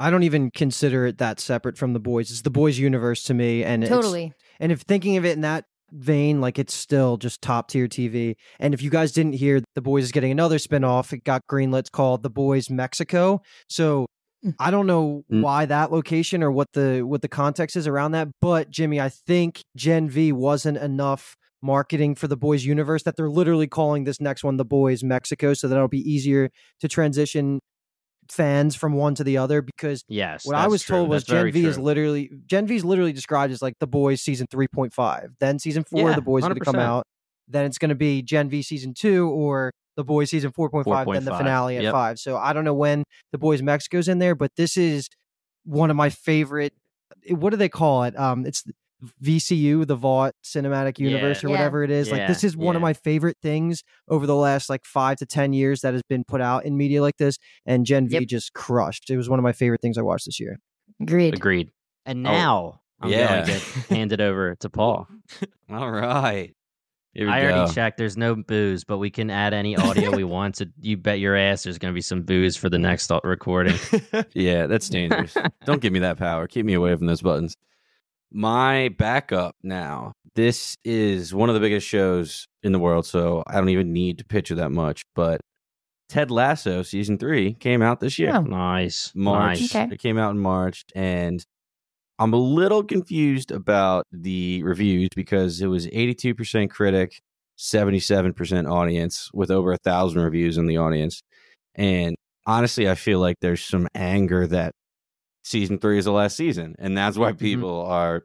I 0.00 0.10
don't 0.10 0.22
even 0.22 0.50
consider 0.52 1.06
it 1.06 1.18
that 1.18 1.40
separate 1.40 1.76
from 1.76 1.92
the 1.92 1.98
boys. 2.00 2.30
It's 2.30 2.42
the 2.42 2.50
boys 2.50 2.78
universe 2.78 3.22
to 3.24 3.34
me, 3.34 3.64
and 3.64 3.82
it's- 3.82 3.96
Totally. 3.96 4.32
and 4.60 4.70
if 4.70 4.82
thinking 4.82 5.16
of 5.16 5.24
it 5.24 5.32
in 5.32 5.40
that 5.40 5.64
vein, 5.92 6.40
like 6.40 6.58
it's 6.58 6.74
still 6.74 7.16
just 7.16 7.40
top 7.42 7.68
tier 7.68 7.88
TV. 7.88 8.36
And 8.60 8.74
if 8.74 8.82
you 8.82 8.90
guys 8.90 9.12
didn't 9.12 9.34
hear, 9.34 9.60
the 9.74 9.80
boys 9.82 10.04
is 10.04 10.12
getting 10.12 10.30
another 10.30 10.58
spinoff. 10.58 11.12
It 11.12 11.24
got 11.24 11.42
greenlit. 11.50 11.80
It's 11.80 11.90
called 11.90 12.22
The 12.22 12.30
Boys 12.30 12.70
Mexico. 12.70 13.40
So 13.68 14.06
Mm. 14.44 14.54
I 14.60 14.70
don't 14.70 14.86
know 14.86 15.24
Mm. 15.32 15.42
why 15.42 15.66
that 15.66 15.90
location 15.90 16.44
or 16.44 16.52
what 16.52 16.68
the 16.72 17.02
what 17.02 17.22
the 17.22 17.28
context 17.28 17.74
is 17.74 17.88
around 17.88 18.12
that. 18.12 18.28
But 18.40 18.70
Jimmy, 18.70 19.00
I 19.00 19.08
think 19.08 19.62
Gen 19.74 20.08
V 20.08 20.30
wasn't 20.30 20.78
enough 20.78 21.34
marketing 21.60 22.14
for 22.14 22.28
the 22.28 22.36
boys 22.36 22.64
universe 22.64 23.02
that 23.02 23.16
they're 23.16 23.28
literally 23.28 23.66
calling 23.66 24.04
this 24.04 24.20
next 24.20 24.44
one 24.44 24.56
the 24.56 24.64
boys 24.64 25.02
Mexico 25.02 25.54
so 25.54 25.66
that 25.66 25.74
it'll 25.74 25.88
be 25.88 26.08
easier 26.08 26.50
to 26.78 26.86
transition 26.86 27.58
fans 28.30 28.74
from 28.76 28.92
one 28.92 29.14
to 29.16 29.24
the 29.24 29.38
other 29.38 29.62
because 29.62 30.02
Yes. 30.08 30.44
what 30.44 30.54
I 30.56 30.66
was 30.68 30.82
true. 30.82 30.96
told 30.98 31.08
was 31.08 31.24
That's 31.24 31.42
Gen 31.44 31.52
V 31.52 31.64
is 31.66 31.78
literally 31.78 32.30
Gen 32.46 32.66
V 32.66 32.76
is 32.76 32.84
literally 32.84 33.12
described 33.12 33.52
as 33.52 33.62
like 33.62 33.74
the 33.80 33.86
boys 33.86 34.20
season 34.22 34.46
three 34.50 34.68
point 34.68 34.92
five. 34.92 35.30
Then 35.40 35.58
season 35.58 35.84
four, 35.84 36.10
Yeah, 36.10 36.14
the 36.16 36.22
boys 36.22 36.44
are 36.44 36.48
going 36.48 36.58
to 36.58 36.64
come 36.64 36.76
out. 36.76 37.04
Then 37.48 37.64
it's 37.64 37.78
going 37.78 37.88
to 37.88 37.94
be 37.94 38.22
Gen 38.22 38.48
V 38.50 38.62
season 38.62 38.92
two 38.94 39.28
or 39.30 39.72
the 39.96 40.04
boys 40.04 40.30
season 40.30 40.52
four 40.52 40.68
point 40.70 40.86
five. 40.86 41.06
Then 41.06 41.24
the 41.24 41.34
finale 41.36 41.76
at 41.76 41.82
yep. 41.84 41.92
five. 41.92 42.18
So 42.18 42.36
I 42.36 42.52
don't 42.52 42.64
know 42.64 42.74
when 42.74 43.04
the 43.32 43.38
boys 43.38 43.62
Mexico's 43.62 44.08
in 44.08 44.18
there, 44.18 44.34
but 44.34 44.50
this 44.56 44.76
is 44.76 45.08
one 45.64 45.90
of 45.90 45.96
my 45.96 46.10
favorite. 46.10 46.72
eh, 47.28 47.32
What 47.34 47.50
do 47.50 47.56
they 47.56 47.68
call 47.68 48.04
it? 48.04 48.18
Um, 48.18 48.44
it's 48.46 48.62
VCU, 49.22 49.86
the 49.86 49.94
Vought 49.96 50.34
Cinematic 50.44 50.98
Yeah. 50.98 51.08
Universe, 51.10 51.42
or 51.44 51.48
Yeah. 51.48 51.52
whatever 51.52 51.82
it 51.84 51.90
is. 51.90 52.10
Like 52.10 52.26
this 52.26 52.42
is 52.44 52.56
one 52.56 52.76
of 52.76 52.82
my 52.82 52.92
favorite 52.92 53.36
things 53.42 53.82
over 54.08 54.26
the 54.26 54.34
last 54.34 54.68
like 54.68 54.84
five 54.84 55.18
to 55.18 55.26
ten 55.26 55.52
years 55.52 55.80
that 55.82 55.92
has 55.94 56.02
been 56.08 56.24
put 56.24 56.40
out 56.40 56.64
in 56.64 56.76
media 56.76 57.00
like 57.02 57.16
this. 57.16 57.38
And 57.66 57.86
Gen 57.86 58.08
V 58.08 58.14
Yep. 58.14 58.22
just 58.26 58.52
crushed. 58.54 59.10
It 59.10 59.16
was 59.16 59.28
one 59.28 59.38
of 59.38 59.42
my 59.42 59.52
favorite 59.52 59.80
things 59.80 59.98
I 59.98 60.02
watched 60.02 60.26
this 60.26 60.40
year. 60.40 60.58
Agreed. 61.00 61.34
Agreed. 61.34 61.70
And 62.06 62.26
Oh, 62.26 62.30
now 62.30 62.80
I'm 63.00 63.10
yeah. 63.10 63.28
going 63.28 63.44
to 63.46 63.52
get 63.52 63.62
handed 63.88 64.20
over 64.20 64.56
to 64.56 64.68
Paul. 64.70 65.06
All 65.70 65.90
right. 65.90 66.54
I 67.16 67.20
go. 67.20 67.28
already 67.28 67.72
checked. 67.72 67.98
There's 67.98 68.16
no 68.16 68.36
booze, 68.36 68.84
but 68.84 68.98
we 68.98 69.10
can 69.10 69.28
add 69.28 69.52
any 69.52 69.76
audio 69.76 70.14
we 70.14 70.22
want. 70.36 70.56
So 70.56 70.66
you 70.80 70.96
bet 70.96 71.18
your 71.18 71.34
ass 71.36 71.64
there's 71.64 71.78
going 71.78 71.92
to 71.92 71.94
be 71.94 72.00
some 72.00 72.22
booze 72.22 72.56
for 72.56 72.68
the 72.68 72.78
next 72.78 73.10
recording. 73.24 73.74
Yeah, 74.34 74.66
that's 74.68 74.88
dangerous. 74.88 75.36
Don't 75.64 75.80
give 75.80 75.92
me 75.92 75.98
that 76.00 76.16
power. 76.16 76.46
Keep 76.46 76.66
me 76.66 76.74
away 76.74 76.94
from 76.96 77.06
those 77.06 77.22
buttons. 77.22 77.56
My 78.30 78.90
backup 78.98 79.54
now. 79.62 80.12
This 80.34 80.76
is 80.84 81.34
one 81.34 81.48
of 81.48 81.54
the 81.54 81.60
biggest 81.60 81.86
shows 81.86 82.46
in 82.62 82.72
the 82.72 82.78
world, 82.78 83.06
so 83.06 83.42
I 83.46 83.54
don't 83.54 83.70
even 83.70 83.92
need 83.92 84.18
to 84.18 84.24
pitch 84.24 84.50
it 84.50 84.56
that 84.56 84.70
much. 84.70 85.02
But 85.14 85.40
Ted 86.08 86.30
Lasso 86.30 86.82
season 86.82 87.18
three 87.18 87.54
came 87.54 87.82
out 87.82 88.00
this 88.00 88.18
year. 88.18 88.34
Oh. 88.34 88.40
nice. 88.40 89.12
March. 89.14 89.60
Nice. 89.60 89.74
Okay. 89.74 89.94
It 89.94 90.00
came 90.00 90.18
out 90.18 90.30
in 90.30 90.38
March, 90.38 90.84
and 90.94 91.44
I'm 92.18 92.32
a 92.32 92.38
little 92.38 92.82
confused 92.82 93.50
about 93.50 94.04
the 94.12 94.62
reviews 94.62 95.08
because 95.14 95.60
it 95.60 95.66
was 95.66 95.86
82% 95.86 96.70
critic, 96.70 97.20
77% 97.58 98.70
audience, 98.70 99.30
with 99.32 99.50
over 99.50 99.72
a 99.72 99.78
thousand 99.78 100.22
reviews 100.22 100.58
in 100.58 100.66
the 100.66 100.78
audience. 100.78 101.22
And 101.74 102.16
honestly, 102.46 102.88
I 102.88 102.94
feel 102.94 103.20
like 103.20 103.36
there's 103.40 103.64
some 103.64 103.86
anger 103.94 104.46
that 104.48 104.72
season 105.48 105.78
three 105.78 105.98
is 105.98 106.04
the 106.04 106.12
last 106.12 106.36
season, 106.36 106.76
and 106.78 106.96
that's 106.96 107.16
why 107.16 107.30
mm-hmm. 107.30 107.38
people 107.38 107.86
are 107.86 108.24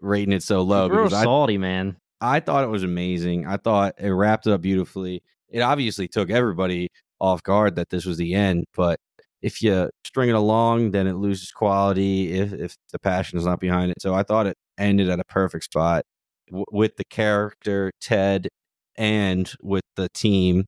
rating 0.00 0.32
it 0.32 0.42
so 0.42 0.62
low. 0.62 0.88
Real 0.88 1.04
Because 1.04 1.14
I, 1.14 1.24
salty, 1.24 1.58
man. 1.58 1.96
I 2.20 2.40
thought 2.40 2.64
it 2.64 2.68
was 2.68 2.84
amazing. 2.84 3.46
I 3.46 3.56
thought 3.56 3.94
it 3.98 4.10
wrapped 4.10 4.46
it 4.46 4.52
up 4.52 4.60
beautifully. 4.60 5.22
It 5.48 5.60
obviously 5.60 6.08
took 6.08 6.30
everybody 6.30 6.90
off 7.20 7.42
guard 7.42 7.76
that 7.76 7.90
this 7.90 8.04
was 8.04 8.16
the 8.16 8.34
end, 8.34 8.64
but 8.74 9.00
if 9.42 9.60
you 9.60 9.90
string 10.04 10.28
it 10.28 10.34
along, 10.34 10.92
then 10.92 11.06
it 11.06 11.14
loses 11.14 11.50
quality 11.50 12.32
if 12.32 12.52
if 12.52 12.76
the 12.92 12.98
passion 12.98 13.38
is 13.38 13.44
not 13.44 13.60
behind 13.60 13.90
it. 13.90 14.00
So 14.00 14.14
I 14.14 14.22
thought 14.22 14.46
it 14.46 14.56
ended 14.78 15.08
at 15.10 15.20
a 15.20 15.24
perfect 15.24 15.64
spot 15.64 16.04
w- 16.48 16.64
with 16.70 16.96
the 16.96 17.04
character 17.04 17.90
Ted 18.00 18.48
and 18.96 19.52
with 19.60 19.84
the 19.96 20.08
team 20.10 20.66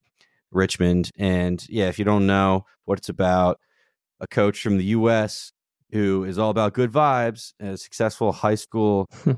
Richmond. 0.51 1.11
And 1.17 1.65
yeah, 1.69 1.89
if 1.89 1.99
you 1.99 2.05
don't 2.05 2.27
know 2.27 2.67
what 2.85 2.99
it's 2.99 3.09
about, 3.09 3.59
a 4.21 4.27
coach 4.27 4.61
from 4.61 4.79
the 4.79 4.85
U.S. 4.87 5.53
who 5.95 6.25
is 6.25 6.39
all 6.39 6.51
about 6.51 6.75
good 6.75 6.91
vibes, 6.91 7.53
a 7.61 7.77
successful 7.77 8.33
high 8.33 8.57
school 8.57 9.07
hmm. 9.23 9.35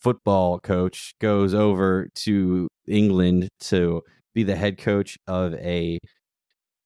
football 0.00 0.60
coach 0.60 1.12
goes 1.20 1.54
over 1.54 2.08
to 2.14 2.68
England 2.86 3.48
to 3.58 4.00
be 4.32 4.44
the 4.44 4.54
head 4.54 4.78
coach 4.78 5.18
of 5.26 5.54
a 5.54 5.98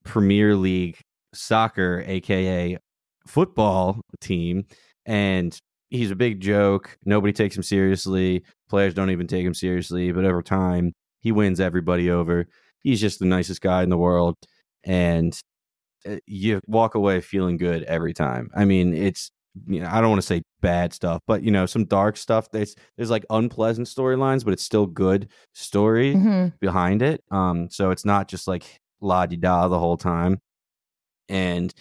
Premier 0.02 0.56
League 0.56 0.98
soccer, 1.34 2.02
aka 2.06 2.78
football 3.26 4.00
team. 4.22 4.64
And 5.04 5.56
he's 5.90 6.10
a 6.10 6.16
big 6.16 6.40
joke. 6.40 6.96
Nobody 7.04 7.34
takes 7.34 7.54
him 7.54 7.62
seriously. 7.62 8.44
Players 8.70 8.94
don't 8.94 9.10
even 9.10 9.26
take 9.26 9.44
him 9.44 9.54
seriously. 9.54 10.10
But 10.10 10.24
over 10.24 10.40
time, 10.40 10.94
he 11.20 11.32
wins 11.32 11.60
everybody 11.60 12.10
over. 12.10 12.46
He's 12.80 13.02
just 13.02 13.18
the 13.18 13.26
nicest 13.26 13.60
guy 13.60 13.82
in 13.82 13.90
the 13.90 13.98
world. 13.98 14.36
And 14.84 15.38
you 16.26 16.60
walk 16.66 16.94
away 16.94 17.20
feeling 17.20 17.56
good 17.56 17.82
every 17.84 18.14
time. 18.14 18.50
I 18.54 18.64
mean, 18.64 18.94
it's 18.94 19.30
you 19.66 19.80
know, 19.80 19.88
I 19.90 20.00
don't 20.00 20.10
want 20.10 20.20
to 20.20 20.26
say 20.26 20.42
bad 20.60 20.92
stuff, 20.92 21.22
but 21.26 21.42
you 21.42 21.50
know, 21.50 21.64
some 21.66 21.86
dark 21.86 22.16
stuff. 22.18 22.50
There's 22.50 22.74
there's 22.96 23.10
like 23.10 23.24
unpleasant 23.30 23.86
storylines, 23.88 24.44
but 24.44 24.52
it's 24.52 24.62
still 24.62 24.86
good 24.86 25.28
story 25.54 26.14
Mhm. 26.14 26.58
behind 26.60 27.00
it. 27.02 27.22
Um, 27.30 27.68
so 27.70 27.90
it's 27.90 28.04
not 28.04 28.28
just 28.28 28.46
like 28.46 28.64
la 29.00 29.24
di 29.26 29.36
da 29.36 29.68
the 29.68 29.78
whole 29.78 29.96
time. 29.96 30.40
And 31.28 31.72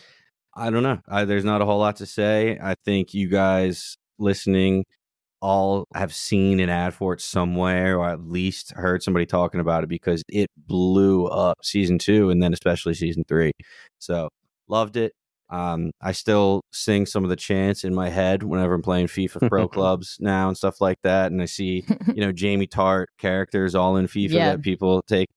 I 0.55 0.69
don't 0.69 0.83
know. 0.83 0.99
I, 1.09 1.25
there's 1.25 1.43
not 1.43 1.61
a 1.61 1.65
whole 1.65 1.79
lot 1.79 1.97
to 1.97 2.05
say. 2.05 2.57
I 2.63 2.75
think 2.85 3.13
you 3.13 3.27
guys 3.27 3.97
listening 4.19 4.85
all 5.45 5.85
have 5.93 6.13
seen 6.13 6.59
an 6.59 6.69
ad 6.69 6.93
for 6.93 7.13
it 7.13 7.21
somewhere, 7.21 7.99
or 7.99 8.09
at 8.09 8.21
least 8.21 8.71
heard 8.71 9.03
somebody 9.03 9.25
talking 9.25 9.59
about 9.59 9.83
it 9.83 9.89
because 9.89 10.23
it 10.27 10.49
blew 10.57 11.27
up 11.27 11.57
season 11.63 11.97
two, 11.99 12.29
and 12.31 12.41
then 12.41 12.51
especially 12.53 12.93
season 12.95 13.23
three. 13.27 13.51
So 13.99 14.29
loved 14.67 14.97
it. 14.97 15.13
Um, 15.51 15.91
I 16.01 16.11
still 16.13 16.61
sing 16.73 17.05
some 17.05 17.23
of 17.23 17.29
the 17.29 17.35
chants 17.35 17.83
in 17.83 17.93
my 17.93 18.09
head 18.09 18.41
whenever 18.41 18.73
I'm 18.73 18.81
playing 18.81 19.05
FIFA 19.07 19.47
Pro 19.47 19.67
Clubs 19.77 20.17
now 20.19 20.47
and 20.47 20.57
stuff 20.57 20.81
like 20.81 20.97
that, 21.03 21.31
and 21.31 21.39
I 21.41 21.45
see 21.45 21.85
you 22.07 22.21
know 22.21 22.31
Jamie 22.31 22.65
Tartt 22.67 23.05
characters 23.19 23.75
all 23.75 23.97
in 23.97 24.07
FIFA 24.07 24.29
Yeah. 24.31 24.45
that 24.51 24.63
people 24.63 25.03
take 25.03 25.27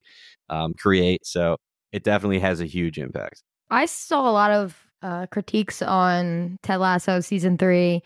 um, 0.48 0.72
create. 0.78 1.26
So 1.26 1.56
it 1.92 2.04
definitely 2.04 2.38
has 2.38 2.60
a 2.62 2.66
huge 2.66 2.98
impact. 2.98 3.42
I 3.70 3.84
saw 3.84 4.30
a 4.30 4.32
lot 4.32 4.50
of 4.50 4.86
uh, 5.02 5.26
critiques 5.26 5.82
on 5.82 6.56
Ted 6.62 6.80
Lasso 6.80 7.20
season 7.20 7.58
three, 7.58 8.02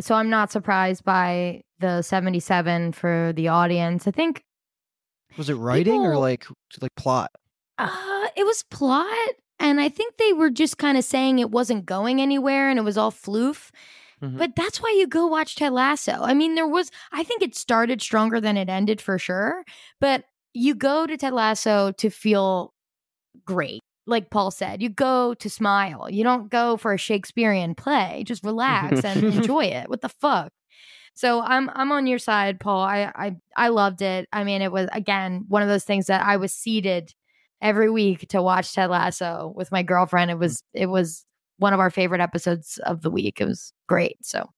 so 0.00 0.14
I'm 0.14 0.30
not 0.30 0.50
surprised 0.52 1.04
by 1.04 1.62
the 1.80 2.02
77 2.02 2.92
for 2.92 3.32
the 3.36 3.48
audience. 3.48 4.06
I 4.06 4.10
think 4.10 4.44
Was 5.36 5.48
it 5.50 5.54
writing 5.54 6.00
or 6.00 6.16
like 6.16 6.46
like 6.80 6.94
plot? 6.96 7.30
uh, 7.78 8.26
it 8.36 8.44
was 8.46 8.62
plot, 8.70 9.30
and 9.58 9.80
I 9.80 9.88
think 9.88 10.16
they 10.16 10.32
were 10.32 10.50
just 10.50 10.78
kind 10.78 10.96
of 10.98 11.04
saying 11.04 11.38
it 11.38 11.50
wasn't 11.50 11.86
going 11.86 12.20
anywhere 12.20 12.68
and 12.70 12.78
it 12.78 12.82
was 12.82 12.96
all 12.98 13.10
floof. 13.12 13.70
Mhm. 14.22 14.38
But 14.38 14.54
that's 14.54 14.80
why 14.80 14.94
you 14.96 15.06
go 15.08 15.26
watch 15.26 15.56
Ted 15.56 15.72
Lasso. 15.72 16.12
I 16.22 16.32
mean, 16.32 16.54
there 16.54 16.68
was, 16.68 16.90
I 17.10 17.24
think 17.24 17.42
it 17.42 17.56
started 17.56 18.00
stronger 18.00 18.40
than 18.40 18.56
it 18.56 18.68
ended 18.68 19.00
for 19.00 19.18
sure. 19.18 19.64
But 20.00 20.24
you 20.54 20.76
go 20.76 21.06
to 21.08 21.16
Ted 21.16 21.32
Lasso 21.32 21.90
to 21.92 22.08
feel 22.08 22.72
great. 23.44 23.80
Like 24.06 24.30
Paul 24.30 24.50
said, 24.50 24.82
you 24.82 24.88
go 24.88 25.34
to 25.34 25.48
smile. 25.48 26.08
You 26.10 26.24
don't 26.24 26.50
go 26.50 26.76
for 26.76 26.92
a 26.92 26.98
Shakespearean 26.98 27.74
play. 27.74 28.24
Just 28.26 28.44
relax 28.44 29.04
and 29.04 29.22
enjoy 29.34 29.66
it. 29.66 29.88
What 29.88 30.00
the 30.00 30.08
fuck? 30.08 30.52
So 31.14 31.42
I'm 31.42 31.70
I'm 31.74 31.92
on 31.92 32.06
your 32.06 32.18
side, 32.18 32.58
Paul. 32.58 32.82
I 32.82 33.12
I 33.14 33.36
I 33.56 33.68
loved 33.68 34.02
it. 34.02 34.28
I 34.32 34.44
mean, 34.44 34.62
it 34.62 34.72
was 34.72 34.88
again 34.92 35.44
one 35.48 35.62
of 35.62 35.68
those 35.68 35.84
things 35.84 36.06
that 36.06 36.24
I 36.24 36.36
was 36.36 36.52
seated 36.52 37.14
every 37.60 37.90
week 37.90 38.28
to 38.28 38.42
watch 38.42 38.74
Ted 38.74 38.90
Lasso 38.90 39.52
with 39.54 39.70
my 39.70 39.82
girlfriend. 39.82 40.30
It 40.30 40.38
was 40.38 40.62
it 40.72 40.86
was 40.86 41.24
one 41.58 41.72
of 41.74 41.80
our 41.80 41.90
favorite 41.90 42.20
episodes 42.20 42.78
of 42.84 43.02
the 43.02 43.10
week. 43.10 43.40
It 43.40 43.46
was 43.46 43.72
great. 43.88 44.16
So 44.22 44.50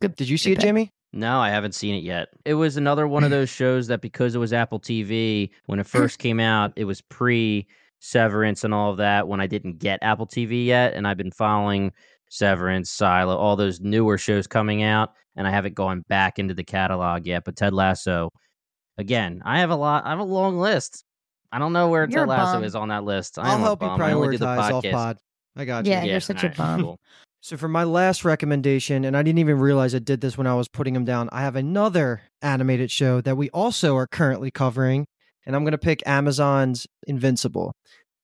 good. 0.00 0.16
Did 0.16 0.28
you 0.28 0.36
see 0.36 0.52
it, 0.52 0.56
pick. 0.56 0.64
Jimmy? 0.64 0.92
No, 1.12 1.38
I 1.38 1.50
haven't 1.50 1.76
seen 1.76 1.94
it 1.94 2.02
yet. 2.02 2.28
It 2.44 2.54
was 2.54 2.76
another 2.76 3.06
one 3.06 3.22
of 3.22 3.30
those 3.32 3.48
shows 3.48 3.86
that 3.86 4.00
because 4.00 4.34
it 4.34 4.38
was 4.38 4.52
Apple 4.52 4.80
TV 4.80 5.50
when 5.66 5.78
it 5.78 5.86
first 5.86 6.18
came 6.18 6.40
out, 6.40 6.72
it 6.76 6.84
was 6.84 7.00
pre 7.00 7.66
Severance 8.04 8.64
and 8.64 8.74
all 8.74 8.90
of 8.90 8.98
that 8.98 9.28
when 9.28 9.40
I 9.40 9.46
didn't 9.46 9.78
get 9.78 9.98
Apple 10.02 10.26
TV 10.26 10.66
yet, 10.66 10.92
and 10.92 11.06
I've 11.08 11.16
been 11.16 11.30
following 11.30 11.90
Severance, 12.28 12.90
Silo, 12.90 13.34
all 13.34 13.56
those 13.56 13.80
newer 13.80 14.18
shows 14.18 14.46
coming 14.46 14.82
out, 14.82 15.14
and 15.36 15.46
I 15.46 15.50
haven't 15.50 15.74
gone 15.74 16.04
back 16.08 16.38
into 16.38 16.52
the 16.52 16.64
catalog 16.64 17.26
yet. 17.26 17.44
But 17.44 17.56
Ted 17.56 17.72
Lasso, 17.72 18.30
again, 18.98 19.40
I 19.46 19.60
have 19.60 19.70
a 19.70 19.76
lot. 19.76 20.04
I 20.04 20.10
have 20.10 20.18
a 20.18 20.24
long 20.24 20.58
list. 20.58 21.02
I 21.50 21.58
don't 21.58 21.72
know 21.72 21.88
where 21.88 22.02
You're 22.02 22.26
Ted 22.26 22.28
Lasso 22.28 22.58
bum. 22.58 22.64
is 22.64 22.74
on 22.74 22.88
that 22.88 23.04
list. 23.04 23.38
I 23.38 23.48
I'll 23.50 23.58
help 23.58 23.80
you 23.80 23.88
bum. 23.88 24.02
I 24.02 24.12
only 24.12 24.32
do 24.32 24.38
the 24.38 24.46
prioritize 24.46 24.72
off 24.72 24.84
pod. 24.90 25.18
I 25.56 25.64
got 25.64 25.86
you. 25.86 25.92
Yeah, 25.92 26.04
you're 26.04 26.20
such 26.20 26.42
a 26.42 26.46
alright, 26.48 26.56
bum. 26.58 26.80
cool. 26.82 27.00
So 27.40 27.56
for 27.56 27.68
my 27.68 27.84
last 27.84 28.24
recommendation, 28.24 29.04
and 29.04 29.16
I 29.16 29.22
didn't 29.22 29.38
even 29.38 29.58
realize 29.58 29.94
I 29.94 29.98
did 29.98 30.20
this 30.20 30.36
when 30.36 30.46
I 30.46 30.54
was 30.54 30.68
putting 30.68 30.92
them 30.92 31.04
down, 31.04 31.30
I 31.32 31.40
have 31.42 31.56
another 31.56 32.22
animated 32.42 32.90
show 32.90 33.20
that 33.22 33.36
we 33.36 33.48
also 33.50 33.96
are 33.96 34.06
currently 34.06 34.50
covering, 34.50 35.06
and 35.46 35.54
I'm 35.54 35.62
going 35.62 35.72
to 35.72 35.78
pick 35.78 36.02
Amazon's 36.06 36.86
Invincible. 37.06 37.74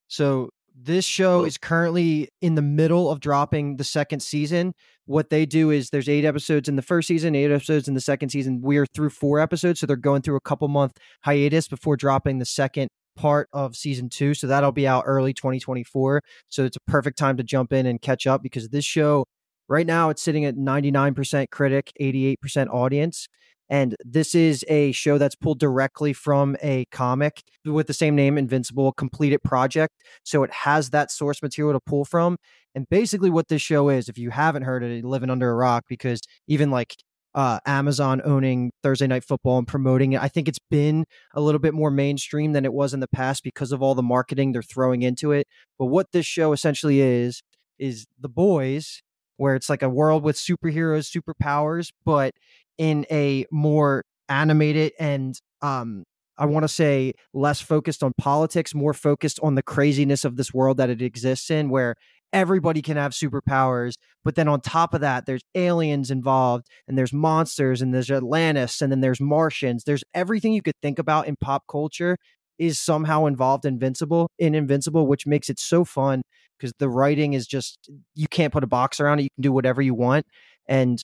So 0.08 0.50
this 0.74 1.04
show 1.04 1.44
is 1.44 1.58
currently 1.58 2.28
in 2.40 2.54
the 2.54 2.62
middle 2.62 3.10
of 3.10 3.20
dropping 3.20 3.76
the 3.76 3.84
second 3.84 4.20
season. 4.20 4.72
What 5.04 5.30
they 5.30 5.44
do 5.44 5.70
is 5.70 5.90
there's 5.90 6.08
eight 6.08 6.24
episodes 6.24 6.68
in 6.68 6.76
the 6.76 6.82
first 6.82 7.08
season, 7.08 7.34
eight 7.34 7.50
episodes 7.50 7.88
in 7.88 7.94
the 7.94 8.00
second 8.00 8.30
season. 8.30 8.60
We 8.62 8.78
are 8.78 8.86
through 8.86 9.10
four 9.10 9.40
episodes, 9.40 9.80
so 9.80 9.86
they're 9.86 9.96
going 9.96 10.22
through 10.22 10.36
a 10.36 10.40
couple 10.40 10.68
month 10.68 10.92
hiatus 11.22 11.68
before 11.68 11.96
dropping 11.96 12.38
the 12.38 12.44
second 12.44 12.88
part 13.16 13.48
of 13.52 13.76
season 13.76 14.08
two. 14.08 14.34
So 14.34 14.46
that'll 14.46 14.72
be 14.72 14.86
out 14.86 15.04
early 15.06 15.34
2024. 15.34 16.22
So 16.48 16.64
it's 16.64 16.76
a 16.76 16.90
perfect 16.90 17.18
time 17.18 17.36
to 17.36 17.42
jump 17.42 17.72
in 17.72 17.86
and 17.86 18.00
catch 18.00 18.26
up 18.26 18.42
because 18.42 18.68
this 18.68 18.84
show 18.84 19.26
right 19.68 19.86
now 19.86 20.10
it's 20.10 20.22
sitting 20.22 20.44
at 20.44 20.56
99% 20.56 21.50
critic, 21.50 21.92
88% 22.00 22.68
audience. 22.68 23.28
And 23.70 23.94
this 24.04 24.34
is 24.34 24.64
a 24.68 24.90
show 24.92 25.16
that's 25.16 25.36
pulled 25.36 25.60
directly 25.60 26.12
from 26.12 26.56
a 26.60 26.84
comic 26.90 27.40
with 27.64 27.86
the 27.86 27.94
same 27.94 28.16
name, 28.16 28.36
Invincible, 28.36 28.88
a 28.88 28.92
completed 28.92 29.42
project. 29.44 29.94
So 30.24 30.42
it 30.42 30.50
has 30.52 30.90
that 30.90 31.12
source 31.12 31.40
material 31.40 31.78
to 31.78 31.80
pull 31.80 32.04
from. 32.04 32.36
And 32.74 32.88
basically, 32.88 33.30
what 33.30 33.48
this 33.48 33.62
show 33.62 33.88
is, 33.88 34.08
if 34.08 34.18
you 34.18 34.30
haven't 34.30 34.64
heard 34.64 34.82
it, 34.82 35.04
living 35.04 35.30
under 35.30 35.50
a 35.50 35.54
rock 35.54 35.84
because 35.88 36.20
even 36.48 36.70
like 36.70 36.96
uh, 37.34 37.60
Amazon 37.64 38.20
owning 38.24 38.72
Thursday 38.82 39.06
Night 39.06 39.24
Football 39.24 39.58
and 39.58 39.68
promoting 39.68 40.14
it, 40.14 40.22
I 40.22 40.28
think 40.28 40.48
it's 40.48 40.58
been 40.70 41.04
a 41.34 41.40
little 41.40 41.60
bit 41.60 41.74
more 41.74 41.90
mainstream 41.90 42.52
than 42.52 42.64
it 42.64 42.72
was 42.72 42.92
in 42.92 43.00
the 43.00 43.08
past 43.08 43.44
because 43.44 43.70
of 43.70 43.82
all 43.82 43.94
the 43.94 44.02
marketing 44.02 44.50
they're 44.52 44.62
throwing 44.62 45.02
into 45.02 45.30
it. 45.30 45.46
But 45.78 45.86
what 45.86 46.10
this 46.12 46.26
show 46.26 46.52
essentially 46.52 47.00
is, 47.00 47.42
is 47.78 48.06
The 48.18 48.28
Boys, 48.28 49.02
where 49.40 49.54
it's 49.54 49.70
like 49.70 49.82
a 49.82 49.88
world 49.88 50.22
with 50.22 50.36
superheroes, 50.36 51.10
superpowers, 51.10 51.90
but 52.04 52.34
in 52.76 53.06
a 53.10 53.46
more 53.50 54.04
animated 54.28 54.92
and 55.00 55.34
um 55.62 56.04
I 56.38 56.46
want 56.46 56.64
to 56.64 56.68
say 56.68 57.12
less 57.34 57.60
focused 57.60 58.02
on 58.02 58.12
politics, 58.16 58.74
more 58.74 58.94
focused 58.94 59.40
on 59.42 59.56
the 59.56 59.62
craziness 59.62 60.24
of 60.24 60.36
this 60.36 60.54
world 60.54 60.76
that 60.78 60.88
it 60.88 61.02
exists 61.02 61.50
in 61.50 61.68
where 61.68 61.96
everybody 62.32 62.80
can 62.80 62.96
have 62.96 63.12
superpowers, 63.12 63.94
but 64.24 64.36
then 64.36 64.46
on 64.48 64.60
top 64.60 64.94
of 64.94 65.00
that 65.00 65.26
there's 65.26 65.42
aliens 65.54 66.10
involved 66.10 66.66
and 66.86 66.96
there's 66.96 67.12
monsters 67.12 67.82
and 67.82 67.92
there's 67.94 68.10
Atlantis 68.10 68.80
and 68.80 68.92
then 68.92 69.00
there's 69.00 69.20
Martians. 69.20 69.84
There's 69.84 70.04
everything 70.14 70.52
you 70.52 70.62
could 70.62 70.76
think 70.82 70.98
about 70.98 71.26
in 71.26 71.36
pop 71.36 71.64
culture 71.68 72.16
is 72.58 72.78
somehow 72.78 73.24
involved 73.24 73.64
Invincible 73.64 74.28
in 74.38 74.54
Invincible, 74.54 75.06
which 75.06 75.26
makes 75.26 75.48
it 75.48 75.58
so 75.58 75.84
fun 75.84 76.22
because 76.60 76.74
the 76.78 76.88
writing 76.88 77.32
is 77.32 77.46
just 77.46 77.90
you 78.14 78.28
can't 78.28 78.52
put 78.52 78.64
a 78.64 78.68
box 78.68 79.00
around 79.00 79.20
it. 79.20 79.24
You 79.24 79.30
can 79.36 79.42
do 79.42 79.52
whatever 79.52 79.80
you 79.80 79.94
want. 79.94 80.26
And 80.68 81.02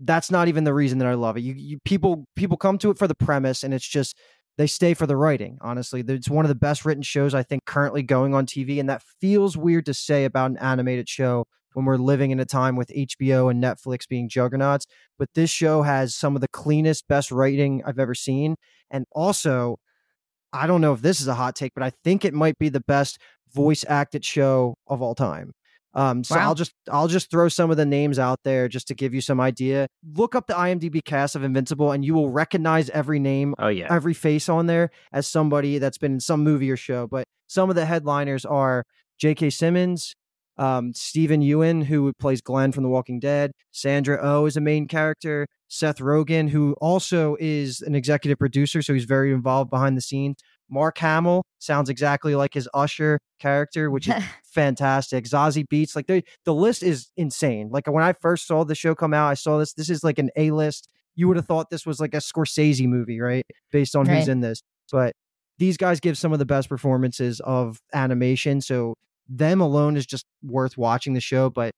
that's 0.00 0.30
not 0.30 0.48
even 0.48 0.64
the 0.64 0.74
reason 0.74 0.98
that 0.98 1.08
I 1.08 1.14
love 1.14 1.36
it. 1.36 1.40
You, 1.40 1.54
you 1.54 1.78
people 1.84 2.26
people 2.36 2.56
come 2.56 2.78
to 2.78 2.90
it 2.90 2.98
for 2.98 3.08
the 3.08 3.14
premise, 3.14 3.62
and 3.62 3.72
it's 3.72 3.86
just 3.86 4.16
they 4.58 4.66
stay 4.66 4.94
for 4.94 5.06
the 5.06 5.16
writing. 5.16 5.58
Honestly, 5.60 6.02
it's 6.06 6.30
one 6.30 6.44
of 6.44 6.48
the 6.48 6.54
best 6.54 6.84
written 6.84 7.02
shows 7.02 7.34
I 7.34 7.42
think 7.42 7.64
currently 7.64 8.02
going 8.02 8.34
on 8.34 8.46
TV, 8.46 8.78
and 8.78 8.88
that 8.88 9.02
feels 9.20 9.56
weird 9.56 9.86
to 9.86 9.94
say 9.94 10.24
about 10.24 10.50
an 10.50 10.58
animated 10.58 11.08
show 11.08 11.46
when 11.74 11.84
we're 11.84 11.96
living 11.96 12.30
in 12.30 12.40
a 12.40 12.44
time 12.46 12.76
with 12.76 12.88
HBO 12.88 13.50
and 13.50 13.62
Netflix 13.62 14.08
being 14.08 14.28
juggernauts. 14.28 14.86
But 15.18 15.28
this 15.34 15.50
show 15.50 15.82
has 15.82 16.14
some 16.14 16.34
of 16.34 16.40
the 16.40 16.48
cleanest, 16.48 17.06
best 17.08 17.30
writing 17.30 17.82
I've 17.86 17.98
ever 17.98 18.14
seen, 18.14 18.56
and 18.90 19.06
also. 19.12 19.78
I 20.52 20.66
don't 20.66 20.80
know 20.80 20.94
if 20.94 21.02
this 21.02 21.20
is 21.20 21.26
a 21.26 21.34
hot 21.34 21.54
take, 21.54 21.74
but 21.74 21.82
I 21.82 21.90
think 21.90 22.24
it 22.24 22.32
might 22.32 22.56
be 22.56 22.70
the 22.70 22.80
best 22.80 23.18
voice 23.56 23.84
acted 23.88 24.24
show 24.24 24.74
of 24.86 25.02
all 25.02 25.14
time. 25.14 25.50
Um, 25.94 26.22
so 26.24 26.34
Wow. 26.36 26.42
I'll 26.48 26.54
just 26.54 26.72
I'll 26.92 27.08
just 27.08 27.30
throw 27.30 27.48
some 27.48 27.70
of 27.70 27.78
the 27.78 27.86
names 27.86 28.18
out 28.18 28.40
there 28.44 28.68
just 28.68 28.86
to 28.88 28.94
give 28.94 29.14
you 29.14 29.22
some 29.22 29.40
idea. 29.40 29.86
Look 30.14 30.34
up 30.34 30.46
the 30.46 30.52
IMDb 30.54 31.02
cast 31.02 31.34
of 31.34 31.42
Invincible, 31.42 31.90
and 31.92 32.04
you 32.04 32.12
will 32.12 32.28
recognize 32.28 32.90
every 32.90 33.18
name, 33.18 33.54
Oh 33.58 33.68
yeah. 33.68 33.86
every 33.90 34.12
face 34.12 34.48
on 34.50 34.66
there 34.66 34.90
as 35.12 35.26
somebody 35.26 35.78
that's 35.78 35.96
been 35.96 36.12
in 36.12 36.20
some 36.20 36.44
movie 36.44 36.70
or 36.70 36.76
show. 36.76 37.06
But 37.06 37.24
some 37.46 37.70
of 37.70 37.76
the 37.76 37.86
headliners 37.86 38.44
are 38.44 38.84
J.K. 39.18 39.48
Simmons, 39.48 40.14
um, 40.58 40.92
Steven 40.92 41.40
Yeun, 41.40 41.84
who 41.84 42.12
plays 42.18 42.42
Glenn 42.42 42.72
from 42.72 42.82
The 42.82 42.90
Walking 42.90 43.18
Dead. 43.18 43.52
Sandra 43.72 44.18
Oh 44.22 44.44
is 44.44 44.56
a 44.58 44.60
main 44.60 44.86
character. 44.88 45.46
Seth 45.68 45.98
Rogen, 45.98 46.50
who 46.50 46.74
also 46.80 47.36
is 47.40 47.80
an 47.80 47.94
executive 47.94 48.38
producer, 48.38 48.82
so 48.82 48.92
he's 48.92 49.04
very 49.06 49.32
involved 49.32 49.70
behind 49.70 49.96
the 49.96 50.00
scenes. 50.02 50.36
Mark 50.70 50.98
Hamill 50.98 51.44
sounds 51.58 51.88
exactly 51.88 52.34
like 52.34 52.54
his 52.54 52.68
Usher 52.74 53.18
character, 53.38 53.90
which 53.90 54.08
is 54.08 54.14
fantastic. 54.44 55.24
Zazie 55.24 55.66
Beetz, 55.66 55.94
like 55.94 56.06
they, 56.06 56.24
the 56.44 56.54
list 56.54 56.82
is 56.82 57.10
insane. 57.16 57.68
Like 57.70 57.86
when 57.86 58.04
I 58.04 58.12
first 58.12 58.46
saw 58.46 58.64
the 58.64 58.74
show 58.74 58.94
come 58.94 59.14
out, 59.14 59.28
I 59.28 59.34
saw 59.34 59.58
this. 59.58 59.72
This 59.74 59.90
is 59.90 60.02
like 60.02 60.18
an 60.18 60.30
A 60.36 60.50
list. 60.50 60.88
You 61.14 61.28
would 61.28 61.36
have 61.36 61.46
thought 61.46 61.70
this 61.70 61.86
was 61.86 62.00
like 62.00 62.14
a 62.14 62.18
Scorsese 62.18 62.86
movie, 62.86 63.20
right? 63.20 63.46
Based 63.72 63.96
on 63.96 64.06
who's 64.06 64.28
in 64.28 64.40
this, 64.40 64.62
but 64.92 65.14
these 65.58 65.76
guys 65.76 66.00
give 66.00 66.18
some 66.18 66.32
of 66.32 66.38
the 66.38 66.44
best 66.44 66.68
performances 66.68 67.40
of 67.40 67.80
animation. 67.94 68.60
So 68.60 68.94
them 69.28 69.60
alone 69.60 69.96
is 69.96 70.04
just 70.04 70.26
worth 70.42 70.76
watching 70.76 71.14
the 71.14 71.20
show. 71.20 71.48
But 71.48 71.72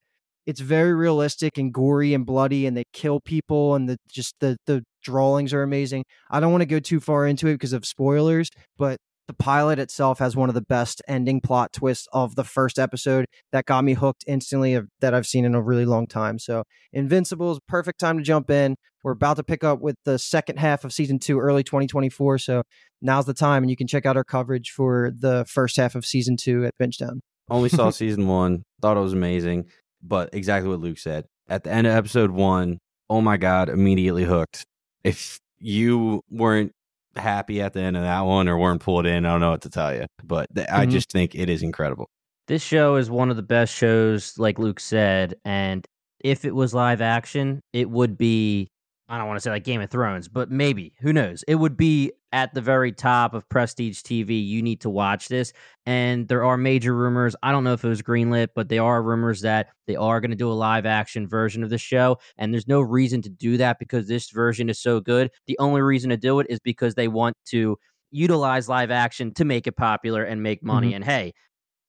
it's 0.47 0.61
very 0.61 0.95
realistic 0.95 1.59
and 1.59 1.73
gory 1.73 2.15
and 2.15 2.25
bloody, 2.25 2.67
and 2.67 2.77
they 2.77 2.85
kill 2.95 3.21
people, 3.21 3.75
and 3.75 3.89
the 3.89 3.99
just 4.11 4.35
the 4.41 4.57
the 4.67 4.83
drawings 5.03 5.53
are 5.53 5.63
amazing. 5.63 6.05
I 6.31 6.41
don't 6.41 6.53
want 6.53 6.63
to 6.63 6.67
go 6.67 6.81
too 6.81 7.01
far 7.01 7.27
into 7.27 7.49
it 7.49 7.55
because 7.55 7.73
of 7.73 7.85
spoilers, 7.85 8.51
but 8.77 8.99
the 9.29 9.35
pilot 9.35 9.79
itself 9.79 10.19
has 10.19 10.35
one 10.35 10.49
of 10.49 10.55
the 10.55 10.63
best 10.63 11.03
ending 11.07 11.41
plot 11.41 11.73
twists 11.73 12.09
of 12.13 12.35
the 12.35 12.45
first 12.45 12.79
episode 12.79 13.27
that 13.53 13.67
got 13.67 13.85
me 13.85 13.93
hooked 13.93 14.25
instantly 14.27 14.73
of, 14.73 14.89
that 15.01 15.13
I've 15.13 15.27
seen 15.27 15.45
in 15.45 15.55
a 15.55 15.63
really 15.63 15.85
long 15.85 16.07
time. 16.07 16.39
So 16.39 16.65
Invincible 16.95 17.53
is 17.53 17.61
perfect 17.69 18.01
time 18.01 18.17
to 18.17 18.25
jump 18.25 18.51
in. 18.51 18.75
We're 19.05 19.13
about 19.13 19.37
to 19.37 19.45
pick 19.45 19.63
up 19.63 19.81
with 19.81 19.97
the 20.05 20.19
second 20.19 20.59
half 20.59 20.83
of 20.83 20.95
season 20.95 21.19
two, 21.19 21.39
early 21.39 21.63
2024. 21.63 22.39
So 22.39 22.63
now's 23.03 23.27
the 23.27 23.35
time, 23.35 23.63
and 23.63 23.71
you 23.71 23.77
can 23.77 23.87
check 23.87 24.07
out 24.07 24.17
our 24.17 24.25
coverage 24.25 24.71
for 24.71 25.13
the 25.17 25.45
first 25.47 25.77
half 25.77 25.95
of 25.95 26.07
season 26.07 26.37
two 26.39 26.65
at 26.65 26.73
Bingetown. 26.81 27.21
Only 27.51 27.69
saw 27.69 27.91
season 27.91 28.27
one, 28.29 28.65
thought 28.81 28.97
it 28.97 29.01
was 29.01 29.13
amazing, 29.13 29.67
but 30.03 30.31
exactly 30.33 30.71
what 30.71 30.81
Luke 30.81 30.99
said. 30.99 31.27
At 31.49 31.65
the 31.65 31.71
end 31.71 31.87
of 31.87 31.93
episode 31.93 32.31
one, 32.31 32.79
oh 33.11 33.21
my 33.21 33.37
God, 33.37 33.69
immediately 33.69 34.25
hooked. 34.25 34.65
If 35.05 35.39
you 35.59 36.23
weren't 36.31 36.73
happy 37.17 37.61
at 37.61 37.73
the 37.73 37.81
end 37.81 37.97
of 37.97 38.03
that 38.03 38.21
one 38.21 38.49
or 38.49 38.59
weren't 38.59 38.81
pulled 38.81 39.07
in, 39.07 39.25
I 39.27 39.31
don't 39.31 39.41
know 39.41 39.51
what 39.51 39.63
to 39.63 39.71
tell 39.71 39.95
you. 39.95 40.07
But 40.23 40.47
th- 40.55 40.69
I 40.71 40.87
Mhm. 40.87 40.91
just 40.91 41.11
think 41.11 41.35
it 41.35 41.49
is 41.49 41.63
incredible. 41.63 42.09
This 42.47 42.63
show 42.63 42.97
is 42.97 43.11
one 43.11 43.31
of 43.31 43.37
the 43.37 43.43
best 43.43 43.75
shows, 43.75 44.39
like 44.39 44.59
Luke 44.59 44.81
said. 44.81 45.35
And 45.45 45.87
if 46.21 46.45
it 46.45 46.55
was 46.55 46.75
live 46.75 47.01
action, 47.01 47.61
it 47.73 47.91
would 47.91 48.17
be, 48.17 48.69
I 49.09 49.17
don't 49.17 49.27
want 49.27 49.39
to 49.39 49.41
say 49.41 49.51
like 49.51 49.65
Game 49.65 49.81
of 49.81 49.91
Thrones, 49.91 50.29
but 50.29 50.51
maybe, 50.51 50.93
who 51.01 51.13
knows? 51.13 51.43
It 51.49 51.55
would 51.55 51.77
be 51.77 52.13
at 52.33 52.53
the 52.53 52.61
very 52.61 52.93
top 52.93 53.33
of 53.33 53.49
prestige 53.49 54.01
TV. 54.03 54.47
You 54.47 54.63
need 54.63 54.83
to 54.83 54.91
watch 54.91 55.29
this. 55.29 55.53
And 55.87 56.29
there 56.29 56.45
are 56.45 56.59
major 56.59 56.95
rumors. 56.95 57.35
I 57.43 57.51
don't 57.51 57.65
know 57.65 57.73
if 57.73 57.83
it 57.83 57.89
was 57.89 58.03
greenlit, 58.03 58.49
but 58.55 58.69
there 58.69 58.83
are 58.83 59.03
rumors 59.03 59.41
that 59.41 59.69
they 59.87 59.97
are 59.97 60.21
going 60.21 60.31
to 60.31 60.37
do 60.37 60.51
a 60.51 60.53
live 60.53 60.85
action 60.85 61.27
version 61.27 61.65
of 61.65 61.71
the 61.71 61.79
show. 61.79 62.19
And 62.37 62.53
there's 62.53 62.69
no 62.69 62.83
reason 62.83 63.23
to 63.23 63.31
do 63.31 63.57
that 63.57 63.79
because 63.79 64.09
this 64.09 64.29
version 64.31 64.69
is 64.69 64.79
so 64.79 65.01
good. 65.01 65.31
The 65.47 65.59
only 65.59 65.81
reason 65.81 66.11
to 66.11 66.19
do 66.19 66.41
it 66.41 66.47
is 66.51 66.61
because 66.61 66.95
they 66.95 67.09
want 67.09 67.37
to 67.47 67.79
utilize 68.11 68.69
live 68.69 68.91
action 68.91 69.33
to 69.35 69.45
make 69.47 69.67
it 69.67 69.77
popular 69.77 70.23
and 70.23 70.43
make 70.43 70.63
money. 70.63 70.89
Mm-hmm. 70.89 70.97
And 70.97 71.05
hey, 71.05 71.33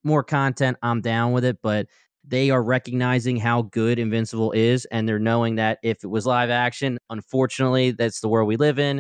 more 0.06 0.24
content, 0.24 0.78
I'm 0.82 1.02
down 1.02 1.34
with 1.34 1.44
it. 1.44 1.58
But 1.62 1.88
they 2.28 2.50
are 2.50 2.62
recognizing 2.62 3.38
how 3.38 3.64
good 3.64 4.00
Invincible 4.00 4.52
is, 4.52 4.86
and 4.86 5.08
they're 5.08 5.20
knowing 5.20 5.56
that 5.56 5.80
if 5.84 6.04
it 6.04 6.08
was 6.08 6.26
live 6.26 6.50
action, 6.50 7.00
unfortunately, 7.10 7.92
that's 7.92 8.22
the 8.22 8.28
world 8.28 8.48
we 8.48 8.58
live 8.58 8.80
in. 8.80 9.00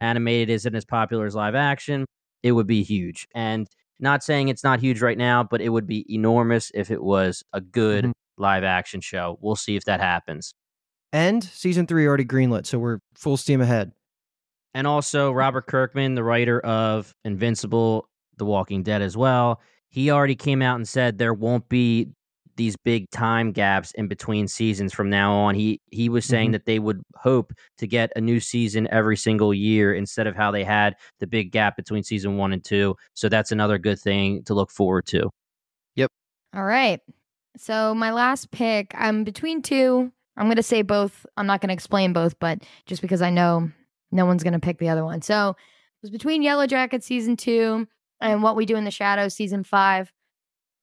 Animated 0.00 0.50
isn't 0.50 0.74
as 0.74 0.84
popular 0.84 1.26
as 1.26 1.34
live 1.34 1.54
action. 1.54 2.06
It 2.42 2.52
would 2.52 2.66
be 2.66 2.82
huge. 2.82 3.26
And 3.34 3.66
not 3.98 4.22
saying 4.24 4.48
it's 4.48 4.64
not 4.64 4.80
huge 4.80 5.02
right 5.02 5.18
now, 5.18 5.44
but 5.44 5.60
it 5.60 5.68
would 5.68 5.86
be 5.86 6.06
enormous 6.12 6.70
if 6.74 6.90
it 6.90 7.02
was 7.02 7.42
a 7.52 7.60
good 7.60 8.06
Mhm. 8.06 8.12
live 8.38 8.64
action 8.64 9.02
show. 9.02 9.36
We'll 9.42 9.56
see 9.56 9.76
if 9.76 9.84
that 9.84 10.00
happens. 10.00 10.54
And 11.12 11.44
season 11.44 11.86
three 11.86 12.06
already 12.06 12.24
greenlit, 12.24 12.64
so 12.66 12.78
we're 12.78 13.00
full 13.14 13.36
steam 13.36 13.60
ahead. 13.60 13.92
And 14.72 14.86
also, 14.86 15.32
Robert 15.32 15.66
Kirkman, 15.66 16.14
the 16.14 16.24
writer 16.24 16.60
of 16.60 17.12
Invincible, 17.24 18.08
The 18.38 18.44
Walking 18.46 18.82
Dead 18.84 19.02
as 19.02 19.16
well, 19.16 19.60
he 19.90 20.10
already 20.10 20.36
came 20.36 20.62
out 20.62 20.76
and 20.76 20.88
said 20.88 21.18
there 21.18 21.34
won't 21.34 21.68
be 21.68 22.08
these 22.60 22.76
big 22.76 23.08
time 23.10 23.52
gaps 23.52 23.90
in 23.92 24.06
between 24.06 24.46
seasons 24.46 24.92
from 24.92 25.08
now 25.08 25.32
on. 25.32 25.54
He 25.54 25.80
he 25.90 26.10
was 26.10 26.26
saying 26.26 26.50
Mhm. 26.50 26.52
that 26.52 26.66
they 26.66 26.78
would 26.78 27.00
hope 27.16 27.54
to 27.78 27.86
get 27.86 28.12
a 28.16 28.20
new 28.20 28.38
season 28.38 28.86
every 28.90 29.16
single 29.16 29.54
year 29.54 29.94
instead 29.94 30.26
of 30.26 30.36
how 30.36 30.50
they 30.50 30.62
had 30.62 30.94
the 31.20 31.26
big 31.26 31.52
gap 31.52 31.74
between 31.74 32.02
season 32.02 32.36
1 32.36 32.52
and 32.52 32.62
2. 32.62 32.94
So 33.14 33.30
that's 33.30 33.50
another 33.50 33.78
good 33.78 33.98
thing 33.98 34.42
to 34.44 34.52
look 34.52 34.70
forward 34.70 35.06
to. 35.06 35.30
Yep. 35.96 36.10
All 36.54 36.64
right. 36.64 37.00
So 37.56 37.94
my 37.94 38.12
last 38.12 38.50
pick, 38.50 38.92
I'm 38.94 39.24
between 39.24 39.62
two. 39.62 40.12
I'm 40.36 40.46
going 40.46 40.56
to 40.56 40.62
say 40.62 40.82
both. 40.82 41.24
I'm 41.38 41.46
not 41.46 41.62
going 41.62 41.68
to 41.68 41.74
explain 41.74 42.12
both, 42.12 42.38
but 42.38 42.62
just 42.84 43.00
because 43.00 43.22
I 43.22 43.30
know 43.30 43.70
no 44.12 44.26
one's 44.26 44.42
going 44.42 44.52
to 44.52 44.58
pick 44.60 44.78
the 44.78 44.90
other 44.90 45.04
one. 45.04 45.22
So 45.22 45.50
it 45.50 46.02
was 46.02 46.10
between 46.10 46.42
Yellow 46.42 46.66
Jacket 46.66 47.02
season 47.04 47.36
two 47.36 47.88
and 48.20 48.42
What 48.42 48.54
We 48.54 48.66
Do 48.66 48.76
in 48.76 48.84
the 48.84 48.90
Shadows 48.90 49.34
season 49.34 49.64
five. 49.64 50.12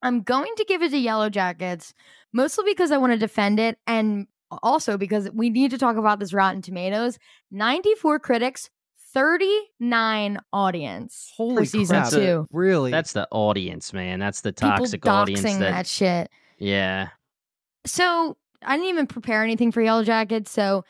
I'm 0.07 0.21
going 0.21 0.53
to 0.55 0.63
give 0.63 0.81
it 0.81 0.91
to 0.91 0.97
Yellow 0.97 1.29
Jackets, 1.29 1.93
mostly 2.31 2.63
because 2.65 2.91
I 2.91 2.97
want 2.97 3.11
to 3.11 3.19
defend 3.19 3.59
it 3.59 3.77
and 3.85 4.27
also 4.63 4.97
because 4.97 5.29
we 5.33 5.49
need 5.49 5.71
to 5.71 5.77
talk 5.77 5.97
about 5.97 6.19
this 6.19 6.33
Rotten 6.33 6.61
Tomatoes. 6.61 7.19
94 7.51 8.19
critics, 8.19 8.69
39 9.13 10.39
audience 10.53 11.33
Holy 11.35 11.63
for 11.63 11.65
season 11.65 12.01
crap! 12.03 12.11
two. 12.11 12.47
Really? 12.53 12.89
That's 12.89 13.11
the 13.11 13.27
audience, 13.31 13.91
man. 13.91 14.19
That's 14.19 14.41
the 14.41 14.53
People 14.53 14.77
toxic 14.77 15.01
doxing 15.01 15.11
audience 15.11 15.43
that, 15.43 15.59
that, 15.59 15.87
shit. 15.87 16.29
yeah. 16.57 17.09
So 17.85 18.37
I 18.63 18.77
didn't 18.77 18.89
even 18.89 19.07
prepare 19.07 19.43
anything 19.43 19.73
for 19.73 19.81
Yellow 19.81 20.05
Jackets. 20.05 20.51
So 20.51 20.85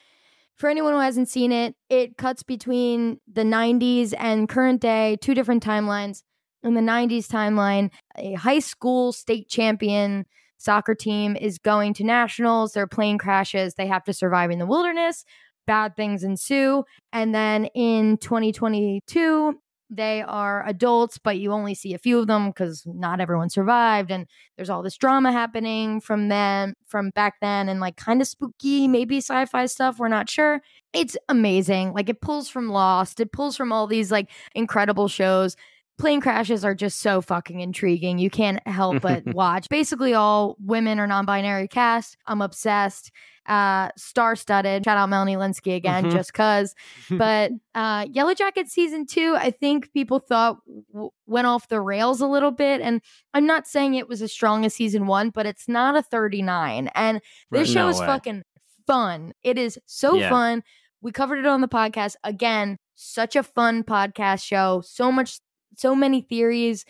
for 0.57 0.69
anyone 0.69 0.93
who 0.93 0.99
hasn't 0.99 1.29
seen 1.29 1.51
it, 1.51 1.75
it 1.89 2.17
cuts 2.17 2.43
between 2.43 3.19
the 3.31 3.43
90s 3.43 4.13
and 4.17 4.47
current 4.47 4.79
day, 4.81 5.17
two 5.21 5.33
different 5.33 5.63
timelines. 5.63 6.21
In 6.63 6.73
the 6.73 6.81
90s 6.81 7.27
timeline, 7.27 7.91
a 8.17 8.33
high 8.33 8.59
school 8.59 9.11
state 9.13 9.47
champion 9.47 10.25
soccer 10.57 10.95
team 10.95 11.35
is 11.35 11.57
going 11.59 11.93
to 11.95 12.03
nationals. 12.03 12.73
Their 12.73 12.87
plane 12.87 13.17
crashes. 13.17 13.75
They 13.75 13.87
have 13.87 14.03
to 14.05 14.13
survive 14.13 14.51
in 14.51 14.59
the 14.59 14.65
wilderness. 14.65 15.23
Bad 15.65 15.95
things 15.95 16.23
ensue. 16.23 16.83
And 17.13 17.33
then 17.35 17.65
in 17.75 18.17
2022, 18.17 19.59
they 19.89 20.21
are 20.21 20.67
adults, 20.67 21.17
but 21.17 21.37
you 21.37 21.53
only 21.53 21.73
see 21.73 21.93
a 21.93 21.97
few 21.97 22.19
of 22.19 22.27
them 22.27 22.47
because 22.47 22.83
not 22.85 23.21
everyone 23.21 23.49
survived. 23.49 24.11
And 24.11 24.27
there's 24.55 24.69
all 24.69 24.81
this 24.81 24.97
drama 24.97 25.31
happening 25.31 26.01
from 26.01 26.27
then, 26.27 26.73
from 26.85 27.11
back 27.11 27.35
then, 27.41 27.69
and 27.69 27.79
like 27.79 27.95
kind 27.95 28.21
of 28.21 28.27
spooky, 28.27 28.87
maybe 28.87 29.17
sci 29.17 29.45
fi 29.45 29.65
stuff. 29.65 29.99
We're 29.99 30.09
not 30.09 30.29
sure. 30.29 30.61
It's 30.93 31.15
amazing. 31.29 31.93
Like 31.93 32.09
it 32.09 32.21
pulls 32.21 32.49
from 32.49 32.69
Lost, 32.69 33.19
it 33.19 33.31
pulls 33.31 33.55
from 33.55 33.71
all 33.71 33.87
these 33.87 34.11
like 34.11 34.29
incredible 34.55 35.07
shows. 35.07 35.55
Plane 35.97 36.21
crashes 36.21 36.63
are 36.63 36.75
just 36.75 36.99
so 36.99 37.21
fucking 37.21 37.59
intriguing. 37.59 38.19
You 38.19 38.29
can't 38.29 38.65
help 38.67 39.01
but 39.01 39.25
watch. 39.25 39.67
Basically, 39.69 40.13
all 40.13 40.55
women 40.59 40.99
are 40.99 41.07
non 41.07 41.25
binary 41.25 41.67
cast. 41.67 42.17
I'm 42.27 42.41
obsessed. 42.41 43.11
Uh, 43.47 43.89
star 43.97 44.35
studded. 44.35 44.83
Shout 44.83 44.97
out 44.97 45.07
Melanie 45.09 45.37
Lynskey 45.37 45.75
again, 45.75 46.05
Mhm. 46.05 46.11
just 46.11 46.33
cuz 46.33 46.75
but 47.17 47.51
uh 47.73 48.05
yellow 48.11 48.33
jacket 48.33 48.67
season 48.67 49.05
two 49.05 49.35
i 49.37 49.51
think 49.51 49.91
people 49.93 50.19
thought 50.19 50.57
w- 50.91 51.09
went 51.27 51.47
off 51.47 51.69
the 51.69 51.79
rails 51.79 52.19
a 52.19 52.27
little 52.27 52.51
bit 52.51 52.81
and 52.81 53.01
i'm 53.33 53.45
not 53.45 53.65
saying 53.65 53.93
it 53.93 54.09
was 54.09 54.21
as 54.21 54.33
strong 54.33 54.65
as 54.65 54.73
season 54.73 55.07
one 55.07 55.29
but 55.29 55.45
it's 55.45 55.67
not 55.69 55.95
a 55.95 56.01
39 56.03 56.89
and 56.93 57.21
this 57.51 57.59
Right, 57.59 57.67
show 57.67 57.83
no 57.83 57.89
is 57.89 57.99
way. 58.01 58.05
fucking 58.05 58.43
fun 58.85 59.31
it 59.43 59.57
is 59.57 59.79
so 59.85 60.15
Yeah. 60.15 60.29
fun 60.29 60.63
we 61.01 61.11
covered 61.13 61.39
it 61.39 61.45
on 61.45 61.61
the 61.61 61.67
podcast 61.69 62.15
again 62.25 62.77
such 62.95 63.35
a 63.37 63.43
fun 63.43 63.83
podcast 63.83 64.43
show 64.43 64.81
so 64.85 65.09
much 65.11 65.39
so 65.75 65.95
many 65.95 66.21
theories 66.21 66.85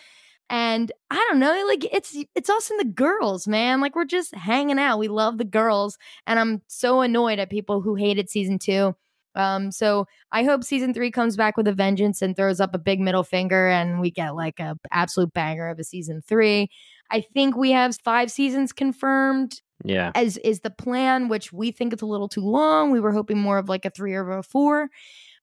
and 0.50 0.92
i 1.10 1.16
don't 1.30 1.40
know 1.40 1.66
like 1.68 1.86
it's 1.94 2.16
it's 2.36 2.50
us 2.50 2.70
and 2.72 2.80
the 2.80 2.86
girls 2.86 3.48
man 3.48 3.82
like 3.82 3.96
we're 3.96 4.06
just 4.06 4.34
hanging 4.34 4.80
out 4.80 4.98
we 5.00 5.08
love 5.08 5.38
the 5.38 5.44
girls 5.44 5.98
and 6.26 6.40
i'm 6.40 6.62
so 6.68 7.02
annoyed 7.02 7.40
at 7.40 7.50
people 7.50 7.82
who 7.82 7.96
hated 7.96 8.30
season 8.30 8.58
two 8.60 8.96
um, 9.36 9.72
so 9.72 10.08
I 10.32 10.44
hope 10.44 10.64
season 10.64 10.96
three 10.96 11.12
comes 11.12 11.38
back 11.38 11.58
with 11.58 11.68
a 11.68 11.72
vengeance 11.72 12.24
and 12.24 12.36
throws 12.36 12.60
up 12.60 12.74
a 12.74 12.80
big 12.80 13.00
middle 13.00 13.24
finger, 13.24 13.68
and 13.70 14.00
we 14.02 14.10
get 14.10 14.36
like 14.36 14.60
a 14.60 14.76
absolute 14.92 15.32
banger 15.32 15.68
of 15.68 15.78
a 15.78 15.84
season 15.84 16.24
three. 16.28 16.72
I 17.12 17.22
think 17.22 17.56
we 17.56 17.72
have 17.72 17.96
five 18.04 18.32
seasons 18.32 18.74
confirmed 18.74 19.62
Yeah. 19.86 20.12
as 20.16 20.38
is 20.38 20.62
the 20.62 20.72
plan, 20.72 21.30
which 21.30 21.54
we 21.54 21.72
think 21.72 21.94
it's 21.94 22.02
a 22.02 22.08
little 22.08 22.28
too 22.28 22.42
long. 22.42 22.90
We 22.90 23.00
were 23.00 23.12
hoping 23.12 23.38
more 23.38 23.60
of 23.60 23.70
like 23.70 23.86
a 23.86 23.92
three 23.92 24.16
or 24.16 24.28
a 24.40 24.42
four, 24.42 24.90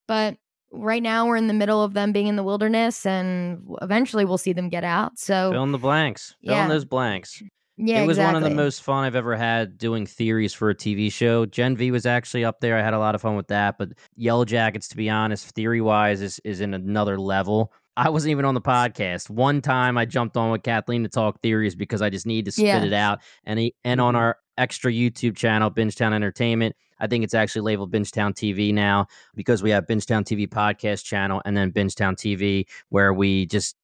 but 0.08 0.38
right 0.74 1.02
now 1.02 1.26
we're 1.26 1.36
in 1.36 1.46
the 1.46 1.54
middle 1.54 1.82
of 1.82 1.94
them 1.94 2.12
being 2.12 2.26
in 2.26 2.36
the 2.36 2.42
wilderness, 2.42 3.06
and 3.06 3.62
eventually 3.82 4.24
we'll 4.24 4.38
see 4.38 4.52
them 4.52 4.68
get 4.68 4.84
out. 4.84 5.18
So 5.18 5.52
Fill 5.52 5.62
in 5.64 5.72
the 5.72 5.78
blanks. 5.78 6.34
Fill 6.44 6.54
Yeah. 6.54 6.62
in 6.64 6.68
those 6.68 6.84
blanks. 6.84 7.42
yeah, 7.76 8.02
it 8.02 8.06
was 8.06 8.18
one 8.18 8.36
of 8.36 8.42
the 8.42 8.50
most 8.50 8.82
fun 8.82 9.04
I've 9.04 9.16
ever 9.16 9.34
had 9.36 9.78
doing 9.78 10.06
theories 10.06 10.52
for 10.54 10.70
a 10.70 10.74
TV 10.74 11.10
show. 11.10 11.44
Gen 11.46 11.76
V 11.76 11.90
was 11.90 12.06
actually 12.06 12.44
up 12.44 12.60
there. 12.60 12.78
I 12.78 12.82
had 12.82 12.94
a 12.94 12.98
lot 12.98 13.14
of 13.14 13.20
fun 13.20 13.34
with 13.36 13.48
that. 13.48 13.78
But 13.78 13.90
Yellow 14.16 14.44
Jackets, 14.44 14.86
to 14.88 14.96
be 14.96 15.10
honest, 15.10 15.48
theory 15.54 15.80
wise, 15.80 16.20
is 16.22 16.40
is 16.44 16.60
in 16.60 16.74
another 16.74 17.18
level. 17.18 17.72
I 17.96 18.10
wasn't 18.10 18.32
even 18.32 18.44
on 18.44 18.54
the 18.54 18.60
podcast. 18.60 19.30
One 19.30 19.60
time 19.60 19.96
I 19.96 20.04
jumped 20.04 20.36
on 20.36 20.50
with 20.50 20.62
Kathleen 20.64 21.04
to 21.04 21.08
talk 21.08 21.40
theories 21.42 21.76
because 21.76 22.02
I 22.02 22.10
just 22.10 22.26
need 22.26 22.44
to 22.46 22.52
spit 22.52 22.66
Yeah. 22.66 22.82
it 22.84 22.92
out. 22.92 23.20
And 23.44 23.58
he, 23.58 23.74
and 23.84 24.00
on 24.00 24.14
Mhm. 24.14 24.18
our 24.18 24.36
extra 24.58 24.90
YouTube 24.92 25.36
channel, 25.36 25.70
Bingetown 25.70 26.12
Entertainment, 26.12 26.74
I 27.00 27.06
think 27.06 27.24
it's 27.24 27.34
actually 27.34 27.62
labeled 27.62 27.92
Bingetown 27.92 28.34
TV 28.34 28.72
now 28.72 29.06
because 29.34 29.62
we 29.62 29.70
have 29.70 29.86
Bingetown 29.86 30.24
TV 30.24 30.48
podcast 30.48 31.04
channel 31.04 31.42
and 31.44 31.56
then 31.56 31.72
Bingetown 31.72 32.14
TV 32.14 32.66
where 32.88 33.12
we 33.12 33.46
just 33.46 33.76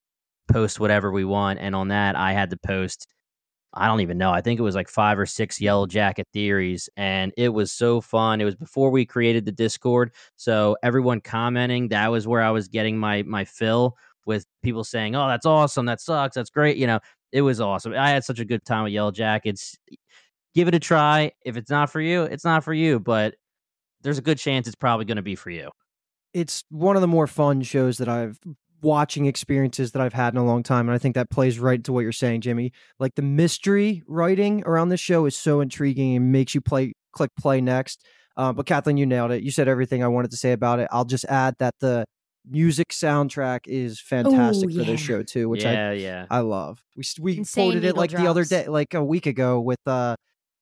post 0.51 0.81
whatever 0.81 1.11
we 1.13 1.25
want. 1.25 1.59
And 1.61 1.75
on 1.75 1.89
that, 1.89 2.17
I 2.17 2.33
had 2.33 2.51
to 2.51 2.57
post 2.57 3.07
I 3.73 3.87
don't 3.87 4.01
even 4.01 4.19
know. 4.19 4.33
I 4.33 4.41
think 4.41 4.59
it 4.59 4.65
was 4.65 4.75
like 4.75 4.89
five 4.89 5.19
or 5.19 5.27
six 5.27 5.61
Yellow 5.61 5.87
Jacket 5.87 6.27
theories, 6.33 6.89
and 6.97 7.33
it 7.37 7.51
was 7.51 7.71
so 7.71 8.01
fun. 8.01 8.41
It 8.41 8.45
was 8.45 8.57
before 8.57 8.91
we 8.91 9.07
created 9.07 9.45
the 9.45 9.53
Discord, 9.53 10.13
so 10.37 10.77
everyone 10.83 11.21
commenting 11.21 11.89
that 11.89 12.11
was 12.11 12.27
where 12.27 12.43
I 12.43 12.51
was 12.51 12.67
getting 12.69 12.99
my 12.99 13.23
my 13.23 13.45
fill 13.45 13.97
with 14.27 14.45
people 14.63 14.83
saying, 14.83 15.15
"Oh, 15.15 15.29
that's 15.29 15.47
awesome! 15.47 15.87
That 15.87 16.01
sucks! 16.01 16.35
That's 16.35 16.51
great!" 16.51 16.79
You 16.79 16.89
know, 16.89 17.01
it 17.33 17.43
was 17.43 17.61
awesome. 17.61 17.95
I 17.95 18.11
had 18.11 18.25
such 18.25 18.41
a 18.41 18.45
good 18.45 18.65
time 18.65 18.85
with 18.85 18.93
Yellow 18.93 19.13
Jackets. 19.13 19.77
Give 20.55 20.69
it 20.69 20.75
a 20.75 20.81
try. 20.81 21.33
If 21.45 21.57
it's 21.57 21.71
not 21.71 21.91
for 21.91 22.01
you, 22.01 22.23
it's 22.23 22.45
not 22.45 22.65
for 22.65 22.73
you. 22.73 22.99
But 23.01 23.35
there's 24.03 24.19
a 24.19 24.23
good 24.23 24.39
chance 24.39 24.67
it's 24.67 24.77
probably 24.77 25.05
going 25.05 25.17
to 25.17 25.23
be 25.23 25.37
for 25.37 25.51
you. 25.51 25.71
it's 26.33 26.65
one 26.71 26.97
of 26.97 27.03
the 27.03 27.09
more 27.09 27.27
fun 27.27 27.63
shows 27.63 27.99
that 27.99 28.09
I've 28.09 28.39
watching 28.83 29.27
experiences 29.27 29.93
that 29.93 30.03
I've 30.03 30.13
had 30.13 30.35
in 30.35 30.39
a 30.39 30.45
long 30.45 30.63
time. 30.63 30.89
And 30.89 30.95
I 30.95 30.99
think 30.99 31.15
that 31.15 31.31
plays 31.31 31.59
right 31.59 31.83
to 31.85 31.93
what 31.93 32.01
you're 32.01 32.13
saying, 32.13 32.41
Jimmy. 32.41 32.73
Like 32.99 33.15
the 33.15 33.23
mystery 33.23 34.03
writing 34.07 34.63
around 34.65 34.89
this 34.89 35.01
show 35.01 35.27
is 35.27 35.37
so 35.37 35.61
intriguing 35.61 36.17
and 36.17 36.33
makes 36.33 36.55
you 36.55 36.61
play 36.61 36.95
click 37.13 37.31
play 37.39 37.61
next. 37.61 38.05
Uh, 38.37 38.53
but 38.53 38.67
Kathleen, 38.67 38.97
you 38.97 39.07
nailed 39.07 39.33
it. 39.33 39.43
You 39.43 39.51
said 39.51 39.69
everything 39.69 40.03
I 40.03 40.09
wanted 40.09 40.31
to 40.31 40.37
say 40.37 40.53
about 40.53 40.79
it. 40.79 40.89
I'll 40.91 41.05
just 41.05 41.25
add 41.27 41.57
that 41.59 41.75
the 41.81 42.07
music 42.49 42.89
soundtrack 42.89 43.61
is 43.67 44.01
fantastic 44.01 44.71
Ooh, 44.71 44.79
for 44.79 44.85
this 44.85 45.01
show 45.01 45.23
too, 45.23 45.49
which 45.49 45.63
yeah, 45.63 45.93
yeah. 45.93 46.27
I 46.31 46.39
I 46.39 46.41
love. 46.41 46.83
We 46.97 47.05
we 47.21 47.39
Insane 47.39 47.65
quoted 47.65 47.85
it 47.85 47.89
needle 47.89 47.99
like 47.99 48.11
the 48.13 48.27
other 48.27 48.45
day, 48.45 48.67
like 48.67 48.95
a 48.95 49.05
week 49.05 49.27
ago 49.27 49.61
with 49.61 49.81
uh 49.87 50.17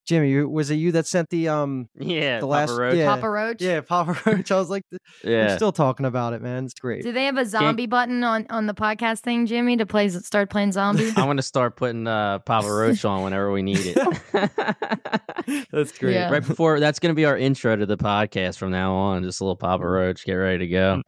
Jimmy. 0.09 0.43
Was 0.43 0.71
it 0.71 0.75
you 0.75 0.91
that 0.93 1.05
sent 1.05 1.29
the 1.29 1.49
um 1.49 1.87
Yeah, 1.95 2.39
the 2.39 2.47
Papa 2.47 2.51
last 2.51 2.71
Roach. 2.77 2.95
yeah 2.95 3.05
Papa 3.15 3.29
Roach. 3.29 3.61
yeah 3.61 3.81
Papa 3.81 4.19
Roach? 4.25 4.51
I 4.51 4.57
was 4.57 4.69
like, 4.71 4.81
we're 4.91 4.97
yeah. 5.23 5.55
still 5.55 5.71
talking 5.71 6.07
about 6.07 6.33
it, 6.33 6.41
man. 6.41 6.65
It's 6.65 6.73
great. 6.73 7.03
Do 7.03 7.11
they 7.11 7.25
have 7.25 7.37
a 7.37 7.45
zombie 7.45 7.85
button 7.85 8.23
on 8.23 8.47
on 8.49 8.65
the 8.65 8.73
podcast 8.73 9.19
thing, 9.19 9.45
Jimmy, 9.45 9.77
to 9.77 9.85
play 9.85 10.09
start 10.09 10.49
playing 10.49 10.71
zombie? 10.71 11.09
I'm 11.09 11.27
gonna 11.27 11.43
start 11.43 11.75
putting 11.75 12.07
uh, 12.07 12.39
Papa 12.39 12.67
Roach 12.71 13.05
on 13.05 13.23
whenever 13.23 13.51
we 13.51 13.61
need 13.61 13.77
it. 13.81 13.97
That's 15.71 15.95
great. 15.97 16.13
Yeah. 16.15 16.31
right 16.31 16.45
before 16.45 16.79
that's 16.79 16.97
gonna 16.99 17.13
be 17.13 17.25
our 17.25 17.37
intro 17.37 17.75
to 17.75 17.85
the 17.85 17.97
podcast 17.97 18.57
from 18.57 18.71
now 18.71 18.93
on. 18.95 19.23
Just 19.23 19.41
a 19.41 19.43
little 19.43 19.55
Papa 19.55 19.87
Roach. 19.87 20.25
Get 20.25 20.33
ready 20.33 20.57
to 20.59 20.67
go. 20.67 21.01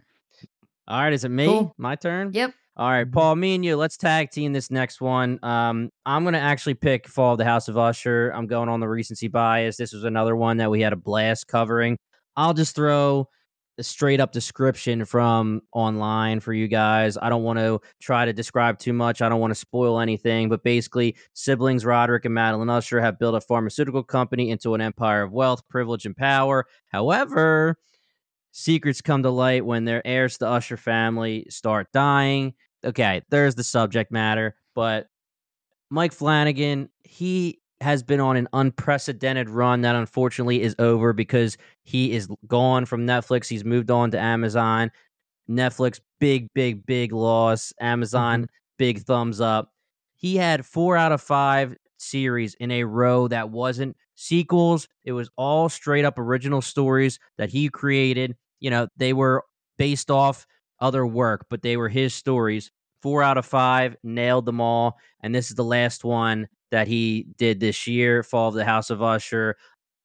All 0.88 1.02
right, 1.02 1.14
is 1.14 1.24
it 1.24 1.30
me? 1.30 1.46
Cool. 1.48 1.74
My 1.78 1.96
turn. 1.96 2.32
yep. 2.34 2.54
All 2.82 2.90
right, 2.90 3.12
Paul, 3.12 3.36
me 3.36 3.54
and 3.54 3.64
you, 3.64 3.76
let's 3.76 3.96
tag 3.96 4.32
team 4.32 4.54
this 4.54 4.72
next 4.72 5.02
one. 5.02 5.38
Um, 5.44 5.92
I'm 6.04 6.24
gonna 6.24 6.40
actually 6.40 6.74
pick 6.74 7.08
Fall 7.08 7.34
of 7.34 7.38
the 7.38 7.46
House 7.46 7.68
of 7.68 7.78
Usher. 7.78 8.32
I'm 8.32 8.48
going 8.48 8.70
on 8.70 8.80
the 8.80 8.88
recency 8.88 9.28
bias. 9.28 9.78
This 9.78 9.94
was 9.94 10.04
another 10.04 10.36
one 10.36 10.58
that 10.58 10.72
we 10.72 10.82
had 10.82 10.92
a 10.92 10.96
blast 10.96 11.48
covering. 11.48 11.96
I'll 12.36 12.56
just 12.56 12.76
throw 12.76 13.30
a 13.78 13.84
straight 13.84 14.20
up 14.20 14.32
description 14.32 15.06
from 15.06 15.62
online 15.74 16.40
for 16.40 16.54
you 16.54 16.68
guys. 16.68 17.20
I 17.22 17.30
don't 17.30 17.44
want 17.44 17.60
to 17.60 17.82
try 18.02 18.26
to 18.26 18.34
describe 18.34 18.80
too 18.80 18.94
much. 18.94 19.22
I 19.22 19.30
don't 19.30 19.40
want 19.40 19.52
to 19.52 19.60
spoil 19.60 20.00
anything, 20.00 20.50
but 20.50 20.64
basically, 20.64 21.16
siblings 21.34 21.86
Roderick 21.86 22.26
and 22.26 22.34
Madeline 22.34 22.72
Usher 22.72 23.00
have 23.00 23.20
built 23.20 23.36
a 23.36 23.42
pharmaceutical 23.42 24.02
company 24.02 24.50
into 24.50 24.74
an 24.74 24.82
empire 24.82 25.22
of 25.22 25.32
wealth, 25.32 25.62
privilege, 25.70 26.08
and 26.08 26.18
power. 26.18 26.66
However, 26.88 27.78
secrets 28.52 29.02
come 29.02 29.22
to 29.22 29.30
light 29.30 29.68
when 29.68 29.86
their 29.86 30.02
heirs 30.04 30.40
to 30.40 30.46
the 30.46 30.48
Usher 30.50 30.78
family 30.78 31.46
start 31.48 31.86
dying. 31.94 32.56
Okay, 32.84 33.22
there's 33.30 33.56
the 33.56 33.64
subject 33.64 34.12
matter, 34.12 34.56
but 34.74 35.08
Mike 35.90 36.14
Flanagan, 36.14 36.90
he 37.04 37.60
has 37.82 38.04
been 38.04 38.20
on 38.20 38.38
an 38.38 38.48
unprecedented 38.54 39.50
run 39.50 39.82
that 39.82 39.96
unfortunately 39.96 40.62
is 40.62 40.76
over 40.80 41.14
because 41.14 41.58
he 41.84 42.14
is 42.14 42.28
gone 42.48 42.86
from 42.86 43.06
Netflix. 43.06 43.48
He's 43.48 43.66
moved 43.66 43.92
on 43.92 44.12
to 44.12 44.20
Amazon. 44.20 44.92
Netflix, 45.50 46.00
big, 46.20 46.48
big, 46.54 46.86
big 46.86 47.12
loss. 47.12 47.74
Amazon, 47.82 48.44
mm-hmm. 48.44 48.52
big 48.78 49.02
thumbs 49.02 49.42
up. 49.42 49.74
He 50.16 50.36
had 50.36 50.66
four 50.66 50.96
out 50.96 51.12
of 51.12 51.22
five 51.22 51.76
series 51.98 52.54
in 52.56 52.72
a 52.72 52.84
row 52.84 53.28
that 53.28 53.50
wasn't 53.50 53.98
sequels. 54.16 54.88
It 55.04 55.12
was 55.14 55.30
all 55.36 55.68
straight 55.68 56.06
up 56.06 56.18
original 56.20 56.62
stories 56.62 57.20
that 57.38 57.50
he 57.50 57.70
created. 57.70 58.36
You 58.60 58.70
know, 58.70 58.88
they 58.98 59.14
were 59.14 59.44
based 59.78 60.12
off 60.12 60.46
other 60.82 61.06
work, 61.06 61.46
but 61.50 61.62
they 61.62 61.78
were 61.78 61.90
his 61.90 62.14
stories. 62.14 62.72
Four 63.02 63.24
out 63.24 63.38
of 63.38 63.46
five, 63.46 63.96
nailed 64.04 64.46
them 64.46 64.60
all. 64.60 64.98
And 65.22 65.34
this 65.34 65.50
is 65.50 65.56
the 65.56 65.64
last 65.64 66.04
one 66.04 66.48
that 66.72 66.88
he 66.88 67.28
did 67.38 67.60
this 67.60 67.88
year, 67.88 68.24
Fall 68.24 68.50
of 68.50 68.56
the 68.56 68.66
House 68.66 68.90
of 68.90 69.02
Usher. 69.02 69.56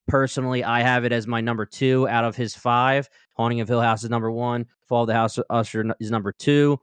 Personally, 0.09 0.63
I 0.63 0.83
have 0.83 1.05
it 1.05 1.13
as 1.13 1.27
my 1.27 1.41
number 1.41 1.67
two 1.67 2.09
out 2.09 2.25
of 2.25 2.37
his 2.37 2.55
five. 2.55 3.09
Haunting 3.37 3.61
of 3.61 3.69
Hill 3.69 3.81
House 3.81 4.05
is 4.05 4.11
number 4.11 4.31
one. 4.31 4.67
Fall 4.89 5.03
of 5.03 5.09
the 5.09 5.15
House 5.15 5.37
of 5.37 5.45
Usher 5.51 5.85
is 5.99 6.11
number 6.11 6.33
two. 6.33 6.79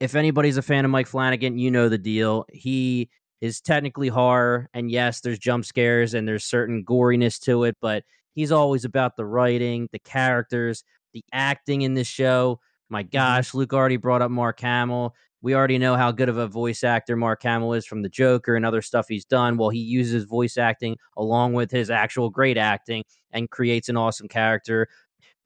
If 0.00 0.16
anybody's 0.16 0.56
a 0.56 0.62
fan 0.62 0.84
of 0.84 0.90
Mike 0.90 1.06
Flanagan, 1.06 1.58
you 1.58 1.70
know 1.70 1.88
the 1.88 1.98
deal. 1.98 2.44
He 2.52 3.08
is 3.40 3.60
technically 3.60 4.08
horror, 4.08 4.68
and 4.74 4.90
yes, 4.90 5.20
there's 5.20 5.38
jump 5.38 5.64
scares 5.64 6.14
and 6.14 6.26
there's 6.26 6.44
certain 6.44 6.84
goriness 6.84 7.40
to 7.40 7.64
it, 7.64 7.76
but 7.80 8.04
he's 8.34 8.52
always 8.52 8.84
about 8.84 9.16
the 9.16 9.24
writing, 9.24 9.88
the 9.92 9.98
characters, 9.98 10.84
the 11.12 11.24
acting 11.32 11.82
in 11.82 11.94
this 11.94 12.06
show. 12.06 12.60
My 12.92 13.02
mm-hmm. 13.02 13.08
gosh, 13.10 13.54
Luke 13.54 13.72
already 13.72 13.96
brought 13.96 14.22
up 14.22 14.30
Mark 14.30 14.60
Hamill. 14.60 15.14
We 15.40 15.54
already 15.56 15.78
know 15.78 15.96
how 15.96 16.12
good 16.12 16.28
of 16.28 16.36
a 16.36 16.46
voice 16.46 16.84
actor 16.84 17.16
Mark 17.16 17.42
Hamill 17.42 17.72
is 17.72 17.84
from 17.84 18.02
The 18.02 18.08
Joker 18.08 18.54
and 18.54 18.64
other 18.64 18.82
stuff 18.82 19.06
he's 19.08 19.24
done. 19.24 19.56
Well, 19.56 19.70
he 19.70 19.80
uses 19.80 20.24
voice 20.24 20.56
acting 20.56 20.96
along 21.16 21.54
with 21.54 21.70
his 21.70 21.90
actual 21.90 22.30
great 22.30 22.56
acting 22.56 23.02
and 23.32 23.50
creates 23.50 23.88
an 23.88 23.96
awesome 23.96 24.28
character. 24.28 24.86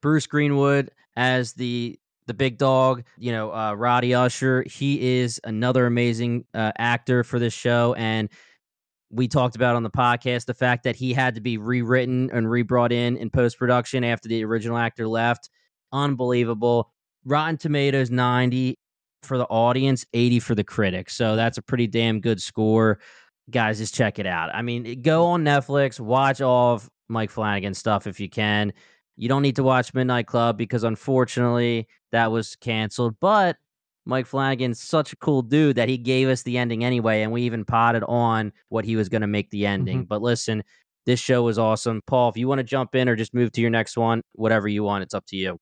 Bruce 0.01 0.27
Greenwood 0.27 0.91
as 1.15 1.53
the 1.53 1.97
the 2.27 2.33
big 2.33 2.57
dog, 2.57 3.03
you 3.17 3.31
know, 3.31 3.53
uh, 3.53 3.73
Roddy 3.73 4.13
Usher. 4.13 4.65
He 4.67 5.19
is 5.19 5.39
another 5.45 5.85
amazing 5.85 6.43
uh, 6.53 6.73
actor 6.77 7.23
for 7.23 7.39
this 7.39 7.53
show, 7.53 7.93
and 7.93 8.29
we 9.09 9.29
talked 9.29 9.55
about 9.55 9.77
on 9.77 9.83
the 9.83 9.89
podcast 9.89 10.45
the 10.45 10.53
fact 10.53 10.83
that 10.83 10.97
he 10.97 11.13
had 11.13 11.35
to 11.35 11.41
be 11.41 11.57
rewritten 11.57 12.29
and 12.33 12.51
rebrought 12.51 12.91
in 12.91 13.15
in 13.15 13.29
post 13.29 13.57
production 13.57 14.03
after 14.03 14.27
the 14.27 14.43
original 14.43 14.77
actor 14.77 15.07
left. 15.07 15.49
Unbelievable. 15.93 16.91
Rotten 17.27 17.57
Tomatoes 17.57 18.09
90 18.09 18.77
for 19.23 19.37
the 19.37 19.45
audience, 19.45 20.05
80 20.13 20.39
for 20.39 20.55
the 20.55 20.63
critics. 20.63 21.15
So 21.15 21.35
that's 21.35 21.57
a 21.57 21.61
pretty 21.61 21.85
damn 21.85 22.21
good 22.21 22.41
score. 22.41 22.99
Guys, 23.49 23.77
just 23.77 23.93
check 23.93 24.17
it 24.17 24.25
out. 24.25 24.53
I 24.55 24.61
mean, 24.61 25.01
go 25.01 25.25
on 25.25 25.43
Netflix, 25.43 25.99
watch 25.99 26.41
all 26.41 26.73
of 26.75 26.89
Mike 27.09 27.29
Flanagan 27.29 27.73
stuff 27.73 28.07
if 28.07 28.19
you 28.19 28.29
can. 28.29 28.71
You 29.17 29.27
don't 29.27 29.41
need 29.41 29.57
to 29.57 29.63
watch 29.63 29.93
Midnight 29.93 30.27
Club 30.27 30.57
because 30.57 30.83
unfortunately 30.83 31.87
that 32.11 32.31
was 32.31 32.55
canceled. 32.55 33.15
But 33.19 33.57
Mike 34.05 34.25
Flanagan's 34.25 34.81
such 34.81 35.11
a 35.11 35.17
cool 35.17 35.41
dude 35.41 35.75
that 35.75 35.89
he 35.89 35.97
gave 35.97 36.29
us 36.29 36.43
the 36.43 36.57
ending 36.57 36.85
anyway, 36.85 37.23
and 37.23 37.31
we 37.31 37.41
even 37.41 37.65
potted 37.65 38.03
on 38.07 38.53
what 38.69 38.85
he 38.85 38.95
was 38.95 39.09
going 39.09 39.21
to 39.21 39.27
make 39.27 39.49
the 39.49 39.65
ending. 39.65 39.99
Mm-hmm. 39.99 40.07
But 40.07 40.21
listen, 40.21 40.63
this 41.05 41.19
show 41.19 41.43
was 41.43 41.59
awesome. 41.59 42.01
Paul, 42.07 42.29
if 42.29 42.37
you 42.37 42.47
want 42.47 42.59
to 42.59 42.63
jump 42.63 42.95
in 42.95 43.09
or 43.09 43.17
just 43.17 43.33
move 43.33 43.51
to 43.53 43.61
your 43.61 43.69
next 43.69 43.97
one, 43.97 44.21
whatever 44.33 44.67
you 44.69 44.83
want, 44.83 45.03
it's 45.03 45.13
up 45.13 45.25
to 45.27 45.35
you. 45.35 45.57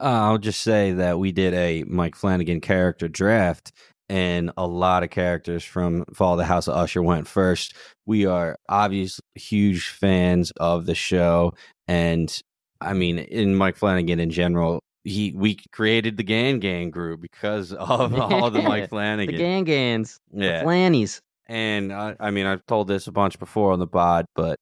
Uh, 0.00 0.04
I'll 0.04 0.38
just 0.38 0.60
say 0.60 0.92
that 0.92 1.18
we 1.18 1.32
did 1.32 1.54
a 1.54 1.84
Mike 1.84 2.16
Flanagan 2.16 2.60
character 2.60 3.08
draft, 3.08 3.72
and 4.08 4.50
a 4.56 4.66
lot 4.66 5.02
of 5.02 5.10
characters 5.10 5.64
from 5.64 6.04
Fall 6.12 6.32
of 6.32 6.38
the 6.38 6.44
House 6.44 6.68
of 6.68 6.76
Usher 6.76 7.02
went 7.02 7.26
first. 7.26 7.74
We 8.06 8.26
are 8.26 8.56
obviously 8.68 9.22
huge 9.34 9.88
fans 9.88 10.52
of 10.56 10.86
the 10.86 10.94
show, 10.94 11.54
and 11.86 12.36
I 12.80 12.92
mean, 12.92 13.18
in 13.18 13.54
Mike 13.54 13.76
Flanagan 13.76 14.20
in 14.20 14.30
general, 14.30 14.80
he 15.04 15.32
we 15.36 15.58
created 15.72 16.16
the 16.16 16.22
Gan 16.22 16.58
Gang 16.58 16.90
group 16.90 17.20
because 17.20 17.72
of 17.72 18.14
all 18.18 18.50
the 18.50 18.62
Mike 18.62 18.88
Flanagan, 18.88 19.34
the 19.34 19.38
Gan 19.38 19.64
Gans, 19.64 20.18
yeah, 20.32 20.58
the 20.58 20.64
Flannies. 20.64 21.20
And 21.46 21.92
I, 21.92 22.16
I 22.18 22.30
mean, 22.30 22.46
I've 22.46 22.64
told 22.66 22.88
this 22.88 23.06
a 23.06 23.12
bunch 23.12 23.38
before 23.38 23.72
on 23.72 23.78
the 23.78 23.86
pod, 23.86 24.24
but 24.34 24.58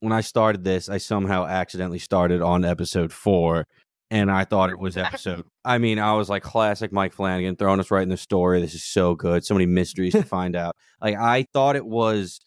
when 0.00 0.12
I 0.12 0.20
started 0.20 0.64
this, 0.64 0.88
I 0.88 0.98
somehow 0.98 1.46
accidentally 1.46 2.00
started 2.00 2.42
on 2.42 2.64
episode 2.64 3.12
four 3.12 3.66
and 4.10 4.30
I 4.30 4.44
thought 4.44 4.70
it 4.70 4.78
was 4.78 4.96
episode. 4.96 5.44
I 5.64 5.78
mean, 5.78 5.98
I 5.98 6.14
was 6.14 6.28
like 6.28 6.42
classic 6.42 6.92
Mike 6.92 7.12
Flanagan 7.12 7.56
throwing 7.56 7.80
us 7.80 7.90
right 7.90 8.02
in 8.02 8.08
the 8.08 8.16
story. 8.16 8.60
This 8.60 8.74
is 8.74 8.84
so 8.84 9.14
good. 9.14 9.44
So 9.44 9.54
many 9.54 9.66
mysteries 9.66 10.12
to 10.12 10.22
find 10.22 10.56
out. 10.56 10.76
Like 11.00 11.16
I 11.16 11.46
thought 11.52 11.76
it 11.76 11.86
was 11.86 12.40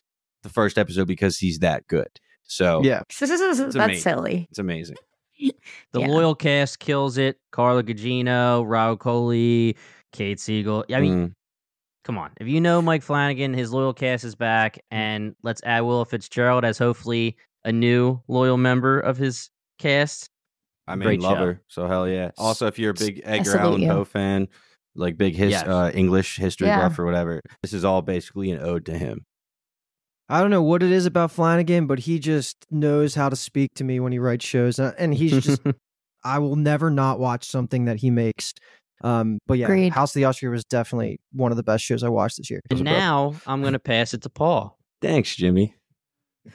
the 0.43 0.49
first 0.49 0.77
episode 0.77 1.07
because 1.07 1.37
he's 1.37 1.59
that 1.59 1.87
good. 1.87 2.09
So 2.43 2.81
yeah, 2.83 3.03
that's 3.19 3.31
amazing. 3.31 4.01
silly. 4.01 4.47
It's 4.49 4.59
amazing. 4.59 4.97
The 5.93 6.01
yeah. 6.01 6.07
loyal 6.07 6.35
cast 6.35 6.79
kills 6.79 7.17
it. 7.17 7.37
Carla 7.51 7.81
Gugino, 7.81 8.65
Rahul 8.65 8.97
Kohli, 8.97 9.75
Kate 10.11 10.39
Siegel. 10.39 10.83
I 10.93 10.99
mean, 10.99 11.29
mm. 11.29 11.33
come 12.03 12.17
on. 12.17 12.31
If 12.39 12.47
you 12.47 12.59
know 12.59 12.81
Mike 12.81 13.03
Flanagan, 13.03 13.53
his 13.53 13.71
loyal 13.71 13.93
cast 13.93 14.23
is 14.23 14.35
back, 14.35 14.79
and 14.91 15.35
let's 15.41 15.61
add 15.63 15.81
Willa 15.81 16.05
Fitzgerald 16.05 16.65
as 16.65 16.77
hopefully 16.77 17.37
a 17.63 17.71
new 17.71 18.21
loyal 18.27 18.57
member 18.57 18.99
of 18.99 19.17
his 19.17 19.49
cast. 19.79 20.29
I 20.89 20.95
mean, 20.95 21.05
Great 21.05 21.21
love 21.21 21.37
show. 21.37 21.45
her. 21.45 21.61
So 21.67 21.87
hell 21.87 22.07
yeah. 22.07 22.31
Also, 22.37 22.67
if 22.67 22.79
you're 22.79 22.91
a 22.91 22.95
big 22.95 23.21
Edgar 23.23 23.57
Allan 23.57 23.87
Poe 23.87 24.05
fan, 24.05 24.47
like 24.95 25.17
big 25.17 25.35
his 25.35 25.51
yes. 25.51 25.63
uh, 25.63 25.91
English 25.93 26.37
history 26.37 26.67
yeah. 26.67 26.87
buff 26.87 26.97
or 26.97 27.05
whatever, 27.05 27.41
this 27.61 27.73
is 27.73 27.85
all 27.85 28.01
basically 28.01 28.51
an 28.51 28.59
ode 28.59 28.85
to 28.87 28.97
him. 28.97 29.25
I 30.27 30.41
don't 30.41 30.51
know 30.51 30.61
what 30.61 30.83
it 30.83 30.91
is 30.91 31.05
about 31.05 31.31
Flanagan, 31.31 31.87
but 31.87 31.99
he 31.99 32.19
just 32.19 32.65
knows 32.69 33.15
how 33.15 33.29
to 33.29 33.35
speak 33.35 33.73
to 33.75 33.83
me 33.83 33.99
when 33.99 34.11
he 34.11 34.19
writes 34.19 34.45
shows, 34.45 34.79
uh, 34.79 34.93
and 34.97 35.13
he's 35.13 35.43
just. 35.43 35.61
I 36.23 36.39
will 36.39 36.57
never 36.57 36.89
not 36.89 37.17
watch 37.17 37.45
something 37.45 37.85
that 37.85 37.97
he 37.97 38.11
makes. 38.11 38.53
Um, 39.01 39.39
but 39.47 39.57
yeah, 39.57 39.67
Agreed. 39.67 39.93
House 39.93 40.11
of 40.11 40.19
the 40.19 40.25
Usher 40.25 40.49
was 40.49 40.65
definitely 40.65 41.21
one 41.31 41.51
of 41.51 41.57
the 41.57 41.63
best 41.63 41.83
shows 41.83 42.03
I 42.03 42.09
watched 42.09 42.37
this 42.37 42.49
year. 42.49 42.59
And 42.69 42.83
now 42.83 43.35
I'm 43.47 43.63
gonna 43.63 43.79
pass 43.79 44.13
it 44.13 44.21
to 44.23 44.29
Paul. 44.29 44.77
Thanks, 45.01 45.35
Jimmy. 45.35 45.75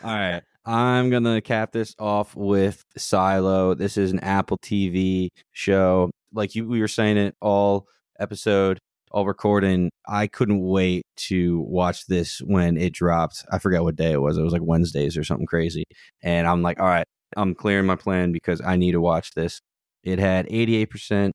All 0.02 0.10
right. 0.10 0.42
I'm 0.66 1.10
gonna 1.10 1.40
cap 1.42 1.72
this 1.72 1.94
off 1.98 2.34
with 2.34 2.84
Silo. 2.96 3.74
This 3.74 3.98
is 3.98 4.12
an 4.12 4.20
Apple 4.20 4.58
TV 4.58 5.28
show. 5.52 6.10
Like 6.32 6.54
you, 6.54 6.66
we 6.66 6.80
were 6.80 6.88
saying 6.88 7.18
it 7.18 7.34
all 7.42 7.86
episode, 8.18 8.78
all 9.10 9.26
recording. 9.26 9.90
I 10.08 10.26
couldn't 10.26 10.60
wait 10.60 11.04
to 11.16 11.60
watch 11.60 12.06
this 12.06 12.38
when 12.40 12.78
it 12.78 12.94
dropped. 12.94 13.44
I 13.52 13.58
forget 13.58 13.82
what 13.82 13.96
day 13.96 14.12
it 14.12 14.22
was. 14.22 14.38
It 14.38 14.42
was 14.42 14.54
like 14.54 14.62
Wednesdays 14.64 15.16
or 15.18 15.24
something 15.24 15.46
crazy. 15.46 15.84
And 16.22 16.46
I'm 16.46 16.62
like, 16.62 16.80
all 16.80 16.86
right, 16.86 17.06
I'm 17.36 17.54
clearing 17.54 17.86
my 17.86 17.96
plan 17.96 18.32
because 18.32 18.62
I 18.62 18.76
need 18.76 18.92
to 18.92 19.00
watch 19.00 19.32
this. 19.34 19.60
It 20.02 20.18
had 20.18 20.46
88% 20.48 21.32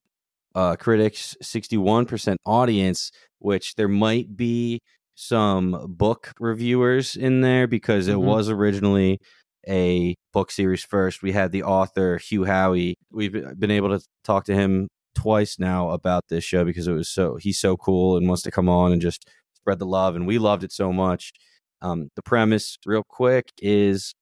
uh, 0.55 0.75
critics, 0.75 1.35
61% 1.43 2.35
audience, 2.45 3.11
which 3.39 3.75
there 3.75 3.87
might 3.87 4.35
be 4.35 4.81
some 5.19 5.85
book 5.97 6.33
reviewers 6.39 7.17
in 7.17 7.41
there 7.41 7.67
because 7.67 8.07
it 8.07 8.15
mm-hmm. 8.15 8.25
was 8.25 8.49
originally 8.49 9.19
a 9.67 10.15
book 10.31 10.49
series 10.49 10.83
first. 10.83 11.21
We 11.21 11.33
had 11.33 11.51
the 11.51 11.63
author 11.63 12.17
Hugh 12.17 12.45
Howey. 12.45 12.93
We've 13.11 13.33
been 13.59 13.71
able 13.71 13.89
to 13.89 14.05
talk 14.23 14.45
to 14.45 14.55
him 14.55 14.87
twice 15.15 15.59
now 15.59 15.89
about 15.89 16.23
this 16.29 16.45
show 16.45 16.63
because 16.63 16.87
it 16.87 16.93
was 16.93 17.09
so 17.09 17.35
he's 17.35 17.59
so 17.59 17.75
cool 17.75 18.15
and 18.15 18.29
wants 18.29 18.43
to 18.43 18.51
come 18.51 18.69
on 18.69 18.93
and 18.93 19.01
just 19.01 19.27
spread 19.55 19.79
the 19.79 19.85
love 19.85 20.15
and 20.15 20.25
we 20.25 20.39
loved 20.39 20.63
it 20.63 20.71
so 20.71 20.93
much. 20.93 21.33
Um, 21.81 22.09
the 22.15 22.23
premise, 22.23 22.77
real 22.85 23.03
quick, 23.07 23.51
is 23.61 24.13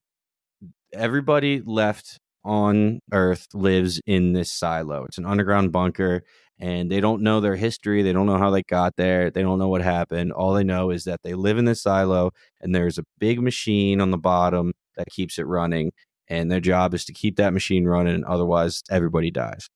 everybody 0.93 1.62
left 1.64 2.18
on 2.48 3.02
Earth 3.12 3.48
lives 3.54 4.02
in 4.08 4.34
this 4.34 4.52
silo. 4.52 5.04
It's 5.04 5.18
an 5.18 5.26
underground 5.26 5.72
bunker 5.72 6.24
and 6.60 6.89
they 6.89 7.02
don't 7.02 7.22
know 7.22 7.39
their 7.39 7.56
history. 7.56 8.02
They 8.02 8.14
don't 8.14 8.26
know 8.26 8.38
how 8.38 8.50
they 8.50 8.64
got 8.64 8.95
there. 8.95 9.30
They 9.30 9.41
don't 9.41 9.60
know 9.60 9.68
what 9.68 9.82
happened. 9.82 10.32
All 10.32 10.54
they 10.54 10.64
know 10.64 10.89
is 10.89 11.04
that 11.04 11.22
they 11.24 11.34
live 11.34 11.58
in 11.58 11.66
this 11.66 11.82
silo 11.84 12.32
and 12.62 12.74
there's 12.74 12.98
a 12.98 13.04
big 13.20 13.41
machine 13.41 14.02
on 14.02 14.12
the 14.12 14.18
bottom 14.18 14.74
that 14.95 15.08
keeps 15.12 15.38
it 15.38 15.45
running. 15.45 15.91
And 16.30 16.50
their 16.50 16.60
job 16.60 16.93
is 16.93 17.06
to 17.06 17.14
keep 17.14 17.36
that 17.36 17.54
machine 17.54 17.86
running. 17.86 18.24
Otherwise, 18.26 18.82
everybody 18.89 19.30
dies. 19.30 19.68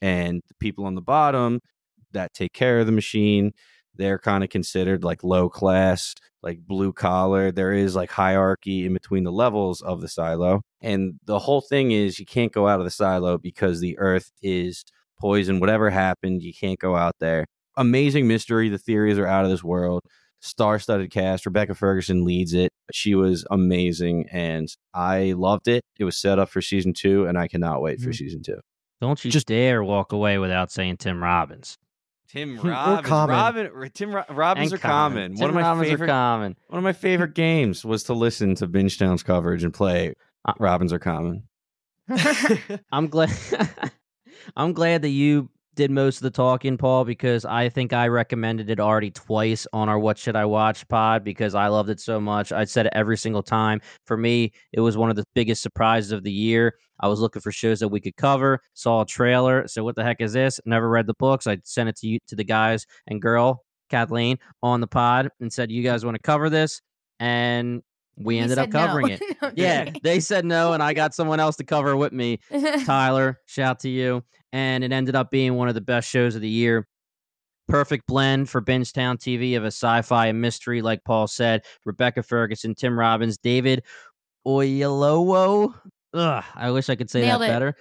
And 0.00 0.42
the 0.48 0.54
people 0.60 0.84
on 0.84 0.94
the 0.94 1.02
bottom 1.02 1.60
that 2.12 2.34
take 2.34 2.52
care 2.52 2.78
of 2.78 2.86
the 2.86 2.92
machine, 2.92 3.52
they're 3.98 4.18
kind 4.18 4.42
of 4.44 4.50
considered 4.50 5.04
like 5.04 5.22
low 5.24 5.48
class, 5.48 6.14
like 6.42 6.60
blue 6.66 6.92
collar. 6.92 7.50
There 7.52 7.72
is 7.72 7.94
like 7.96 8.10
hierarchy 8.10 8.86
in 8.86 8.92
between 8.94 9.24
the 9.24 9.32
levels 9.32 9.82
of 9.82 10.00
the 10.00 10.08
silo. 10.08 10.62
And 10.80 11.14
the 11.24 11.40
whole 11.40 11.60
thing 11.60 11.90
is 11.90 12.18
you 12.18 12.26
can't 12.26 12.52
go 12.52 12.68
out 12.68 12.78
of 12.80 12.84
the 12.84 12.90
silo 12.90 13.36
because 13.38 13.80
the 13.80 13.98
earth 13.98 14.30
is 14.42 14.84
poison. 15.20 15.60
Whatever 15.60 15.90
happened, 15.90 16.42
you 16.42 16.52
can't 16.58 16.78
go 16.78 16.94
out 16.96 17.16
there. 17.20 17.44
Amazing 17.76 18.26
mystery. 18.28 18.68
The 18.68 18.78
theories 18.78 19.18
are 19.18 19.26
out 19.26 19.44
of 19.44 19.50
this 19.50 19.64
world. 19.64 20.02
Star 20.40 20.78
studded 20.78 21.10
cast. 21.10 21.44
Rebecca 21.46 21.74
Ferguson 21.74 22.24
leads 22.24 22.52
it. 22.54 22.70
She 22.92 23.16
was 23.16 23.44
amazing 23.50 24.26
and 24.30 24.68
I 24.94 25.32
loved 25.36 25.66
it. 25.66 25.82
It 25.98 26.04
was 26.04 26.16
set 26.16 26.38
up 26.38 26.48
for 26.48 26.62
season 26.62 26.92
two, 26.92 27.26
and 27.26 27.36
I 27.36 27.48
cannot 27.48 27.82
wait 27.82 28.00
for 28.00 28.10
Mhm. 28.10 28.14
season 28.14 28.42
two. 28.44 28.60
Don't 29.00 29.24
you 29.24 29.30
Just- 29.32 29.46
dare 29.48 29.82
walk 29.82 30.12
away 30.12 30.38
without 30.38 30.70
saying 30.70 30.98
Tim 30.98 31.22
Robbins. 31.22 31.76
Tim 32.28 32.56
Robbins. 32.62 33.06
common. 33.06 33.36
Robin, 33.36 33.90
Tim 33.94 34.14
Ro- 34.14 34.24
Robbins 34.30 34.72
And 34.72 34.78
are 34.78 34.82
common. 34.86 35.32
Tim 35.34 35.40
One 35.40 35.50
of 35.50 35.54
my 35.54 35.62
Robbins 35.62 35.88
favorite 35.88 36.10
are 36.10 36.12
common. 36.12 36.56
one 36.68 36.78
of 36.78 36.84
my 36.84 36.92
favorite 36.92 37.34
games 37.34 37.84
was 37.84 38.04
to 38.04 38.14
listen 38.14 38.54
to 38.56 38.66
Bingetown's 38.68 39.22
coverage 39.22 39.64
and 39.64 39.72
play 39.72 40.14
Uh, 40.44 40.52
Robbins 40.58 40.92
are 40.92 40.98
common. 40.98 41.44
I'm 42.92 43.08
glad. 43.08 43.30
I'm 44.56 44.72
glad 44.72 45.02
that 45.02 45.10
you 45.10 45.50
did 45.78 45.92
most 45.92 46.16
of 46.16 46.22
the 46.24 46.30
talking, 46.30 46.76
Paul, 46.76 47.04
because 47.04 47.44
I 47.44 47.68
think 47.68 47.92
I 47.92 48.08
recommended 48.08 48.68
it 48.68 48.80
already 48.80 49.12
twice 49.12 49.64
on 49.72 49.88
our 49.88 49.96
"What 49.96 50.18
Should 50.18 50.34
I 50.34 50.44
Watch" 50.44 50.86
pod 50.88 51.22
because 51.22 51.54
I 51.54 51.68
loved 51.68 51.88
it 51.88 52.00
so 52.00 52.20
much. 52.20 52.50
I 52.50 52.64
said 52.64 52.86
it 52.86 52.92
every 52.96 53.16
single 53.16 53.44
time. 53.44 53.80
For 54.04 54.16
me, 54.16 54.50
it 54.72 54.80
was 54.80 54.96
one 54.96 55.08
of 55.08 55.14
the 55.14 55.22
biggest 55.36 55.62
surprises 55.62 56.10
of 56.10 56.24
the 56.24 56.32
year. 56.32 56.74
I 56.98 57.06
was 57.06 57.20
looking 57.20 57.40
for 57.40 57.52
shows 57.52 57.78
that 57.78 57.86
we 57.86 58.00
could 58.00 58.16
cover. 58.16 58.60
Saw 58.74 59.02
a 59.02 59.06
trailer. 59.06 59.68
So 59.68 59.84
what 59.84 59.94
the 59.94 60.02
heck 60.02 60.20
is 60.20 60.32
this? 60.32 60.60
Never 60.64 60.90
read 60.90 61.06
the 61.06 61.14
books. 61.14 61.46
I 61.46 61.58
sent 61.62 61.88
it 61.88 61.96
to 61.98 62.08
you 62.08 62.18
to 62.26 62.34
the 62.34 62.42
guys 62.42 62.84
and 63.06 63.22
girl 63.22 63.62
Kathleen 63.88 64.38
on 64.64 64.80
the 64.80 64.88
pod 64.88 65.30
and 65.38 65.52
said, 65.52 65.70
"You 65.70 65.84
guys 65.84 66.04
want 66.04 66.16
to 66.16 66.22
cover 66.22 66.50
this?" 66.50 66.82
And 67.20 67.82
we 68.18 68.34
He 68.36 68.40
ended 68.40 68.58
up 68.58 68.64
said 68.64 68.72
no. 68.72 68.86
covering 68.86 69.08
it. 69.10 69.22
No, 69.42 69.50
Yeah, 69.54 69.90
they 70.02 70.20
said 70.20 70.44
no, 70.44 70.72
and 70.72 70.82
I 70.82 70.92
got 70.94 71.14
someone 71.14 71.40
else 71.40 71.56
to 71.56 71.64
cover 71.64 71.96
with 71.96 72.12
me. 72.12 72.40
Tyler, 72.84 73.40
shout 73.46 73.80
to 73.80 73.88
you. 73.88 74.22
And 74.52 74.82
it 74.84 74.92
ended 74.92 75.14
up 75.14 75.30
being 75.30 75.54
one 75.54 75.68
of 75.68 75.74
the 75.74 75.80
best 75.80 76.08
shows 76.08 76.34
of 76.34 76.40
the 76.40 76.48
year. 76.48 76.86
Perfect 77.68 78.06
blend 78.06 78.48
for 78.48 78.62
Bingetown 78.62 79.16
TV 79.18 79.56
of 79.56 79.62
a 79.62 79.66
sci-fi 79.66 80.26
and 80.26 80.40
mystery, 80.40 80.80
like 80.80 81.04
Paul 81.04 81.26
said. 81.26 81.62
Rebecca 81.84 82.22
Ferguson, 82.22 82.74
Tim 82.74 82.98
Robbins, 82.98 83.36
David 83.36 83.82
Oyelowo. 84.46 85.74
Ugh, 86.14 86.44
I 86.54 86.70
wish 86.70 86.88
I 86.88 86.96
could 86.96 87.10
say 87.10 87.22
Nailed 87.22 87.42
that 87.42 87.46
it. 87.46 87.52
better. 87.52 87.74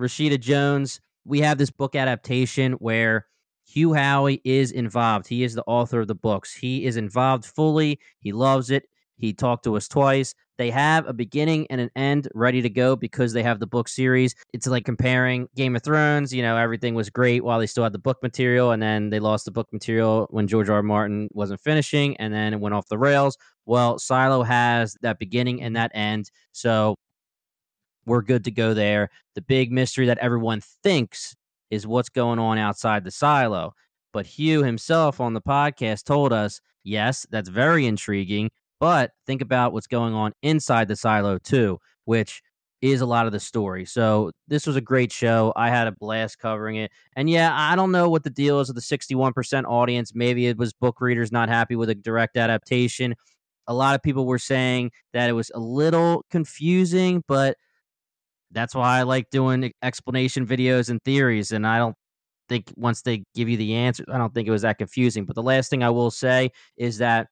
Rashida 0.00 0.40
Jones. 0.40 1.00
We 1.24 1.40
have 1.40 1.58
this 1.58 1.70
book 1.70 1.94
adaptation 1.94 2.72
where 2.74 3.26
Hugh 3.66 3.90
Howey 3.90 4.40
is 4.44 4.70
involved. 4.72 5.26
He 5.26 5.42
is 5.44 5.54
the 5.54 5.64
author 5.66 6.00
of 6.00 6.06
the 6.08 6.14
books. 6.14 6.54
He 6.54 6.84
is 6.86 6.96
involved 6.96 7.44
fully. 7.44 7.98
He 8.20 8.32
loves 8.32 8.70
it. 8.70 8.84
He 9.16 9.32
talked 9.32 9.64
to 9.64 9.76
us 9.76 9.88
twice. 9.88 10.34
They 10.58 10.70
have 10.70 11.06
a 11.06 11.12
beginning 11.12 11.66
and 11.68 11.80
an 11.80 11.90
end 11.96 12.28
ready 12.34 12.62
to 12.62 12.70
go 12.70 12.96
because 12.96 13.32
they 13.32 13.42
have 13.42 13.60
the 13.60 13.66
book 13.66 13.88
series. 13.88 14.34
It's 14.52 14.66
like 14.66 14.84
comparing 14.84 15.48
Game 15.54 15.76
of 15.76 15.82
Thrones. 15.82 16.32
You 16.32 16.42
know, 16.42 16.56
everything 16.56 16.94
was 16.94 17.10
great 17.10 17.44
while 17.44 17.58
they 17.58 17.66
still 17.66 17.84
had 17.84 17.92
the 17.92 17.98
book 17.98 18.22
material, 18.22 18.70
and 18.70 18.82
then 18.82 19.10
they 19.10 19.20
lost 19.20 19.44
the 19.44 19.50
book 19.50 19.68
material 19.72 20.26
when 20.30 20.46
George 20.46 20.68
R. 20.68 20.76
R. 20.76 20.82
Martin 20.82 21.28
wasn't 21.32 21.60
finishing, 21.60 22.16
and 22.16 22.32
then 22.32 22.54
it 22.54 22.60
went 22.60 22.74
off 22.74 22.88
the 22.88 22.98
rails. 22.98 23.36
Well, 23.66 23.98
Silo 23.98 24.42
has 24.42 24.96
that 25.02 25.18
beginning 25.18 25.62
and 25.62 25.76
that 25.76 25.90
end. 25.94 26.30
So 26.52 26.96
we're 28.06 28.22
good 28.22 28.44
to 28.44 28.50
go 28.50 28.72
there. 28.72 29.10
The 29.34 29.42
big 29.42 29.72
mystery 29.72 30.06
that 30.06 30.18
everyone 30.18 30.62
thinks 30.82 31.34
is 31.70 31.86
what's 31.86 32.08
going 32.08 32.38
on 32.38 32.58
outside 32.58 33.04
the 33.04 33.10
silo. 33.10 33.74
But 34.12 34.26
Hugh 34.26 34.62
himself 34.62 35.20
on 35.20 35.34
the 35.34 35.42
podcast 35.42 36.04
told 36.04 36.32
us, 36.32 36.60
yes, 36.84 37.26
that's 37.30 37.48
very 37.48 37.84
intriguing, 37.84 38.50
but 38.80 39.12
think 39.26 39.42
about 39.42 39.72
what's 39.72 39.86
going 39.86 40.14
on 40.14 40.32
inside 40.42 40.88
the 40.88 40.96
silo 40.96 41.38
too, 41.38 41.78
which 42.04 42.42
is 42.82 43.00
a 43.00 43.06
lot 43.06 43.26
of 43.26 43.32
the 43.32 43.40
story. 43.40 43.84
So 43.84 44.30
this 44.48 44.66
was 44.66 44.76
a 44.76 44.80
great 44.80 45.10
show. 45.10 45.52
I 45.56 45.70
had 45.70 45.86
a 45.86 45.92
blast 45.92 46.38
covering 46.38 46.76
it. 46.76 46.90
And 47.16 47.28
yeah, 47.28 47.50
I 47.52 47.74
don't 47.74 47.90
know 47.90 48.08
what 48.10 48.22
the 48.22 48.30
deal 48.30 48.60
is 48.60 48.68
with 48.68 48.76
the 48.76 48.98
61% 48.98 49.64
audience. 49.64 50.12
Maybe 50.14 50.46
it 50.46 50.58
was 50.58 50.72
book 50.72 51.00
readers 51.00 51.32
not 51.32 51.48
happy 51.48 51.74
with 51.76 51.88
a 51.88 51.94
direct 51.94 52.36
adaptation. 52.36 53.14
A 53.66 53.74
lot 53.74 53.94
of 53.94 54.02
people 54.02 54.26
were 54.26 54.38
saying 54.38 54.92
that 55.12 55.28
it 55.28 55.32
was 55.32 55.50
a 55.54 55.58
little 55.58 56.24
confusing, 56.30 57.24
but 57.26 57.56
that's 58.52 58.74
why 58.74 58.98
I 58.98 59.02
like 59.02 59.30
doing 59.30 59.72
explanation 59.82 60.46
videos 60.46 60.90
and 60.90 61.02
theories. 61.02 61.52
And 61.52 61.66
I 61.66 61.78
don't 61.78 61.96
think 62.48 62.72
once 62.76 63.02
they 63.02 63.24
give 63.34 63.48
you 63.48 63.56
the 63.56 63.74
answers, 63.74 64.06
I 64.12 64.18
don't 64.18 64.32
think 64.32 64.46
it 64.46 64.52
was 64.52 64.62
that 64.62 64.78
confusing. 64.78 65.24
But 65.24 65.34
the 65.34 65.42
last 65.42 65.70
thing 65.70 65.82
I 65.82 65.90
will 65.90 66.10
say 66.10 66.50
is 66.76 66.98
that 66.98 67.28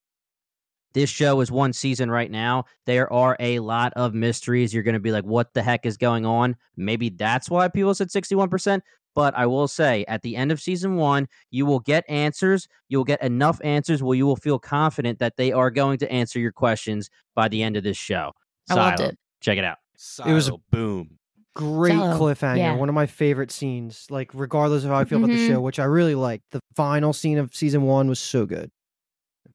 this 0.94 1.10
show 1.10 1.40
is 1.40 1.50
one 1.50 1.72
season 1.72 2.10
right 2.10 2.30
now. 2.30 2.64
There 2.86 3.12
are 3.12 3.36
a 3.40 3.58
lot 3.58 3.92
of 3.94 4.14
mysteries. 4.14 4.72
You're 4.72 4.82
going 4.82 4.94
to 4.94 5.00
be 5.00 5.12
like, 5.12 5.24
what 5.24 5.52
the 5.52 5.62
heck 5.62 5.84
is 5.84 5.96
going 5.96 6.24
on? 6.24 6.56
Maybe 6.76 7.10
that's 7.10 7.50
why 7.50 7.68
people 7.68 7.94
said 7.94 8.08
61%. 8.08 8.80
But 9.14 9.34
I 9.36 9.46
will 9.46 9.68
say, 9.68 10.04
at 10.08 10.22
the 10.22 10.34
end 10.34 10.50
of 10.50 10.60
season 10.60 10.96
one, 10.96 11.28
you 11.50 11.66
will 11.66 11.78
get 11.78 12.04
answers. 12.08 12.66
You 12.88 12.98
will 12.98 13.04
get 13.04 13.22
enough 13.22 13.60
answers 13.62 14.02
where 14.02 14.16
you 14.16 14.26
will 14.26 14.36
feel 14.36 14.58
confident 14.58 15.20
that 15.20 15.36
they 15.36 15.52
are 15.52 15.70
going 15.70 15.98
to 15.98 16.10
answer 16.10 16.40
your 16.40 16.52
questions 16.52 17.10
by 17.34 17.48
the 17.48 17.62
end 17.62 17.76
of 17.76 17.84
this 17.84 17.96
show. 17.96 18.32
I 18.68 18.74
loved 18.74 19.00
it. 19.00 19.18
Check 19.40 19.58
it 19.58 19.64
out. 19.64 19.78
It 20.26 20.32
was 20.32 20.48
a- 20.48 20.56
boom. 20.70 21.18
Great 21.54 21.92
Silo, 21.92 22.18
cliffhanger. 22.18 22.58
yeah. 22.58 22.74
One 22.74 22.88
of 22.88 22.96
my 22.96 23.06
favorite 23.06 23.52
scenes. 23.52 24.08
Like 24.10 24.32
regardless 24.34 24.82
of 24.82 24.90
how 24.90 24.96
I 24.96 25.04
feel 25.04 25.18
about 25.18 25.28
the 25.28 25.46
show, 25.46 25.54
mm-hmm. 25.54 25.62
which 25.62 25.78
I 25.78 25.84
really 25.84 26.16
liked. 26.16 26.42
The 26.50 26.58
final 26.74 27.12
scene 27.12 27.38
of 27.38 27.54
season 27.54 27.82
one 27.82 28.08
was 28.08 28.18
so 28.18 28.44
good. 28.44 28.72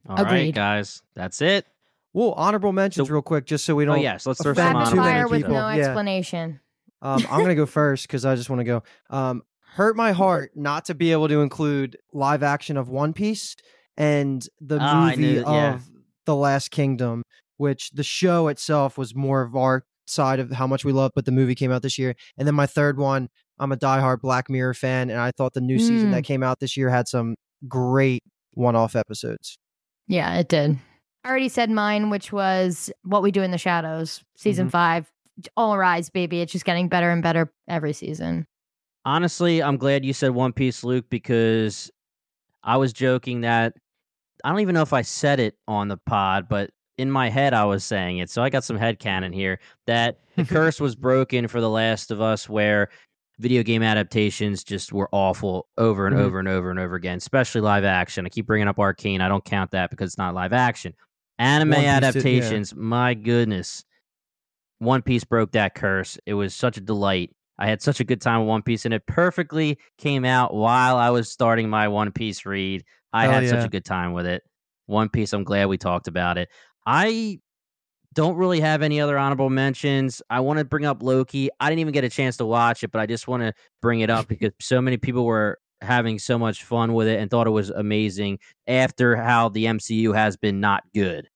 All 0.07 0.15
right, 0.17 0.25
Agreed. 0.25 0.55
guys. 0.55 1.01
That's 1.15 1.41
it. 1.41 1.65
Well, 2.13 2.31
honorable 2.33 2.71
mentions 2.71 3.07
So- 3.07 3.13
real 3.13 3.21
quick, 3.21 3.45
just 3.45 3.65
so 3.65 3.75
we 3.75 3.83
Oh, 3.83 3.93
don't. 3.93 4.01
yes. 4.01 4.25
Let's 4.25 4.41
throw 4.41 4.53
some 4.53 4.75
Rapid 4.75 4.89
too 4.91 4.95
many 4.97 5.07
fire 5.09 5.23
with 5.23 5.31
mentions 5.31 5.43
people. 5.43 5.53
no 5.55 5.59
out. 5.61 5.77
Yeah. 5.77 5.83
explanation. 5.85 6.59
Um, 7.01 7.25
I'm 7.29 7.41
gonna 7.41 7.55
go 7.55 7.65
first 7.67 8.07
because 8.07 8.25
I 8.25 8.35
just 8.35 8.49
want 8.49 8.59
to 8.61 8.63
go. 8.63 8.83
Um, 9.09 9.43
hurt 9.75 9.95
my 9.95 10.11
heart 10.11 10.51
not 10.55 10.85
to 10.85 10.95
be 10.95 11.11
able 11.11 11.27
to 11.27 11.41
include 11.41 11.97
live 12.13 12.41
action 12.43 12.75
of 12.77 12.89
One 12.89 13.13
Piece 13.13 13.55
and 13.97 14.45
the 14.59 14.79
Oh, 14.81 15.05
movie 15.05 15.15
knew- 15.17 15.41
yeah. 15.41 15.75
of 15.75 15.89
The 16.25 16.35
Last 16.35 16.71
Kingdom, 16.71 17.21
which 17.57 17.91
the 17.91 18.03
show 18.03 18.47
itself 18.47 18.97
was 18.97 19.13
more 19.13 19.41
of 19.43 19.55
our 19.55 19.83
side 20.07 20.39
of 20.39 20.51
how 20.51 20.65
much 20.65 20.83
we 20.83 20.91
love, 20.91 21.11
but 21.13 21.25
the 21.25 21.31
movie 21.31 21.53
came 21.53 21.71
out 21.71 21.83
this 21.83 21.99
year. 21.99 22.15
And 22.35 22.47
then 22.47 22.55
my 22.55 22.65
third 22.65 22.97
one, 22.97 23.29
I'm 23.59 23.71
a 23.71 23.77
diehard 23.77 24.21
Black 24.21 24.49
Mirror 24.49 24.73
fan, 24.73 25.11
and 25.11 25.19
I 25.19 25.29
thought 25.31 25.53
the 25.53 25.61
new 25.61 25.77
season 25.77 26.09
Mm. 26.09 26.13
that 26.13 26.23
came 26.23 26.41
out 26.41 26.59
this 26.59 26.75
year 26.75 26.89
had 26.89 27.07
some 27.07 27.35
great 27.67 28.23
one-off 28.53 28.95
episodes. 28.95 29.58
Yeah, 30.09 30.35
it 30.37 30.49
did. 30.49 30.77
I 31.23 31.29
already 31.29 31.47
said 31.49 31.69
mine, 31.69 32.09
which 32.09 32.33
was 32.33 32.91
What 33.03 33.23
We 33.23 33.31
Do 33.31 33.41
in 33.41 33.51
the 33.51 33.57
Shadows, 33.57 34.23
season 34.35 34.67
Mhm. 34.67 34.71
five. 34.71 35.11
All 35.55 35.77
rise, 35.77 36.09
baby. 36.09 36.41
It's 36.41 36.51
just 36.51 36.65
getting 36.65 36.89
better 36.89 37.11
and 37.11 37.23
better 37.23 37.49
every 37.69 37.93
season. 37.93 38.45
Honestly, 39.05 39.63
I'm 39.63 39.77
glad 39.77 40.03
you 40.03 40.11
said 40.13 40.31
One 40.31 40.51
Piece, 40.51 40.83
Luke, 40.83 41.05
because 41.09 41.89
I 42.63 42.75
was 42.77 42.91
joking 42.91 43.41
that 43.41 43.73
I 44.43 44.49
don't 44.49 44.59
even 44.61 44.73
know 44.75 44.81
if 44.81 44.93
I 44.93 45.01
said 45.01 45.39
it 45.39 45.55
on 45.67 45.87
the 45.89 45.97
pod, 45.97 46.47
but 46.49 46.71
in 46.97 47.11
my 47.11 47.29
head 47.29 47.53
I 47.53 47.65
was 47.65 47.83
saying 47.83 48.17
it. 48.19 48.29
So 48.29 48.41
I 48.41 48.49
got 48.49 48.63
some 48.63 48.77
head 48.77 48.99
canon 48.99 49.31
here 49.33 49.59
that 49.87 50.19
the 50.35 50.43
curse 50.45 50.79
was 50.81 50.95
broken 50.95 51.47
for 51.47 51.61
The 51.61 51.69
Last 51.69 52.09
of 52.11 52.19
Us, 52.21 52.47
where 52.49 52.89
video 53.39 53.63
game 53.63 53.81
adaptations 53.81 54.63
just 54.63 54.91
were 54.93 55.09
awful 55.11 55.67
over 55.77 56.05
and 56.07 56.15
Mhm. 56.15 56.19
over 56.19 56.39
and 56.39 56.47
over 56.47 56.69
and 56.69 56.79
over 56.79 56.95
again, 56.95 57.17
especially 57.17 57.61
live 57.61 57.85
action. 57.85 58.25
I 58.25 58.29
keep 58.29 58.45
bringing 58.45 58.67
up 58.67 58.77
Arcane. 58.79 59.21
I 59.21 59.27
don't 59.29 59.43
count 59.45 59.71
that 59.71 59.89
because 59.89 60.09
it's 60.11 60.17
not 60.17 60.33
live 60.35 60.53
action. 60.53 60.93
Anime 61.37 61.69
One 61.69 61.77
did- 61.79 61.83
yeah. 61.85 61.95
adaptations, 61.97 62.75
my 62.75 63.13
goodness. 63.13 63.85
One 64.79 65.01
Piece 65.01 65.23
broke 65.23 65.51
that 65.53 65.73
curse. 65.75 66.17
It 66.25 66.33
was 66.33 66.53
such 66.55 66.77
a 66.77 66.81
delight. 66.81 67.33
I 67.57 67.67
had 67.67 67.81
such 67.81 67.99
a 67.99 68.05
good 68.05 68.21
time 68.21 68.41
with 68.41 68.47
One 68.49 68.61
Piece, 68.61 68.85
and 68.85 68.93
it 68.93 69.05
perfectly 69.07 69.77
came 69.97 70.23
out 70.25 70.53
while 70.53 70.97
I 70.97 71.09
was 71.09 71.29
starting 71.31 71.69
my 71.69 71.87
One 71.89 72.11
Piece 72.11 72.45
read. 72.45 72.83
I 73.11 73.23
Hell 73.23 73.33
had 73.33 73.49
such 73.49 73.65
a 73.65 73.69
good 73.69 73.85
time 73.85 74.13
with 74.13 74.25
it. 74.25 74.43
One 74.85 75.09
Piece, 75.09 75.33
I'm 75.33 75.43
glad 75.43 75.65
we 75.67 75.77
talked 75.77 76.07
about 76.07 76.37
it. 76.37 76.49
I 76.85 77.39
don't 78.19 78.35
really 78.35 78.59
have 78.59 78.81
any 78.81 78.99
other 78.99 79.17
honorable 79.17 79.49
mentions. 79.49 80.21
I 80.29 80.41
want 80.41 80.59
to 80.59 80.65
bring 80.65 80.85
up 80.85 81.01
Loki. 81.01 81.49
I 81.61 81.69
didn't 81.69 81.79
even 81.79 81.93
get 81.93 82.03
a 82.03 82.09
chance 82.09 82.35
to 82.35 82.45
watch 82.45 82.83
it, 82.83 82.91
but 82.91 82.99
I 82.99 83.05
just 83.05 83.29
want 83.29 83.43
to 83.43 83.53
bring 83.81 84.01
it 84.01 84.09
up 84.09 84.27
because 84.27 84.51
so 84.59 84.81
many 84.81 84.97
people 84.97 85.23
were 85.23 85.57
having 85.79 86.19
so 86.19 86.37
much 86.37 86.65
fun 86.65 86.93
with 86.93 87.07
it 87.07 87.17
and 87.17 87.31
thought 87.31 87.47
it 87.47 87.51
was 87.51 87.69
amazing 87.69 88.39
after 88.67 89.15
how 89.15 89.47
the 89.47 89.63
MCU 89.63 90.13
has 90.13 90.35
been 90.35 90.59
not 90.59 90.83
good 90.93 91.29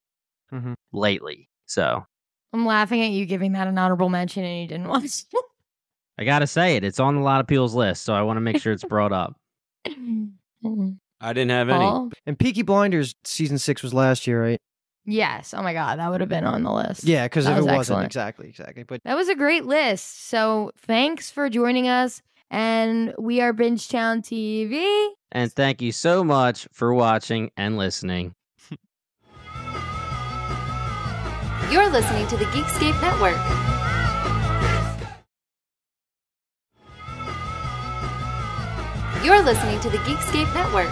mm-hmm. 0.54 0.74
lately. 0.92 1.48
So 1.68 2.06
I'm 2.52 2.66
laughing 2.66 3.02
at 3.02 3.12
you 3.12 3.26
giving 3.26 3.54
that 3.54 3.70
an 3.70 3.78
honorable 3.78 4.10
mention 4.10 4.44
and 4.44 4.62
you 4.64 4.68
didn't 4.68 4.90
watch 4.90 5.06
it. 5.06 5.46
I 6.20 6.26
got 6.26 6.40
to 6.40 6.48
say 6.48 6.76
it. 6.76 6.84
It's 6.84 7.00
on 7.00 7.16
a 7.16 7.24
lot 7.24 7.40
of 7.40 7.48
people's 7.48 7.76
list, 7.76 8.04
so 8.04 8.14
I 8.14 8.24
want 8.24 8.36
to 8.36 8.42
make 8.42 8.62
sure 8.62 8.74
it's 8.74 8.84
brought 8.84 9.14
up. 9.14 9.38
I 9.86 11.32
didn't 11.32 11.52
have 11.52 11.70
any. 11.70 11.80
Paul? 11.80 12.12
And 12.26 12.38
Peaky 12.38 12.62
Blinders 12.62 13.16
season 13.24 13.58
six 13.58 13.84
was 13.84 13.94
last 13.94 14.28
year, 14.28 14.44
right? 14.44 14.60
Yes. 15.06 15.54
Oh 15.54 15.62
my 15.62 15.74
God. 15.74 16.00
That 16.00 16.10
would 16.10 16.22
have 16.22 16.30
been 16.30 16.46
on 16.46 16.64
the 16.64 16.72
list. 16.72 17.04
Yeah. 17.04 17.26
Because 17.26 17.46
if 17.46 17.56
was 17.56 17.66
it 17.66 17.68
wasn't, 17.68 17.80
excellent. 17.80 18.06
exactly, 18.06 18.48
exactly. 18.50 18.84
But 18.84 19.02
that 19.04 19.16
was 19.16 19.28
a 19.30 19.36
great 19.36 19.66
list. 19.66 20.28
So 20.30 20.72
thanks 20.78 21.30
for 21.30 21.50
joining 21.50 21.88
us. 21.88 22.22
And 22.50 23.14
we 23.18 23.42
are 23.42 23.52
Bingetown 23.54 24.22
TV. 24.22 25.10
And 25.32 25.52
thank 25.52 25.82
you 25.82 25.92
so 25.92 26.24
much 26.24 26.68
for 26.72 26.94
watching 26.94 27.50
and 27.58 27.78
listening. 27.78 28.36
You're 31.72 31.90
listening 31.90 32.28
to 32.28 32.38
the 32.38 32.46
Geekscape 32.46 33.02
Network. 33.02 33.40
You're 39.24 39.42
listening 39.42 39.80
to 39.80 39.90
the 39.90 39.98
Geekscape 40.00 40.54
Network. 40.54 40.90